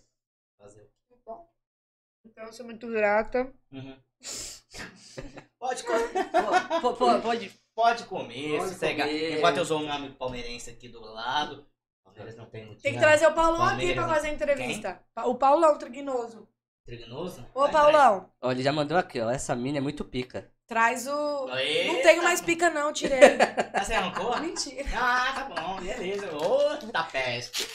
[2.41, 2.43] O?
[2.43, 3.53] Então, eu sou muito grata.
[3.73, 3.97] Uhum.
[5.59, 6.31] Pode comer.
[6.81, 7.53] Pô, pô, pode.
[7.75, 9.07] Pode comer, Pode sossegar.
[9.07, 9.39] comer.
[9.39, 11.67] Enquanto eu sou um amigo palmeirense aqui do lado.
[12.03, 12.81] Palmeiras não tem muito.
[12.83, 15.01] Tem que trazer o Paulão aqui pra fazer a entrevista.
[15.15, 16.49] Pa- O Paulão Trignoso.
[16.85, 17.47] Trignoso?
[17.55, 19.31] Ô, Paulão, Ó, ele já mandou aqui, ó.
[19.31, 20.51] Essa mina é muito pica.
[20.71, 21.49] Traz o.
[21.59, 21.93] Eita.
[21.93, 23.19] Não tenho mais pica, não, tirei.
[23.83, 24.39] Você arrancou?
[24.39, 24.85] Mentira.
[24.95, 26.31] Ah, tá bom, beleza.
[26.33, 27.67] Ô, tá peste.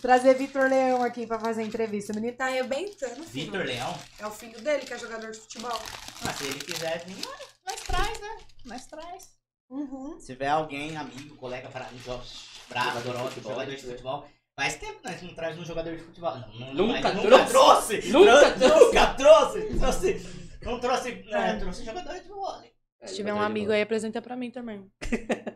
[0.00, 2.12] Trazer Vitor Leão aqui pra fazer a entrevista.
[2.12, 3.22] O menino tá arrebentando.
[3.24, 3.94] Vitor Leão?
[4.18, 5.78] É o filho dele que é jogador de futebol.
[6.26, 8.36] Ah, se ele quiser vir, nós- nós traz, né?
[8.64, 9.28] Nós traz.
[9.68, 10.16] Uhum.
[10.18, 14.28] Se tiver alguém, amigo, colega Jogador de jogador, futebol, jogador de futebol.
[14.56, 16.34] Faz tempo que nós não traz um jogador de futebol.
[16.36, 17.98] Não, não, Nunca mas trouxe.
[17.98, 18.08] trouxe.
[18.10, 19.60] Nunca Trou- Nunca trouxe.
[19.78, 20.49] trouxe.
[20.62, 21.24] Não trouxe.
[21.28, 21.50] É.
[21.50, 22.72] É, trouxe jogador de vôlei.
[23.04, 24.90] Se tiver um amigo aí, apresenta pra mim também.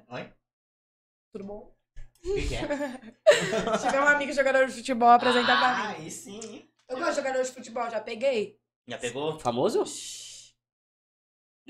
[0.09, 0.33] Oi?
[1.33, 1.75] Tudo bom?
[2.25, 2.61] O que, que é?
[3.77, 5.95] Se tiver um amigo jogador de futebol, apresenta pra ah, mim.
[5.97, 6.67] aí sim.
[6.89, 8.59] Eu gosto de jogador de futebol, já peguei.
[8.89, 9.39] Já pegou?
[9.39, 9.85] Famoso?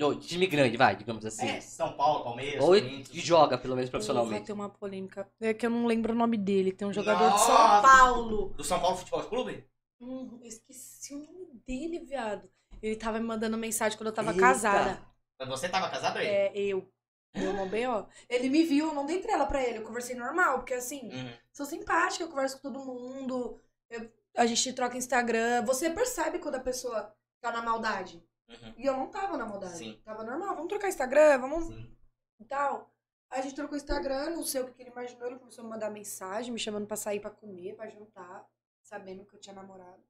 [0.01, 1.47] Ô, time grande, vai, digamos assim.
[1.47, 3.07] É, São Paulo, Palmeiras, Ou Corinthians.
[3.07, 4.45] que joga, pelo menos Vai profissionalmente.
[4.45, 5.29] ter uma polêmica.
[5.39, 6.73] É que eu não lembro o nome dele.
[6.73, 7.81] Tem um jogador de São Nossa.
[7.81, 8.53] Paulo.
[8.55, 9.65] Do São Paulo Futebol Clube?
[10.01, 12.49] Hum, eu esqueci o nome dele, viado.
[12.85, 14.39] Ele tava me mandando mensagem quando eu tava Eita.
[14.41, 15.01] casada.
[15.39, 16.27] Mas você tava casado aí?
[16.27, 16.87] É, eu.
[17.33, 18.05] Deu uma B.O.
[18.29, 19.79] Ele me viu, eu não dei trela pra ele.
[19.79, 21.33] Eu conversei normal, porque assim, Uhum.
[21.51, 23.59] sou simpática, eu converso com todo mundo.
[23.89, 25.63] eu- a gente troca Instagram.
[25.65, 28.23] Você percebe quando a pessoa tá na maldade.
[28.49, 28.73] Uhum.
[28.77, 29.77] E eu não tava na maldade.
[29.77, 30.01] Sim.
[30.03, 31.95] Tava normal, vamos trocar Instagram, vamos Sim.
[32.39, 32.91] e tal.
[33.29, 35.27] A gente trocou Instagram, não sei o que, que ele imaginou.
[35.27, 38.45] Ele começou a me mandar mensagem, me chamando pra sair pra comer, pra jantar,
[38.81, 40.03] sabendo que eu tinha namorado.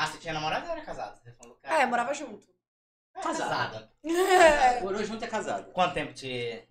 [0.00, 1.20] Ah, você tinha namorado ou era casado?
[1.20, 2.46] Você falou, É, morava junto.
[3.16, 3.92] É, casada.
[4.80, 5.72] Morou junto é casado.
[5.72, 6.68] Quanto tempo te...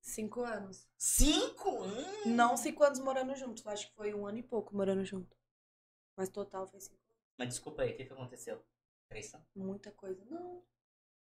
[0.00, 0.88] Cinco anos.
[0.96, 2.24] Cinco anos?
[2.24, 3.68] Não cinco anos morando junto.
[3.68, 5.36] Acho que foi um ano e pouco morando junto.
[6.16, 6.98] Mas total foi cinco.
[7.36, 8.64] Mas desculpa aí, o que, que aconteceu?
[9.06, 9.44] Traição?
[9.54, 10.24] Muita coisa.
[10.30, 10.62] Não.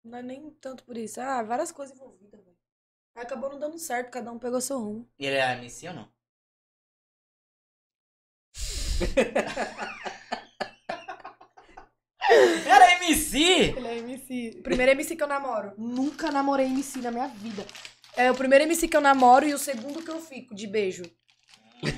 [0.02, 1.20] Não é nem tanto por isso.
[1.20, 2.58] Ah, várias coisas envolvidas, velho.
[3.14, 5.08] Acabou não dando certo, cada um pegou seu rumo.
[5.16, 6.12] E ele era MC ou não?
[13.06, 13.38] MC?
[13.76, 14.60] Ele é MC.
[14.62, 15.72] Primeiro MC que eu namoro.
[15.78, 17.64] Nunca namorei MC na minha vida.
[18.16, 21.02] É o primeiro MC que eu namoro e o segundo que eu fico de beijo.
[21.84, 21.88] Hum,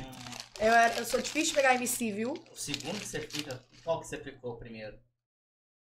[0.61, 2.33] Eu, eu sou difícil de pegar MC, viu?
[2.33, 4.99] o segundo que você fica, qual que você ficou primeiro?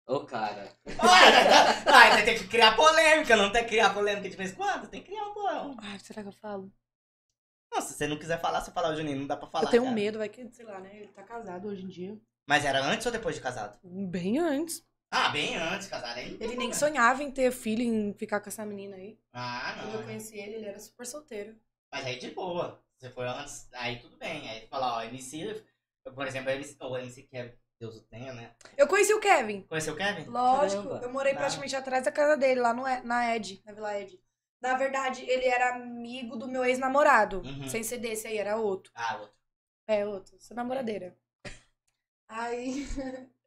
[0.07, 0.73] Ô, cara.
[0.99, 4.89] Ah, você tem que criar polêmica, não tem que criar polêmica de vez em quando?
[4.89, 5.83] Tem que criar um polêmica.
[5.83, 6.73] Ai, será que eu falo?
[7.71, 9.65] Não, se você não quiser falar, você fala, "Ô, Juninho, não dá pra falar.
[9.67, 10.91] eu tenho cara." medo, vai que, sei lá, né?
[10.97, 12.19] Ele tá casado hoje em dia.
[12.47, 13.79] Mas era antes ou depois de casado?
[13.85, 14.83] Bem antes.
[15.11, 16.21] Ah, bem antes, casado.
[16.21, 19.19] Não tem Ele nem sonhava em ter filho, em ficar com essa menina aí.
[19.33, 20.07] Ah, Quando eu não.
[20.07, 21.57] conheci ele, ele era super solteiro.
[21.93, 22.83] Mas aí de boa.
[22.99, 24.49] Você foi antes, aí tudo bem.
[24.51, 25.65] Aí fala, ó, MC,
[26.15, 28.55] por exemplo, MC, o MC Kevin, Deus o tenha, né?
[28.77, 29.63] Eu conheci o Kevin.
[29.63, 30.25] Conheceu o Kevin?
[30.25, 31.07] Lógico, Caramba.
[31.07, 31.37] eu morei Ah.
[31.37, 34.21] praticamente atrás da casa dele, lá no, na Ed, na Vila Ed.
[34.61, 37.41] Na verdade, ele era amigo do meu ex-namorado.
[37.43, 37.69] Uhum.
[37.69, 38.93] Sem ser desse aí, era outro.
[38.95, 39.37] Ah, outro.
[39.87, 40.37] É, outro.
[40.41, 41.17] Sou namoradeira.
[42.29, 42.85] Aí.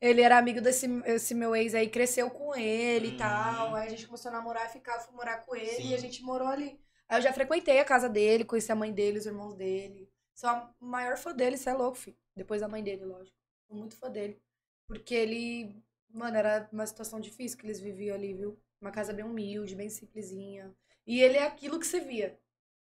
[0.00, 3.74] ele era amigo desse esse meu ex aí, cresceu com ele e tal.
[3.74, 5.90] Aí a gente começou a namorar, ficar, fui morar com ele Sim.
[5.90, 6.78] e a gente morou ali.
[7.08, 10.10] Aí eu já frequentei a casa dele, conheci a mãe dele, os irmãos dele.
[10.34, 12.16] Sou a maior fã dele, você é louco, filho.
[12.34, 13.36] Depois da mãe dele, lógico.
[13.66, 14.40] Sou muito fã dele.
[14.86, 15.82] Porque ele.
[16.08, 18.58] Mano, era uma situação difícil que eles viviam ali, viu?
[18.80, 20.74] Uma casa bem humilde, bem simplesinha.
[21.06, 22.38] E ele é aquilo que você via.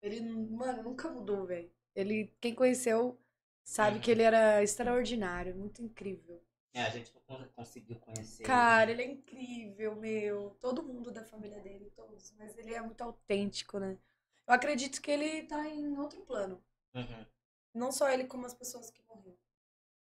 [0.02, 1.70] Ele, mano, nunca mudou, velho.
[1.94, 3.18] Ele, quem conheceu,
[3.62, 6.42] sabe que ele era extraordinário, muito incrível.
[6.74, 7.12] É, a gente
[7.54, 8.44] conseguiu conhecer.
[8.44, 10.56] Cara, ele é incrível, meu.
[10.60, 12.32] Todo mundo da família dele, todos.
[12.38, 13.98] Mas ele é muito autêntico, né?
[14.46, 16.62] Eu acredito que ele tá em outro plano.
[16.94, 17.26] Uhum.
[17.74, 19.36] Não só ele, como as pessoas que morreram.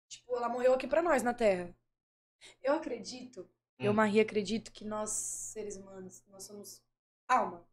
[0.08, 1.74] Tipo, ela morreu aqui pra nós, na Terra.
[2.62, 3.94] Eu acredito, eu, Hum.
[3.94, 6.82] Maria, acredito que nós, seres humanos, nós somos
[7.28, 7.66] alma.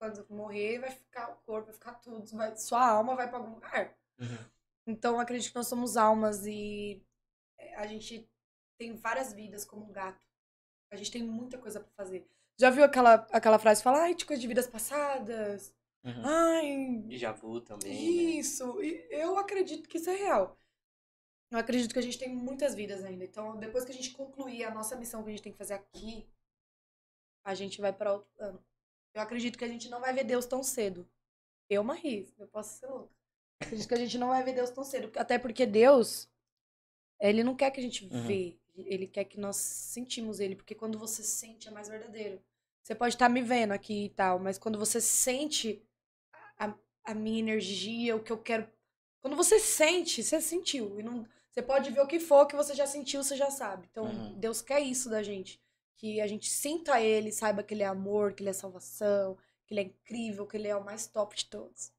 [0.00, 2.24] Quando morrer, vai ficar o corpo, vai ficar tudo.
[2.36, 3.96] Vai, sua alma vai pra algum lugar.
[4.18, 4.50] Uhum.
[4.86, 7.02] Então, eu acredito que nós somos almas e
[7.76, 8.28] a gente
[8.78, 10.26] tem várias vidas como um gato.
[10.90, 12.26] A gente tem muita coisa pra fazer.
[12.58, 15.74] Já viu aquela, aquela frase que fala, ai, de coisa de vidas passadas?
[16.04, 16.22] Uhum.
[16.24, 17.92] Ai, Déjà vu também.
[17.92, 18.32] né?
[18.38, 18.82] isso.
[18.82, 20.56] E eu acredito que isso é real.
[21.50, 23.24] Eu acredito que a gente tem muitas vidas ainda.
[23.24, 25.74] Então, depois que a gente concluir a nossa missão que a gente tem que fazer
[25.74, 26.28] aqui,
[27.44, 28.62] a gente vai pra outro plano.
[29.14, 31.08] Eu acredito que a gente não vai ver Deus tão cedo.
[31.70, 33.12] Eu, Maris, eu posso ser louca.
[33.60, 35.10] Eu acredito que a gente não vai ver Deus tão cedo.
[35.18, 36.28] Até porque Deus,
[37.20, 38.26] ele não quer que a gente Uhum.
[38.26, 38.56] vê.
[38.76, 40.54] Ele quer que nós sentimos ele.
[40.56, 42.40] Porque quando você sente, é mais verdadeiro.
[42.82, 45.82] Você pode estar me vendo aqui e tal, mas quando você sente
[46.58, 46.74] a,
[47.04, 48.66] a minha energia, o que eu quero.
[49.20, 50.98] Quando você sente, você sentiu.
[50.98, 53.88] E não, você pode ver o que for que você já sentiu, você já sabe.
[53.90, 54.34] Então, Uhum.
[54.38, 55.60] Deus quer isso da gente.
[55.96, 59.36] Que a gente sinta ele, saiba que ele é amor, que ele é salvação,
[59.66, 61.92] que ele é incrível, que ele é o mais top de todos.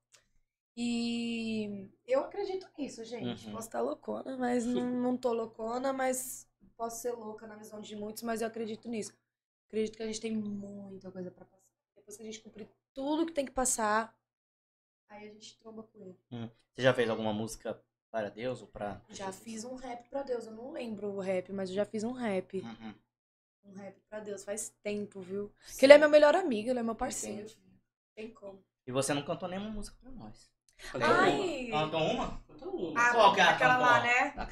[0.76, 3.48] E eu acredito nisso, gente.
[3.48, 3.54] Uhum.
[3.54, 6.48] Posso estar loucona, mas não, não tô loucona, mas
[6.78, 9.14] posso ser louca na visão de muitos, mas eu acredito nisso.
[9.68, 11.64] Acredito que a gente tem muita coisa pra passar.
[11.96, 14.18] Depois que a gente cumprir tudo que tem que passar,
[15.10, 16.18] aí a gente tromba com ele.
[16.74, 17.80] Você já fez alguma música
[18.10, 19.02] para Deus ou pra.
[19.10, 20.48] Já fiz um rap pra Deus.
[20.48, 22.62] Eu não lembro o rap, mas eu já fiz um rap.
[22.62, 22.94] Uhum.
[23.66, 24.44] Um rap pra Deus.
[24.44, 25.52] Faz tempo, viu?
[25.68, 27.42] Porque ele é meu melhor amigo, ele é meu parceiro.
[27.42, 27.60] Entendi.
[28.16, 28.64] Tem como.
[28.88, 30.50] E você não cantou nenhuma música pra nós.
[31.02, 31.70] Ai!
[31.72, 31.82] uma.
[31.82, 32.40] Cantou uma?
[32.96, 34.34] Ah, Qual que é a aquela lá, né?
[34.38, 34.48] Ah,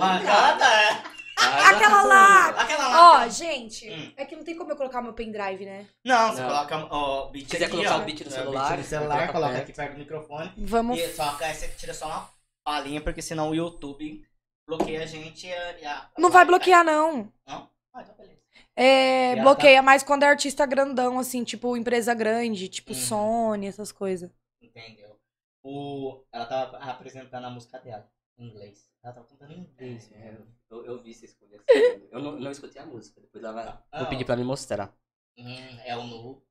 [0.00, 1.14] Ah, é.
[1.36, 2.48] Ah, Aquela cantou lá!
[2.50, 3.24] Aquela lá.
[3.24, 4.12] Ó, gente, Hum.
[4.16, 5.84] é que não tem como eu colocar meu pendrive, né?
[6.04, 6.48] Não, você Não.
[6.48, 7.98] coloca o beat Se quiser aqui, colocar ó.
[8.00, 9.62] o beat no É, celular, beat no celular, coloca coloca perto.
[9.64, 10.52] aqui perto do microfone.
[10.56, 10.98] Vamos.
[10.98, 12.28] E só que aí você tira só uma
[12.64, 14.24] palhinha, porque senão o YouTube
[14.66, 15.78] bloqueia a gente e a...
[15.80, 17.32] e a- Não vai bloquear, não.
[17.46, 17.68] Não?
[17.92, 18.38] Ah, então beleza.
[18.76, 22.98] É, E ela bloqueia mais quando é artista grandão, assim, tipo empresa grande, tipo Uhum.
[22.98, 24.30] Sony, essas coisas.
[24.74, 25.18] Entendeu?
[25.62, 26.24] O...
[26.32, 28.90] Ela tava apresentando a música dela, em inglês.
[29.02, 30.10] Ela tava cantando em inglês.
[30.12, 30.36] É,
[30.70, 32.08] eu, eu vi vocês conversando.
[32.10, 33.20] Eu não, não escutei a música.
[33.20, 33.78] Depois ela vai.
[33.92, 34.92] Ah, Vou pedir pra me mostrar.
[35.38, 36.46] Hum, é o novo,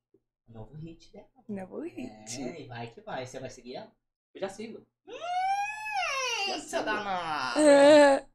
[0.48, 1.28] novo hit dela.
[1.48, 3.26] Não, É, e vai que vai.
[3.26, 3.92] Você vai seguir ela?
[4.34, 4.86] Eu já sigo.
[5.06, 7.60] Hum, seu danado.
[7.60, 8.26] É.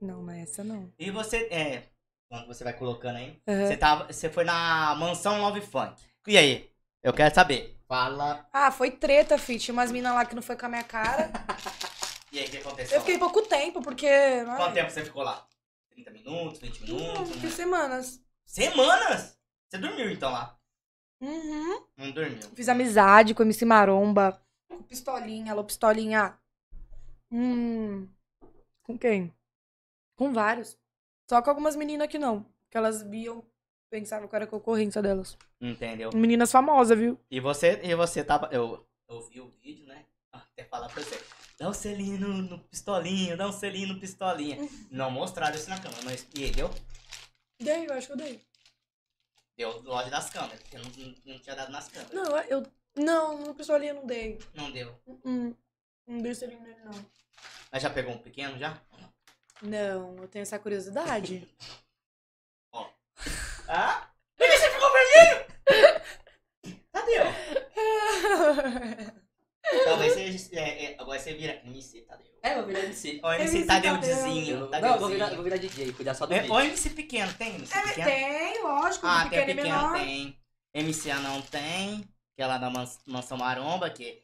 [0.00, 0.92] Não, não é essa não.
[0.98, 1.88] E você, é,
[2.28, 3.66] quando você vai colocando aí, Uhum.
[3.68, 6.02] você, tava, você foi na mansão Love Funk.
[6.26, 6.68] E aí?
[7.04, 7.78] Eu quero saber.
[7.92, 8.48] Fala.
[8.50, 9.58] Ah, foi treta, fi.
[9.58, 11.30] Tinha umas minas lá que não foi com a minha cara.
[12.32, 12.96] E aí, o que aconteceu?
[12.96, 14.08] Eu fiquei pouco tempo, porque.
[14.46, 15.46] Quanto ai, tempo você ficou lá?
[15.90, 17.32] 30 minutos, 20 Não, minutos?
[17.32, 18.24] fiquei semanas.
[18.46, 19.38] Semanas?
[19.68, 20.58] Você dormiu então lá?
[21.20, 21.84] Uhum.
[21.94, 22.40] Não dormiu.
[22.54, 24.42] Fiz amizade com o MC Maromba.
[24.66, 26.34] Com Pistolinha, alô Pistolinha.
[27.30, 28.08] Hum.
[28.82, 29.30] Com quem?
[30.16, 30.78] Com vários.
[31.28, 32.46] Só com algumas meninas que não.
[32.70, 33.44] Que elas viam,
[33.92, 35.36] pensavam que era concorrência delas.
[35.60, 36.10] Entendeu?
[36.14, 37.20] Meninas famosas, viu?
[37.30, 38.48] E você, e você tava.
[38.50, 40.06] Eu, eu vi o vídeo, né?
[40.32, 41.22] Até falar pra você.
[41.58, 44.56] Dá um selinho no, no pistolinho, dá um selinho no pistolinha.
[44.90, 46.26] Não mostraram isso na câmera, mas.
[46.34, 46.70] E deu?
[47.60, 48.40] Dei, eu acho que eu dei.
[49.58, 52.14] Deu lado das câmeras, porque não, não, não tinha dado nas câmeras.
[52.14, 52.62] Não, eu.
[52.96, 54.38] Não, no Pistolinha eu não dei.
[54.54, 54.98] Não deu.
[55.24, 55.54] Hum,
[56.06, 57.06] não dei selinho nele, não.
[57.70, 58.80] Mas já pegou um pequeno já?
[59.62, 61.46] Não, eu tenho essa curiosidade.
[63.74, 64.06] Ah?
[64.36, 65.46] Por que você ficou vermelho?
[66.92, 67.32] Cadê, ó?
[69.84, 70.56] Talvez você.
[70.56, 72.26] É, é, agora você vira MC, Tadeu.
[72.42, 73.20] É, eu vou virar MC.
[73.22, 74.56] Ó, MC MC Tadeuzinho.
[74.72, 76.52] Eu- Não, vou virar, vou virar DJ, cuidar só do É, vídeo.
[76.52, 78.04] Ou MC pequeno, tem MC É, pequeno?
[78.06, 79.92] tem, lógico, Ah, tem pequeno pequeno, menor.
[79.98, 80.38] tem.
[80.74, 82.06] MCA não tem.
[82.36, 84.22] Que é lá da Mans- Mansão Maromba, que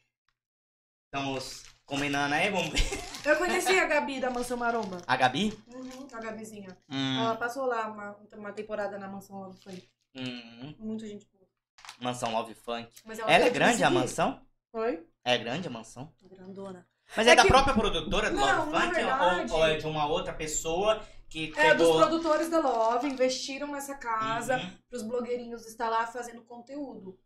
[1.06, 2.80] estamos combinando aí, vamos ver.
[3.24, 5.00] Eu conheci a Gabi da Mansão Maromba.
[5.06, 5.56] A Gabi?
[5.94, 6.76] Uhum, a Gabizinha.
[6.88, 9.88] Hum, Ela passou lá uma, uma temporada na Mansão Love Funk.
[10.14, 11.46] hum, Muita gente boa.
[12.00, 12.90] mansão Love Funk.
[13.04, 14.40] Mas Ela é grande a mansão?
[14.70, 15.06] Foi?
[15.24, 16.12] É grande a mansão?
[16.22, 16.86] Grandona.
[17.16, 19.76] Mas é, É da que- própria produtora do Não, Love Funk verdade- ou, ou é
[19.78, 21.96] de uma outra pessoa que É, dos pegou.
[21.98, 24.70] produtores da Love investiram nessa casa Uhum.
[24.88, 27.18] pros blogueirinhos estar lá fazendo conteúdo.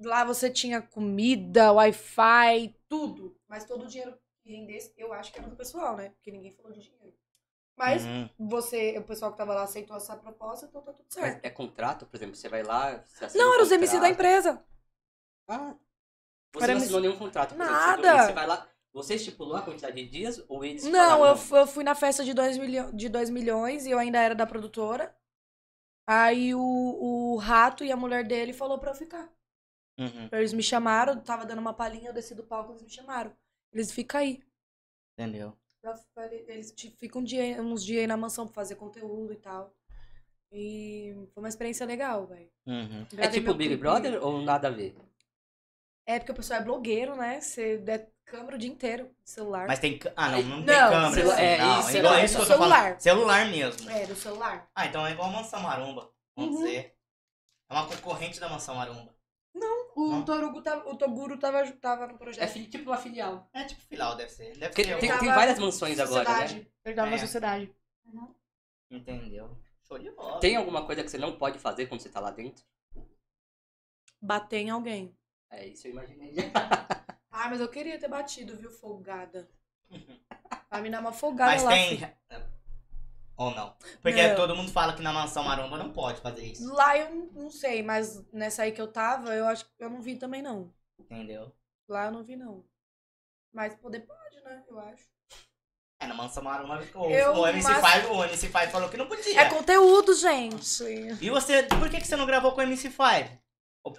[0.00, 3.36] Lá você tinha comida, Wi-Fi, tudo.
[3.48, 6.10] Mas todo o dinheiro que rendesse, eu acho que era do pessoal, né?
[6.10, 7.14] Porque ninguém falou de dinheiro.
[7.76, 8.28] Mas Uhum.
[8.38, 11.44] você, o pessoal que tava lá aceitou essa proposta, então tá tudo Mas certo.
[11.44, 13.02] é contrato, por exemplo, você vai lá.
[13.04, 14.64] Você Não, um era os MC da empresa.
[15.48, 15.74] Ah.
[16.52, 17.54] Você Era não MC assinou nenhum contrato.
[17.54, 18.26] por exemplo, Nada.
[18.26, 18.68] Você vai lá.
[18.92, 22.32] Você estipulou a quantidade de dias ou eles Não, eu, eu fui na festa de
[22.32, 22.92] 2 milho...
[22.92, 25.14] de dois milhões e eu ainda era da produtora.
[26.06, 29.28] Aí o, o rato e a mulher dele falou pra eu ficar.
[29.98, 33.34] Uhum, Eles me chamaram, tava dando uma palhinha, eu desci do palco, eles me chamaram.
[33.72, 34.42] Eles ficam aí.
[35.12, 35.56] entendeu?
[36.48, 39.72] Eles ficam um dia, uns dias aí na mansão pra fazer conteúdo e tal.
[40.52, 42.48] E foi uma experiência legal, velho.
[42.66, 43.06] Uhum.
[43.18, 43.80] É tipo Big clipe.
[43.80, 44.94] Brother ou nada a ver?
[46.06, 47.40] É porque o pessoal é blogueiro, né?
[47.40, 49.66] Você der câmera o dia inteiro, celular.
[49.66, 49.98] Mas tem.
[50.14, 51.10] Ah, não, não, tem Não, câmera.
[51.14, 52.82] celu- assim, é, não, isso, igual não, isso que eu tô celular.
[52.82, 53.00] falando.
[53.00, 53.90] Celular mesmo.
[53.90, 54.70] É, do celular.
[54.74, 56.10] Ah, então é igual a Mansão Maromba.
[56.36, 56.64] Vamos Uhum.
[56.64, 56.94] dizer.
[57.70, 59.14] É uma concorrente da Mansão Maromba.
[59.96, 60.24] O Não.
[60.24, 62.50] Torugo tava, o Toguro tava, tava no É projeto.
[62.50, 63.48] fi- tipo uma filial.
[63.52, 64.52] É tipo filial, deve ser.
[64.54, 64.98] Deve Porque ser.
[64.98, 66.66] tem, tem tava várias mansões agora, né?
[66.84, 67.10] Ele tava É.
[67.12, 67.72] na sociedade.
[68.90, 69.56] Entendeu?
[69.86, 70.40] Show de bola.
[70.40, 72.64] Tem alguma coisa que você não pode fazer quando você tá lá dentro?
[74.20, 75.16] Bater em alguém.
[75.50, 76.34] É isso eu imaginei.
[77.30, 79.48] Ah, mas eu queria ter batido, viu, folgada.
[80.70, 81.70] Vai me dar uma folgada Mas lá.
[81.70, 81.98] tem.
[81.98, 82.12] filho.
[83.36, 83.74] Ou não?
[84.00, 84.36] Porque Não.
[84.36, 86.72] todo mundo fala que na Mansão Maromba não pode fazer isso.
[86.72, 90.00] Lá eu não- sei, mas nessa aí que eu tava, eu acho que eu não
[90.00, 90.72] vi também, não.
[90.98, 91.52] Entendeu?
[91.88, 92.64] Lá eu não vi, não.
[93.52, 94.62] Mas poder pode, né?
[94.68, 95.04] Eu acho.
[96.00, 98.96] É, na Mansão Maromba o, Eu, o MC mas- Five, o MC Five falou que
[98.96, 99.40] não podia.
[99.40, 100.84] É conteúdo, gente.
[101.20, 103.30] E você, por que, que você não gravou com o MC Five?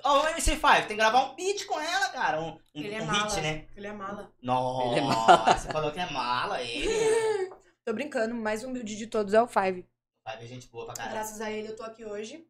[0.04, 2.42] Ó, o MC Five, tem que gravar um beat com ela, cara.
[2.42, 3.30] Um, um, Ele é um mala.
[3.30, 3.68] hit, né?
[3.76, 4.32] Ele é mala.
[4.42, 5.58] Nossa, Ele é mala.
[5.58, 6.86] você falou que é mala, ele.
[7.86, 9.86] Tô brincando, o mais humilde de todos é o Five.
[10.28, 11.14] Five é gente boa pra caralho.
[11.14, 12.48] Graças a ele eu tô aqui hoje.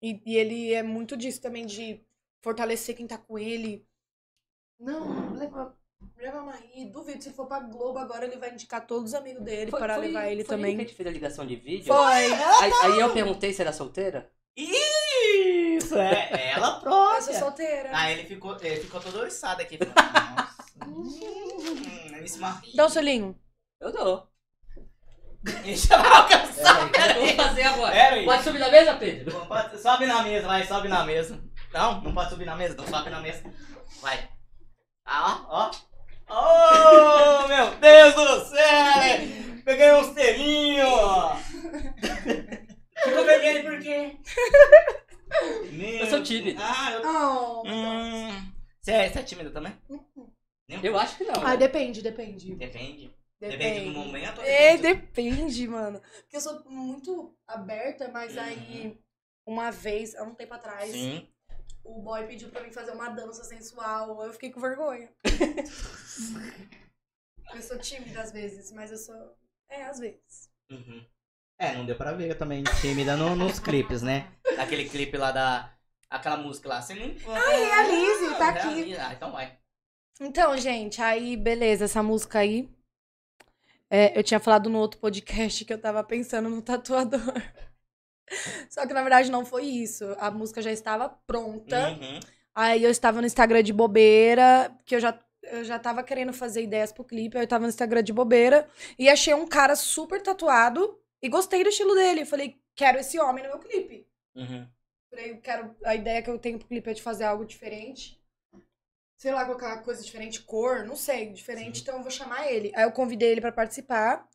[0.00, 2.00] E, e ele é muito disso também, de
[2.44, 3.84] fortalecer quem tá com ele.
[4.78, 5.76] Não, leva,
[6.16, 6.86] leva a Marie.
[6.90, 9.96] Duvido, se ele for pra Globo agora, ele vai indicar todos os amigos dele para
[9.96, 10.76] levar ele foi também.
[10.76, 11.86] que a gente fez a ligação de vídeo.
[11.86, 11.96] Foi.
[12.04, 14.30] Aí, aí eu perguntei se era solteira.
[14.56, 17.38] Isso, é ela Eu sou própria.
[17.38, 17.90] solteira.
[17.98, 19.76] Aí ele ficou, ele ficou todo oriçado aqui.
[19.76, 20.64] falando, Nossa.
[20.86, 22.76] hum, Marie.
[22.76, 23.36] Dá um selinho.
[23.80, 24.35] Eu dou.
[25.64, 26.90] Ele já vai alcançar.
[26.90, 27.92] Pera aí, o que eu vou fazer agora?
[27.92, 28.24] Pera aí.
[28.24, 29.32] Pode subir na mesa, Pedro?
[29.38, 31.40] Pô, pode- Sobe na mesa, vai, sobe na mesa.
[31.72, 33.42] Não, não pode subir na mesa, não sobe na mesa.
[34.00, 34.28] Vai.
[35.06, 35.70] Ah, ó,
[36.28, 37.44] ó.
[37.44, 39.62] Oh, meu Deus do céu!
[39.64, 40.86] Peguei um selinho!
[43.04, 44.16] Ficou vermelho por quê?
[45.70, 46.60] Meu Eu sou tímido.
[46.62, 47.02] Ah, eu...
[47.04, 47.62] Oh.
[47.68, 48.52] Hum.
[48.80, 49.72] Você é, você é tímido também?
[50.68, 51.44] Nem um Eu acho que não.
[51.44, 52.54] Ai, depende, depende.
[52.54, 53.14] Depende.
[53.38, 54.40] Depende do momento.
[54.40, 56.00] É, depende- depende, mano.
[56.22, 58.98] Porque eu sou muito aberta, mas aí,
[59.46, 61.28] uma vez, há um tempo atrás, Sim.
[61.84, 64.22] o boy pediu pra mim fazer uma dança sensual.
[64.22, 65.12] Eu fiquei com vergonha.
[67.54, 69.36] eu sou tímida às vezes, mas eu sou.
[69.68, 70.48] É, às vezes.
[70.70, 71.04] Uhum.
[71.58, 74.30] É, não deu pra ver eu também tímida no- nos clipes, né?
[74.58, 75.72] Aquele clipe lá da.
[76.08, 76.80] Aquela música lá.
[76.82, 76.92] Você.
[76.94, 78.96] Ai, é a Lizzy, tá É aqui.
[78.96, 79.58] Ah, então vai.
[80.20, 82.68] Então, gente, aí, beleza, essa música aí.
[83.90, 87.20] É, eu tinha falado no outro podcast que eu tava pensando no tatuador.
[88.68, 90.04] Só que na verdade não foi isso.
[90.18, 91.90] A música já estava pronta.
[91.90, 92.20] Uhum.
[92.54, 96.62] Aí eu estava no Instagram de bobeira, que eu já, eu já tava querendo fazer
[96.62, 97.36] ideias pro clipe.
[97.36, 98.68] Aí eu tava no Instagram de bobeira
[98.98, 102.22] e achei um cara super tatuado e gostei do estilo dele.
[102.22, 104.08] Eu falei, quero esse homem no meu clipe.
[104.34, 104.66] Uhum.
[105.10, 105.76] Falei, eu quero.
[105.84, 108.15] A ideia que eu tenho pro clipe é de fazer algo diferente.
[109.16, 111.82] Sei lá, colocar coisa diferente, cor, não sei, diferente, Sim.
[111.82, 112.70] então eu vou chamar ele.
[112.74, 114.28] Aí eu convidei ele pra participar,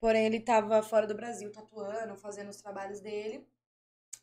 [0.00, 3.46] porém ele tava fora do Brasil, tatuando, fazendo os trabalhos dele.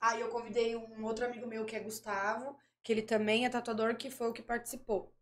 [0.01, 3.95] Aí eu convidei um outro amigo meu que é Gustavo, que ele também é tatuador,
[3.95, 5.13] que foi o que participou.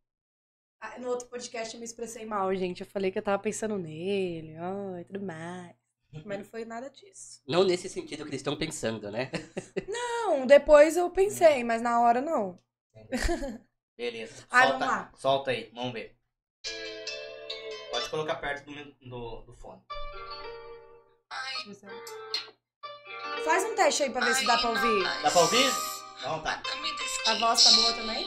[0.82, 2.82] Aí, no outro podcast eu me expressei mal, gente.
[2.82, 5.76] Eu falei que eu tava pensando nele, ó, e tudo mais.
[6.26, 7.42] Mas não foi nada disso.
[7.48, 9.30] Não nesse sentido que eles estão pensando, né?
[9.88, 12.60] Não, depois eu pensei, mas na hora não.
[14.00, 14.48] Beleza.
[14.50, 15.12] Ai, solta, vamos lá.
[15.18, 16.16] solta aí, vamos ver.
[17.92, 19.82] Pode colocar perto do, do, do fone.
[23.44, 25.04] Faz um teste aí pra ver se dá pra ouvir.
[25.22, 25.70] Dá pra ouvir?
[26.24, 26.64] Não, tá.
[27.28, 28.26] A voz tá boa também?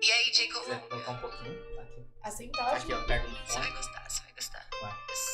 [0.00, 0.62] E aí, Jacob?
[0.62, 1.74] quiser colocar um pouquinho.
[1.74, 2.06] Tá aqui.
[2.22, 2.94] Assim tá ótimo.
[2.94, 3.64] Aqui, ó, perto do Você fone.
[3.66, 4.68] vai gostar, você vai gostar.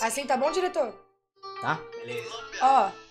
[0.00, 0.94] Assim tá bom, diretor?
[1.60, 1.74] Tá?
[1.98, 2.30] Beleza.
[2.62, 3.09] Ó.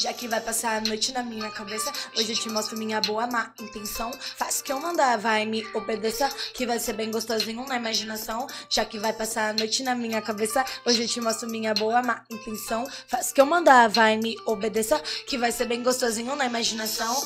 [0.00, 3.26] Já que vai passar a noite na minha cabeça, hoje eu te mostro minha boa
[3.26, 4.12] má intenção.
[4.36, 8.46] Faz que eu mandar, vai me obedeça, que vai ser bem gostosinho na imaginação.
[8.70, 12.00] Já que vai passar a noite na minha cabeça, hoje eu te mostro minha boa
[12.00, 12.86] má intenção.
[13.08, 17.16] Faz que eu mandar, vai me obedeça, que vai ser bem gostosinho na imaginação.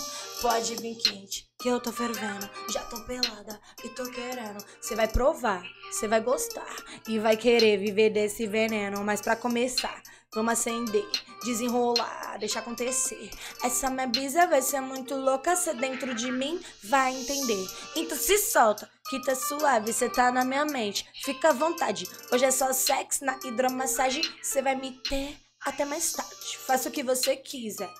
[0.40, 4.64] Pode vir quente, que eu tô fervendo, já tô pelada e tô querendo.
[4.80, 6.74] Você vai provar, você vai gostar
[7.06, 9.04] e vai querer viver desse veneno.
[9.04, 10.02] Mas pra começar,
[10.34, 11.06] vamos acender,
[11.44, 13.30] desenrolar, deixar acontecer.
[13.62, 17.66] Essa minha brisa vai ser muito louca, cê dentro de mim vai entender.
[17.94, 21.06] Então se solta, que tá suave, cê tá na minha mente.
[21.22, 24.22] Fica à vontade, hoje é só sexo na hidromassagem.
[24.42, 26.58] Cê vai me ter até mais tarde.
[26.66, 27.92] Faça o que você quiser.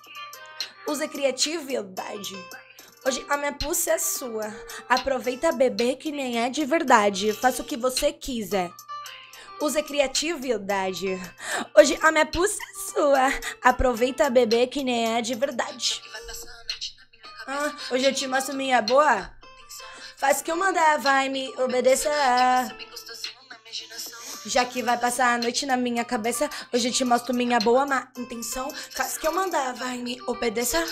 [0.87, 2.35] Use criatividade.
[3.05, 4.53] Hoje a minha pulsa é sua.
[4.89, 7.31] Aproveita bebê que nem é de verdade.
[7.33, 8.71] Faça o que você quiser.
[9.61, 11.19] Use criatividade.
[11.75, 13.33] Hoje a minha pulsa é sua.
[13.61, 16.01] Aproveita bebê que nem é de verdade.
[17.47, 19.31] Ah, hoje eu te mostro minha boa.
[20.17, 22.11] Faz que eu mandar, vai me obedecer.
[24.45, 27.85] Já que vai passar a noite na minha cabeça, hoje eu te mostro minha boa
[27.85, 28.69] má intenção.
[28.91, 30.85] Faz que eu mandar, vai me obedecer.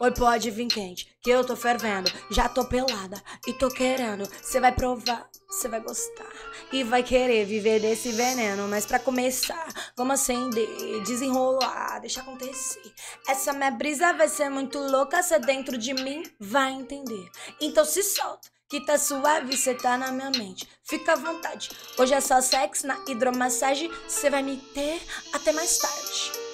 [0.00, 2.08] Oi, pode vir quente, que eu tô fervendo.
[2.30, 4.30] Já tô pelada e tô querendo.
[4.42, 6.30] Cê vai provar, cê vai gostar
[6.72, 8.68] e vai querer viver desse veneno.
[8.68, 9.66] Mas pra começar,
[9.96, 12.92] vamos acender, desenrolar, deixa acontecer.
[13.26, 17.28] Essa minha brisa vai ser muito louca, cê dentro de mim vai entender.
[17.60, 18.48] Então se solta.
[18.68, 20.68] Que tá suave, cê tá na minha mente.
[20.84, 21.70] Fica à vontade.
[21.98, 23.90] Hoje é só sexo na hidromassagem.
[24.06, 25.02] Cê vai me ter
[25.32, 26.47] até mais tarde.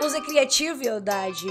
[0.00, 1.46] Use criatividade.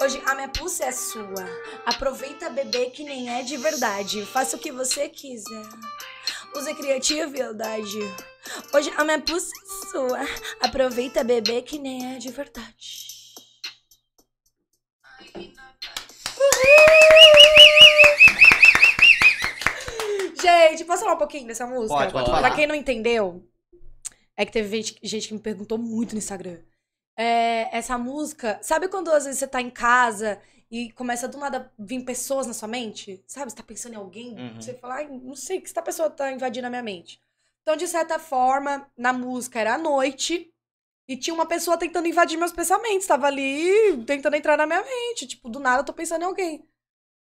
[0.00, 1.44] Hoje a minha pulsa é sua.
[1.86, 4.24] Aproveita bebê que nem é de verdade.
[4.26, 5.62] Faça o que você quiser.
[6.56, 7.98] Use criatividade.
[8.74, 10.20] Hoje a minha pulsa é sua.
[10.60, 13.08] Aproveita bebê que nem é de verdade.
[20.40, 21.94] Gente, posso falar um pouquinho dessa música?
[21.94, 22.54] Pode, pode Pra falar.
[22.54, 23.44] quem não entendeu,
[24.36, 26.58] é que teve gente, gente que me perguntou muito no Instagram.
[27.20, 30.40] É, essa música, sabe quando às vezes você tá em casa
[30.70, 33.22] e começa do nada vir pessoas na sua mente?
[33.26, 33.50] Sabe?
[33.50, 34.60] Você tá pensando em alguém, Uhum.
[34.60, 37.20] você fala, Ai, não sei, que essa pessoa tá invadindo a minha mente.
[37.62, 40.54] Então, de certa forma, na música era a noite
[41.08, 43.06] e tinha uma pessoa tentando invadir meus pensamentos.
[43.06, 45.26] Tava ali tentando entrar na minha mente.
[45.26, 46.64] Tipo, do nada eu tô pensando em alguém.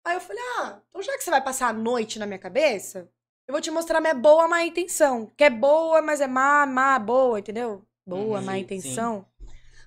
[0.04, 3.10] Aí eu falei, ah, então já que você vai passar a noite na minha cabeça,
[3.48, 5.32] eu vou te mostrar minha boa má intenção.
[5.38, 7.86] Que é boa, mas é má, má, boa, entendeu?
[8.06, 9.26] Boa, Uhum, má sim, intenção.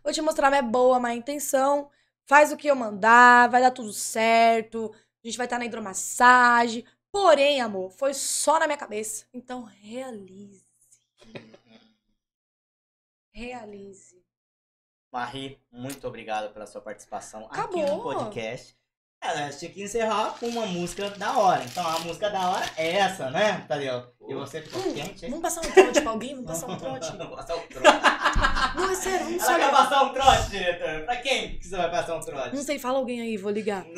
[0.09, 1.91] Vou te mostrar minha boa má intenção.
[2.25, 4.91] Faz o que eu mandar, vai dar tudo certo.
[5.23, 6.83] A gente vai estar na hidromassagem.
[7.13, 9.27] Porém, amor, foi só na minha cabeça.
[9.35, 10.65] Então, realize.
[13.35, 14.25] Realize.
[15.13, 17.97] Marie, muito obrigado pela sua participação aqui Acabou.
[17.97, 18.78] no podcast.
[19.21, 21.63] Ela tinha que encerrar com uma música da hora.
[21.65, 24.05] Então a música da hora é essa, né, Tadeu?
[24.29, 25.31] E você ficou Hum, quente, hein?
[25.33, 26.35] Vamos passar um trote pra alguém?
[26.37, 27.11] Vamos passar um trote?
[27.19, 27.99] Vamos passar um trote.
[28.77, 29.71] Não, é sério, vamos Ela quer só.
[29.73, 31.05] passar um trote, diretor?
[31.05, 32.55] Pra quem que você vai passar um trote?
[32.55, 33.85] Não sei, fala alguém aí, vou ligar.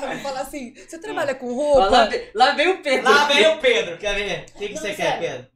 [0.00, 2.06] Eu vou falar assim: você trabalha com Ó, lá, roupa?
[2.10, 3.10] vem, lá vem o Pedro.
[3.10, 4.46] Lá vem o Pedro, quer ver?
[4.54, 5.20] O que, que Não, você quer, sério.
[5.20, 5.46] Pedro?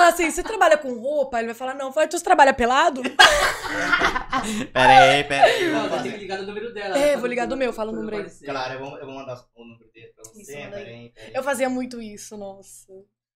[0.00, 1.38] Falar assim: você trabalha com roupa?
[1.38, 1.88] Ele vai falar: não.
[1.88, 3.02] Eu falo, então você trabalha pelado?
[4.72, 5.70] Pera aí, pera aí.
[5.70, 6.96] Não, vai ter que ligar no número dela.
[6.98, 7.16] É, né?
[7.18, 8.30] vou ligar do meu, fala o número aí.
[8.42, 10.40] Claro, eu vou, eu vou mandar o número dele pra você.
[10.40, 10.94] Isso, manda Pera aí.
[10.94, 11.32] aí, pera aí.
[11.34, 12.90] Eu fazia muito isso, nossa.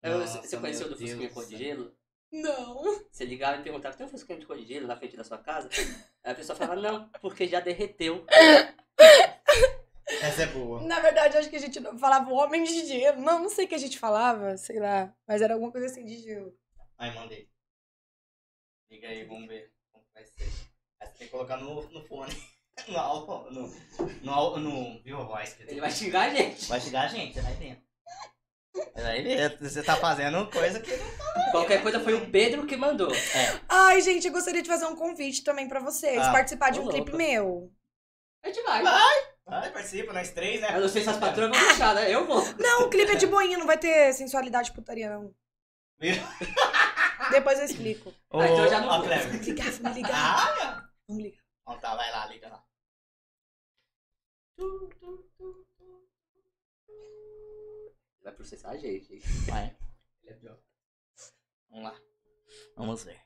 [0.03, 1.93] Eu- Nossa, você conheceu do Fusquinha cor do de gelo?
[2.33, 2.83] Não.
[3.11, 5.39] Você ligava e perguntava, tem um Fusquinha de cor de gelo na frente da sua
[5.39, 5.69] casa?
[6.23, 8.25] Aí a pessoa falava, não, porque já derreteu.
[10.21, 10.81] Essa é boa.
[10.83, 13.21] Na verdade, acho que a gente não- falava homem de gelo.
[13.21, 15.15] Não, não sei o que a gente falava, sei lá.
[15.27, 16.57] Mas era alguma coisa assim de gelo.
[16.99, 17.49] Aí, mandei.
[18.91, 20.45] Liga aí, vamos ver como vai ser.
[21.01, 22.33] Aí você tem que colocar no, no fone.
[22.89, 23.71] No álcool, no,
[24.23, 25.55] no, al- no Viva Voice.
[25.69, 26.67] Ele vai xingar a gente.
[26.67, 27.55] Vai chegar a gente, você vai
[28.95, 30.91] vai ver, você tá fazendo coisa que...
[31.51, 33.11] Qualquer coisa foi o Pedro que mandou.
[33.69, 36.19] Ai, gente, eu gostaria de fazer um convite também pra vocês.
[36.19, 36.97] Ah, participar de um louco.
[36.97, 37.71] clipe meu.
[38.43, 38.83] A gente vai.
[38.83, 40.77] Vai, participa, nós três, né?
[40.77, 42.13] Eu não sei se as patroas vão deixar, né?
[42.13, 42.43] Eu vou.
[42.59, 45.35] Não, o clipe é de boinha, não vai ter sensualidade e putaria, não.
[45.99, 46.15] Viu?
[47.31, 48.11] Depois eu explico.
[48.31, 49.07] Ô, Ah, então eu já não ó, vou.
[49.07, 49.43] Cleber.
[49.43, 50.13] Ligar, vamos ligar.
[50.15, 51.43] Ah, Vamos ligar.
[51.63, 52.65] Então tá, vai lá, liga lá.
[58.23, 59.15] Vai processar a gente.
[59.15, 59.21] hein?
[59.49, 59.77] Vai.
[60.23, 60.59] Ele é pior.
[61.71, 62.01] Vamos lá.
[62.77, 63.21] Vamos ver.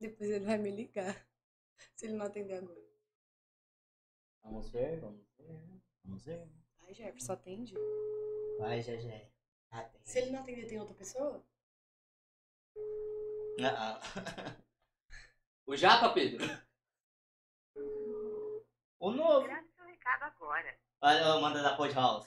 [0.00, 1.14] Depois ele vai me ligar.
[1.94, 2.80] Se ele não atender agora.
[4.42, 5.82] Vamos ver, vamos ver.
[6.04, 6.48] Vamos ver.
[6.80, 7.74] Ai, Jefferson, atende.
[8.58, 9.30] Vai, GG.
[9.70, 10.10] Atende.
[10.10, 11.44] Se ele não atender, tem outra pessoa?
[13.62, 14.00] Ah,
[15.66, 16.44] O Japa, Pedro.
[18.98, 19.46] O novo.
[19.46, 20.78] Grave seu recado agora.
[21.02, 22.26] Olha, manda da Pod House.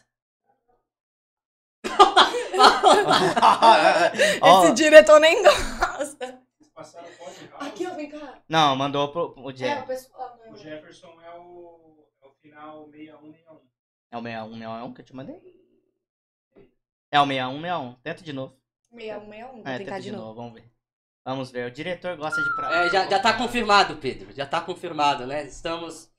[4.43, 6.42] Esse diretor nem gosta.
[6.73, 7.37] Passaram House.
[7.59, 8.41] Aqui, ó, vem cá.
[8.49, 9.83] Não, mandou pro, pro É, Jeff.
[9.83, 10.51] o pessoal, né?
[10.51, 13.59] O Jefferson é o, é o final 6161.
[14.11, 15.63] É o 6161 que eu te mandei?
[17.11, 17.93] É o 6161.
[18.01, 18.57] Tenta de novo.
[18.91, 20.33] 6161, vou É, tenta de novo.
[20.35, 20.71] Vamos ver.
[21.25, 21.67] Vamos ver.
[21.67, 22.85] O diretor gosta de pra...
[22.85, 24.33] É, já, já tá confirmado, Pedro.
[24.33, 25.45] Já tá confirmado, né?
[25.45, 26.11] Estamos.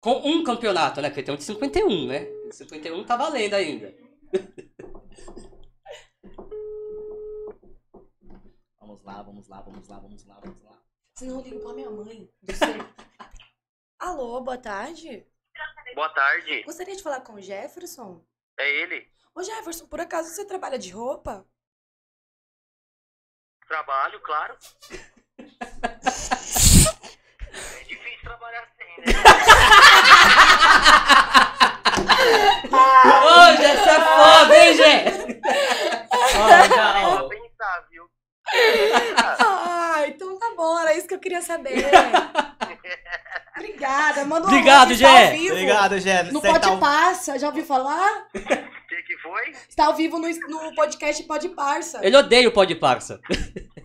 [0.00, 1.08] Com um campeonato, né?
[1.08, 2.26] Porque tem um de 51, né?
[2.52, 3.92] 51 tá valendo ainda.
[9.08, 10.78] lá, vamos lá, vamos lá, vamos lá, vamos lá.
[11.16, 12.30] Senão eu ligo pra minha mãe.
[12.42, 12.48] Não.
[13.98, 15.26] Alô, boa tarde.
[15.94, 16.62] Boa tarde.
[16.62, 18.24] Gostaria de falar com o Jefferson.
[18.58, 19.10] É ele?
[19.34, 21.44] Ô Jefferson, por acaso você trabalha de roupa?
[23.66, 24.56] Trabalho, claro.
[27.80, 29.04] É difícil trabalhar sem, né?
[32.70, 35.04] Ô, Jé, você é foda, hein, Jé?
[36.12, 37.28] Ó, já, Vou ó.
[37.28, 38.10] pensar, viu?
[39.40, 41.84] Ah, então tá bom, era isso que eu queria saber.
[43.56, 45.54] Obrigada, manda um Obrigado, ao vivo.
[45.54, 46.22] Obrigado, Gé.
[46.24, 48.26] No Você Pode tá- Parça, já ouviu falar?
[48.34, 49.50] O que que foi?
[49.68, 52.00] Está ao vivo no, no podcast Pode Parça.
[52.02, 53.20] Ele odeia o pó de parça.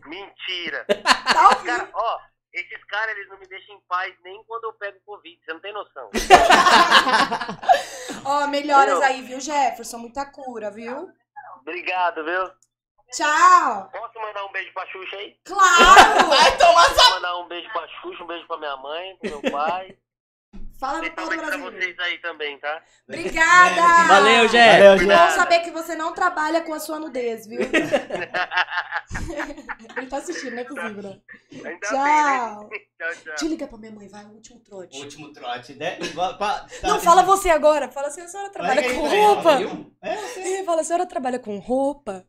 [0.06, 0.86] Mentira.
[1.34, 1.66] Tá ao vivo.
[1.66, 2.20] Cara, ó,
[2.54, 5.40] esses caras, eles não me deixam em paz nem quando eu pego Covid.
[5.44, 6.10] Você não tem noção.
[8.26, 9.98] Ó, melhoras aí, viu, Jefferson?
[9.98, 11.10] Muita cura, viu?
[11.62, 12.52] Obrigado, viu?
[13.14, 13.90] Tchau!
[13.92, 15.36] Posso mandar um beijo pra Xuxa aí?
[15.46, 16.28] Claro!
[16.30, 19.52] Vai tomar Posso mandar um beijo pra Xuxa, um beijo pra minha mãe, pro meu
[19.52, 19.96] pai.
[20.80, 21.60] Fala do pra Brasil.
[21.62, 22.82] vocês aí também, tá?
[23.08, 24.08] Obrigada!
[24.08, 24.80] Valeu, Jé.
[24.80, 25.30] Valeu, Bom Gé.
[25.30, 27.62] saber que você não trabalha com a sua nudez, viu?
[29.96, 31.20] Ele tá assistindo, não é possível, né?
[31.80, 32.68] Tchau!
[32.70, 32.86] bem, né?
[33.00, 33.36] Tchau, tchau.
[33.44, 35.00] Eu ligar pra minha mãe, vai, o último trote.
[35.00, 35.98] Último trote, né?
[36.38, 37.88] Tá- Não, fala você agora.
[37.90, 39.52] Fala assim, a senhora trabalha Vai, com vai, roupa?
[40.02, 40.60] É.
[40.60, 42.26] É, fala, a senhora trabalha com roupa?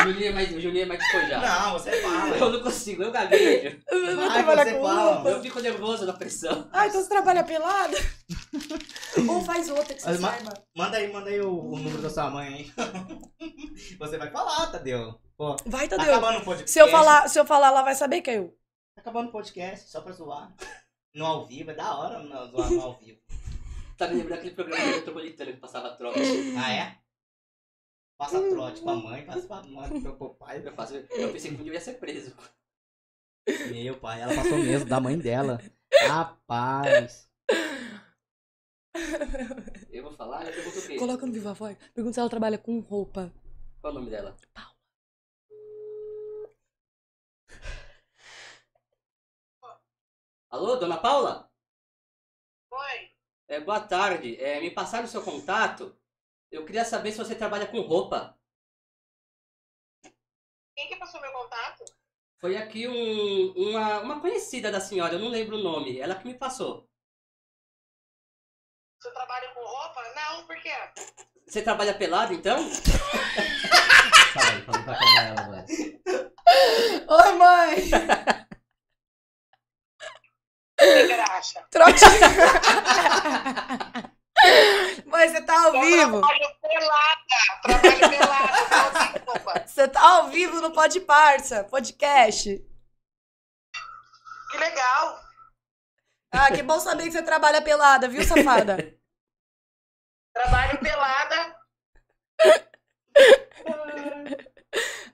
[0.00, 1.46] O Julinho é mais, o Julinho é mais despojado.
[1.46, 2.36] Não, você fala.
[2.36, 3.78] Eu não consigo, eu gaguejo.
[3.88, 5.14] Você Vai, trabalha você com fala.
[5.14, 5.28] roupa?
[5.30, 6.68] Eu fico nervoso na pressão.
[6.72, 7.96] Ah, então você trabalha pelada?
[9.28, 10.54] Ou faz outra que você Mas ma- saiba.
[10.76, 12.72] Manda aí, manda aí o, o número da sua mãe aí.
[13.98, 15.18] Você vai falar, Tadeu.
[15.36, 16.14] Pô, Vai, tá Tadeu.
[16.16, 16.70] acabando o podcast.
[16.70, 18.48] Se eu falar, se eu falar, ela vai saber que é eu.
[18.94, 20.52] Tá acabando o podcast, só pra zoar.
[21.14, 23.18] No ao vivo, é da hora não, zoar no ao vivo.
[23.96, 26.18] Tá me lembrando aquele programa metropolitano que passava troca.
[26.58, 26.96] Ah, é?
[28.18, 30.60] Passa trote pra mãe, passa pra mãe, pro pai.
[30.66, 32.36] Eu, faço, eu pensei que um dia eu ia ser preso.
[33.70, 35.60] Meu pai, ela passou mesmo, da mãe dela.
[36.08, 37.30] Rapaz.
[39.88, 40.96] Eu vou falar, eu pergunto o quê?
[40.96, 41.78] Coloca no Viva Voz.
[41.94, 43.32] Pergunta se ela trabalha com roupa.
[43.80, 44.36] Qual é o nome dela?
[50.50, 51.48] Alô, dona Paula?
[52.72, 53.10] Oi.
[53.46, 54.36] É, boa tarde.
[54.42, 55.96] É, me passaram o seu contato.
[56.50, 58.38] Eu queria saber se você trabalha com roupa.
[60.74, 61.84] Quem que passou meu contato?
[62.40, 65.98] Foi aqui um- uma, uma conhecida da senhora, eu não lembro o nome.
[65.98, 66.88] Ela que me passou.
[69.00, 70.02] Você trabalha com roupa?
[70.14, 70.72] Não, por quê?
[71.46, 72.58] Você trabalha pelado, então?
[75.16, 75.66] Ela, mano.
[77.08, 77.76] Oi, mãe!
[80.80, 81.66] O que acha?
[81.70, 82.04] Trote.
[85.08, 86.20] mãe, você tá ao vivo?
[86.20, 87.62] Trabalho pelada.
[87.62, 89.22] Trabalho pelada.
[89.26, 89.64] Roupa.
[89.66, 92.64] Você tá ao vivo no Pode Parça, podcast.
[94.50, 95.20] Que legal.
[96.32, 98.76] Ah, que bom saber que você trabalha pelada, viu, safada?
[100.34, 101.56] Trabalho pelada.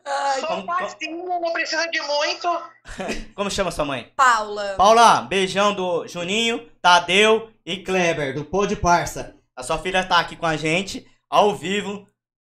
[0.07, 2.49] Ai, Sou como- facinho, não precisa de muito.
[3.35, 4.13] Como chama sua mãe?
[4.15, 4.75] Paula.
[4.77, 9.35] Paula, beijão do Juninho, Tadeu e Kleber, do Pô de Parça.
[9.57, 12.09] A sua filha tá aqui com a gente, ao vivo.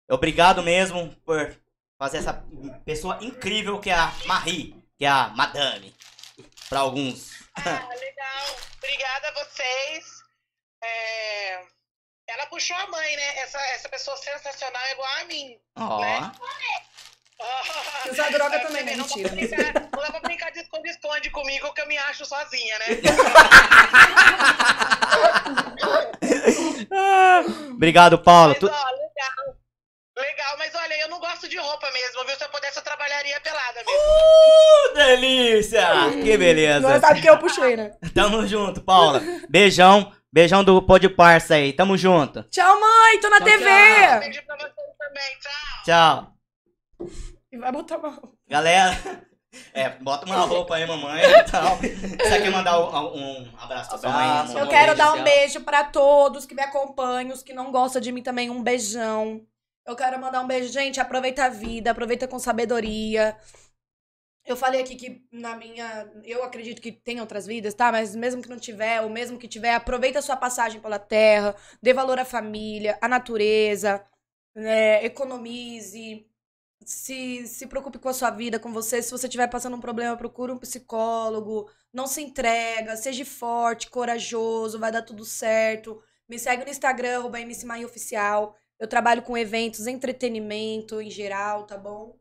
[0.08, 1.56] Obrigado mesmo por
[1.98, 2.44] fazer essa
[2.84, 5.94] pessoa incrível que é a Marie, que é a Madame.
[6.68, 7.30] Pra alguns.
[7.56, 8.56] Ah, legal.
[8.78, 10.22] Obrigada a vocês.
[10.82, 11.54] É,
[12.26, 13.38] Ela puxou a mãe, né?
[13.38, 15.58] Essa, essa pessoa sensacional é igual a mim.
[15.76, 16.00] Ó.
[16.00, 16.32] Né?
[18.10, 18.96] Usar droga É, também, né?
[18.96, 22.78] não dá brincar- Não dá pra brincar de esconde-esconde comigo que eu me acho sozinha,
[22.80, 22.86] né?
[27.74, 28.48] Obrigado, Paula.
[28.50, 29.56] Mas, Tu- ó, legal.
[30.18, 32.36] Legal, mas olha, eu não gosto de roupa mesmo, viu?
[32.36, 33.92] Se eu pudesse, eu trabalharia pelada mesmo.
[33.92, 35.86] Uh, delícia!
[36.22, 36.80] Que beleza.
[36.80, 37.92] Não sabe que eu puxei, né?
[38.14, 39.20] Tamo junto, Paula.
[39.48, 40.12] Beijão.
[40.32, 41.72] Beijão do Pô de Parça aí.
[41.72, 42.42] Tamo junto.
[42.44, 43.64] Tchau, mãe, tô na Tchau, TV.
[43.64, 44.20] tchau.
[44.20, 45.52] Beijo pra vocês também, tchau.
[47.08, 47.31] Tchau.
[47.52, 48.32] E vai botar mal.
[48.48, 48.96] Galera,
[49.74, 51.76] é, bota uma roupa aí, mamãe e tal.
[51.76, 54.58] Você quer mandar um, um abraço pra sua mãe?
[54.58, 58.10] Eu quero dar um beijo pra todos que me acompanham, os que não gostam de
[58.10, 59.46] mim também, um beijão.
[59.86, 63.36] Eu quero mandar um beijo, gente, aproveita a vida, aproveita com sabedoria.
[64.46, 67.92] Eu falei aqui que na minha, eu acredito que tem outras vidas, tá?
[67.92, 71.54] Mas mesmo que não tiver, ou mesmo que tiver, aproveita a sua passagem pela terra,
[71.82, 74.02] dê valor à família, à natureza,
[74.54, 75.04] né?
[75.04, 76.26] economize,
[76.86, 79.02] se, se preocupe com a sua vida, com você.
[79.02, 81.70] Se você estiver passando um problema, procure um psicólogo.
[81.92, 86.02] Não se entrega, seja forte, corajoso, vai dar tudo certo.
[86.28, 87.24] Me segue no Instagram,
[87.84, 88.56] Oficial.
[88.78, 92.18] Eu trabalho com eventos, entretenimento em geral, tá bom?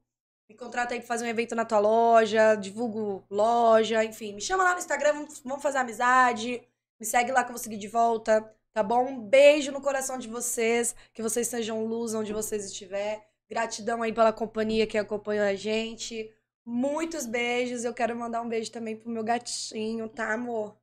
[0.50, 4.34] Me contrata aí pra fazer um evento na tua loja, divulgo loja, enfim.
[4.34, 6.62] Me chama lá no Instagram, vamos fazer amizade.
[7.00, 9.06] Me segue lá que eu vou seguir de volta, tá bom?
[9.06, 13.31] Um beijo no coração de vocês, que vocês sejam luz onde vocês estiverem.
[13.52, 16.34] Gratidão aí pela companhia que acompanhou a gente.
[16.66, 17.84] Muitos beijos.
[17.84, 20.78] Eu quero mandar um beijo também pro meu gatinho, tá, amor?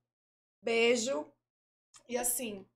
[0.61, 1.27] Beijo.
[2.07, 2.67] E assim.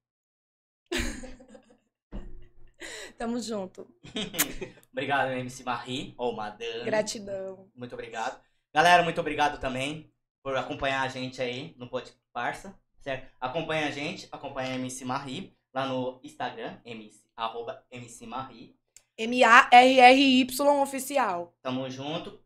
[3.18, 3.86] Tamo junto.
[4.90, 6.86] obrigado, MC Marie, ou Madame.
[6.86, 7.70] Gratidão.
[7.74, 8.42] Muito obrigado.
[8.72, 10.10] Galera, muito obrigado também
[10.42, 13.30] por acompanhar a gente aí no Pod Parça, certo?
[13.38, 18.74] Acompanha a gente, acompanha a MC Marie lá no Instagram, MC, arroba MC Marie.
[19.18, 20.46] M-A-R-R-Y
[20.82, 21.54] oficial.
[21.62, 22.40] Tamo junto.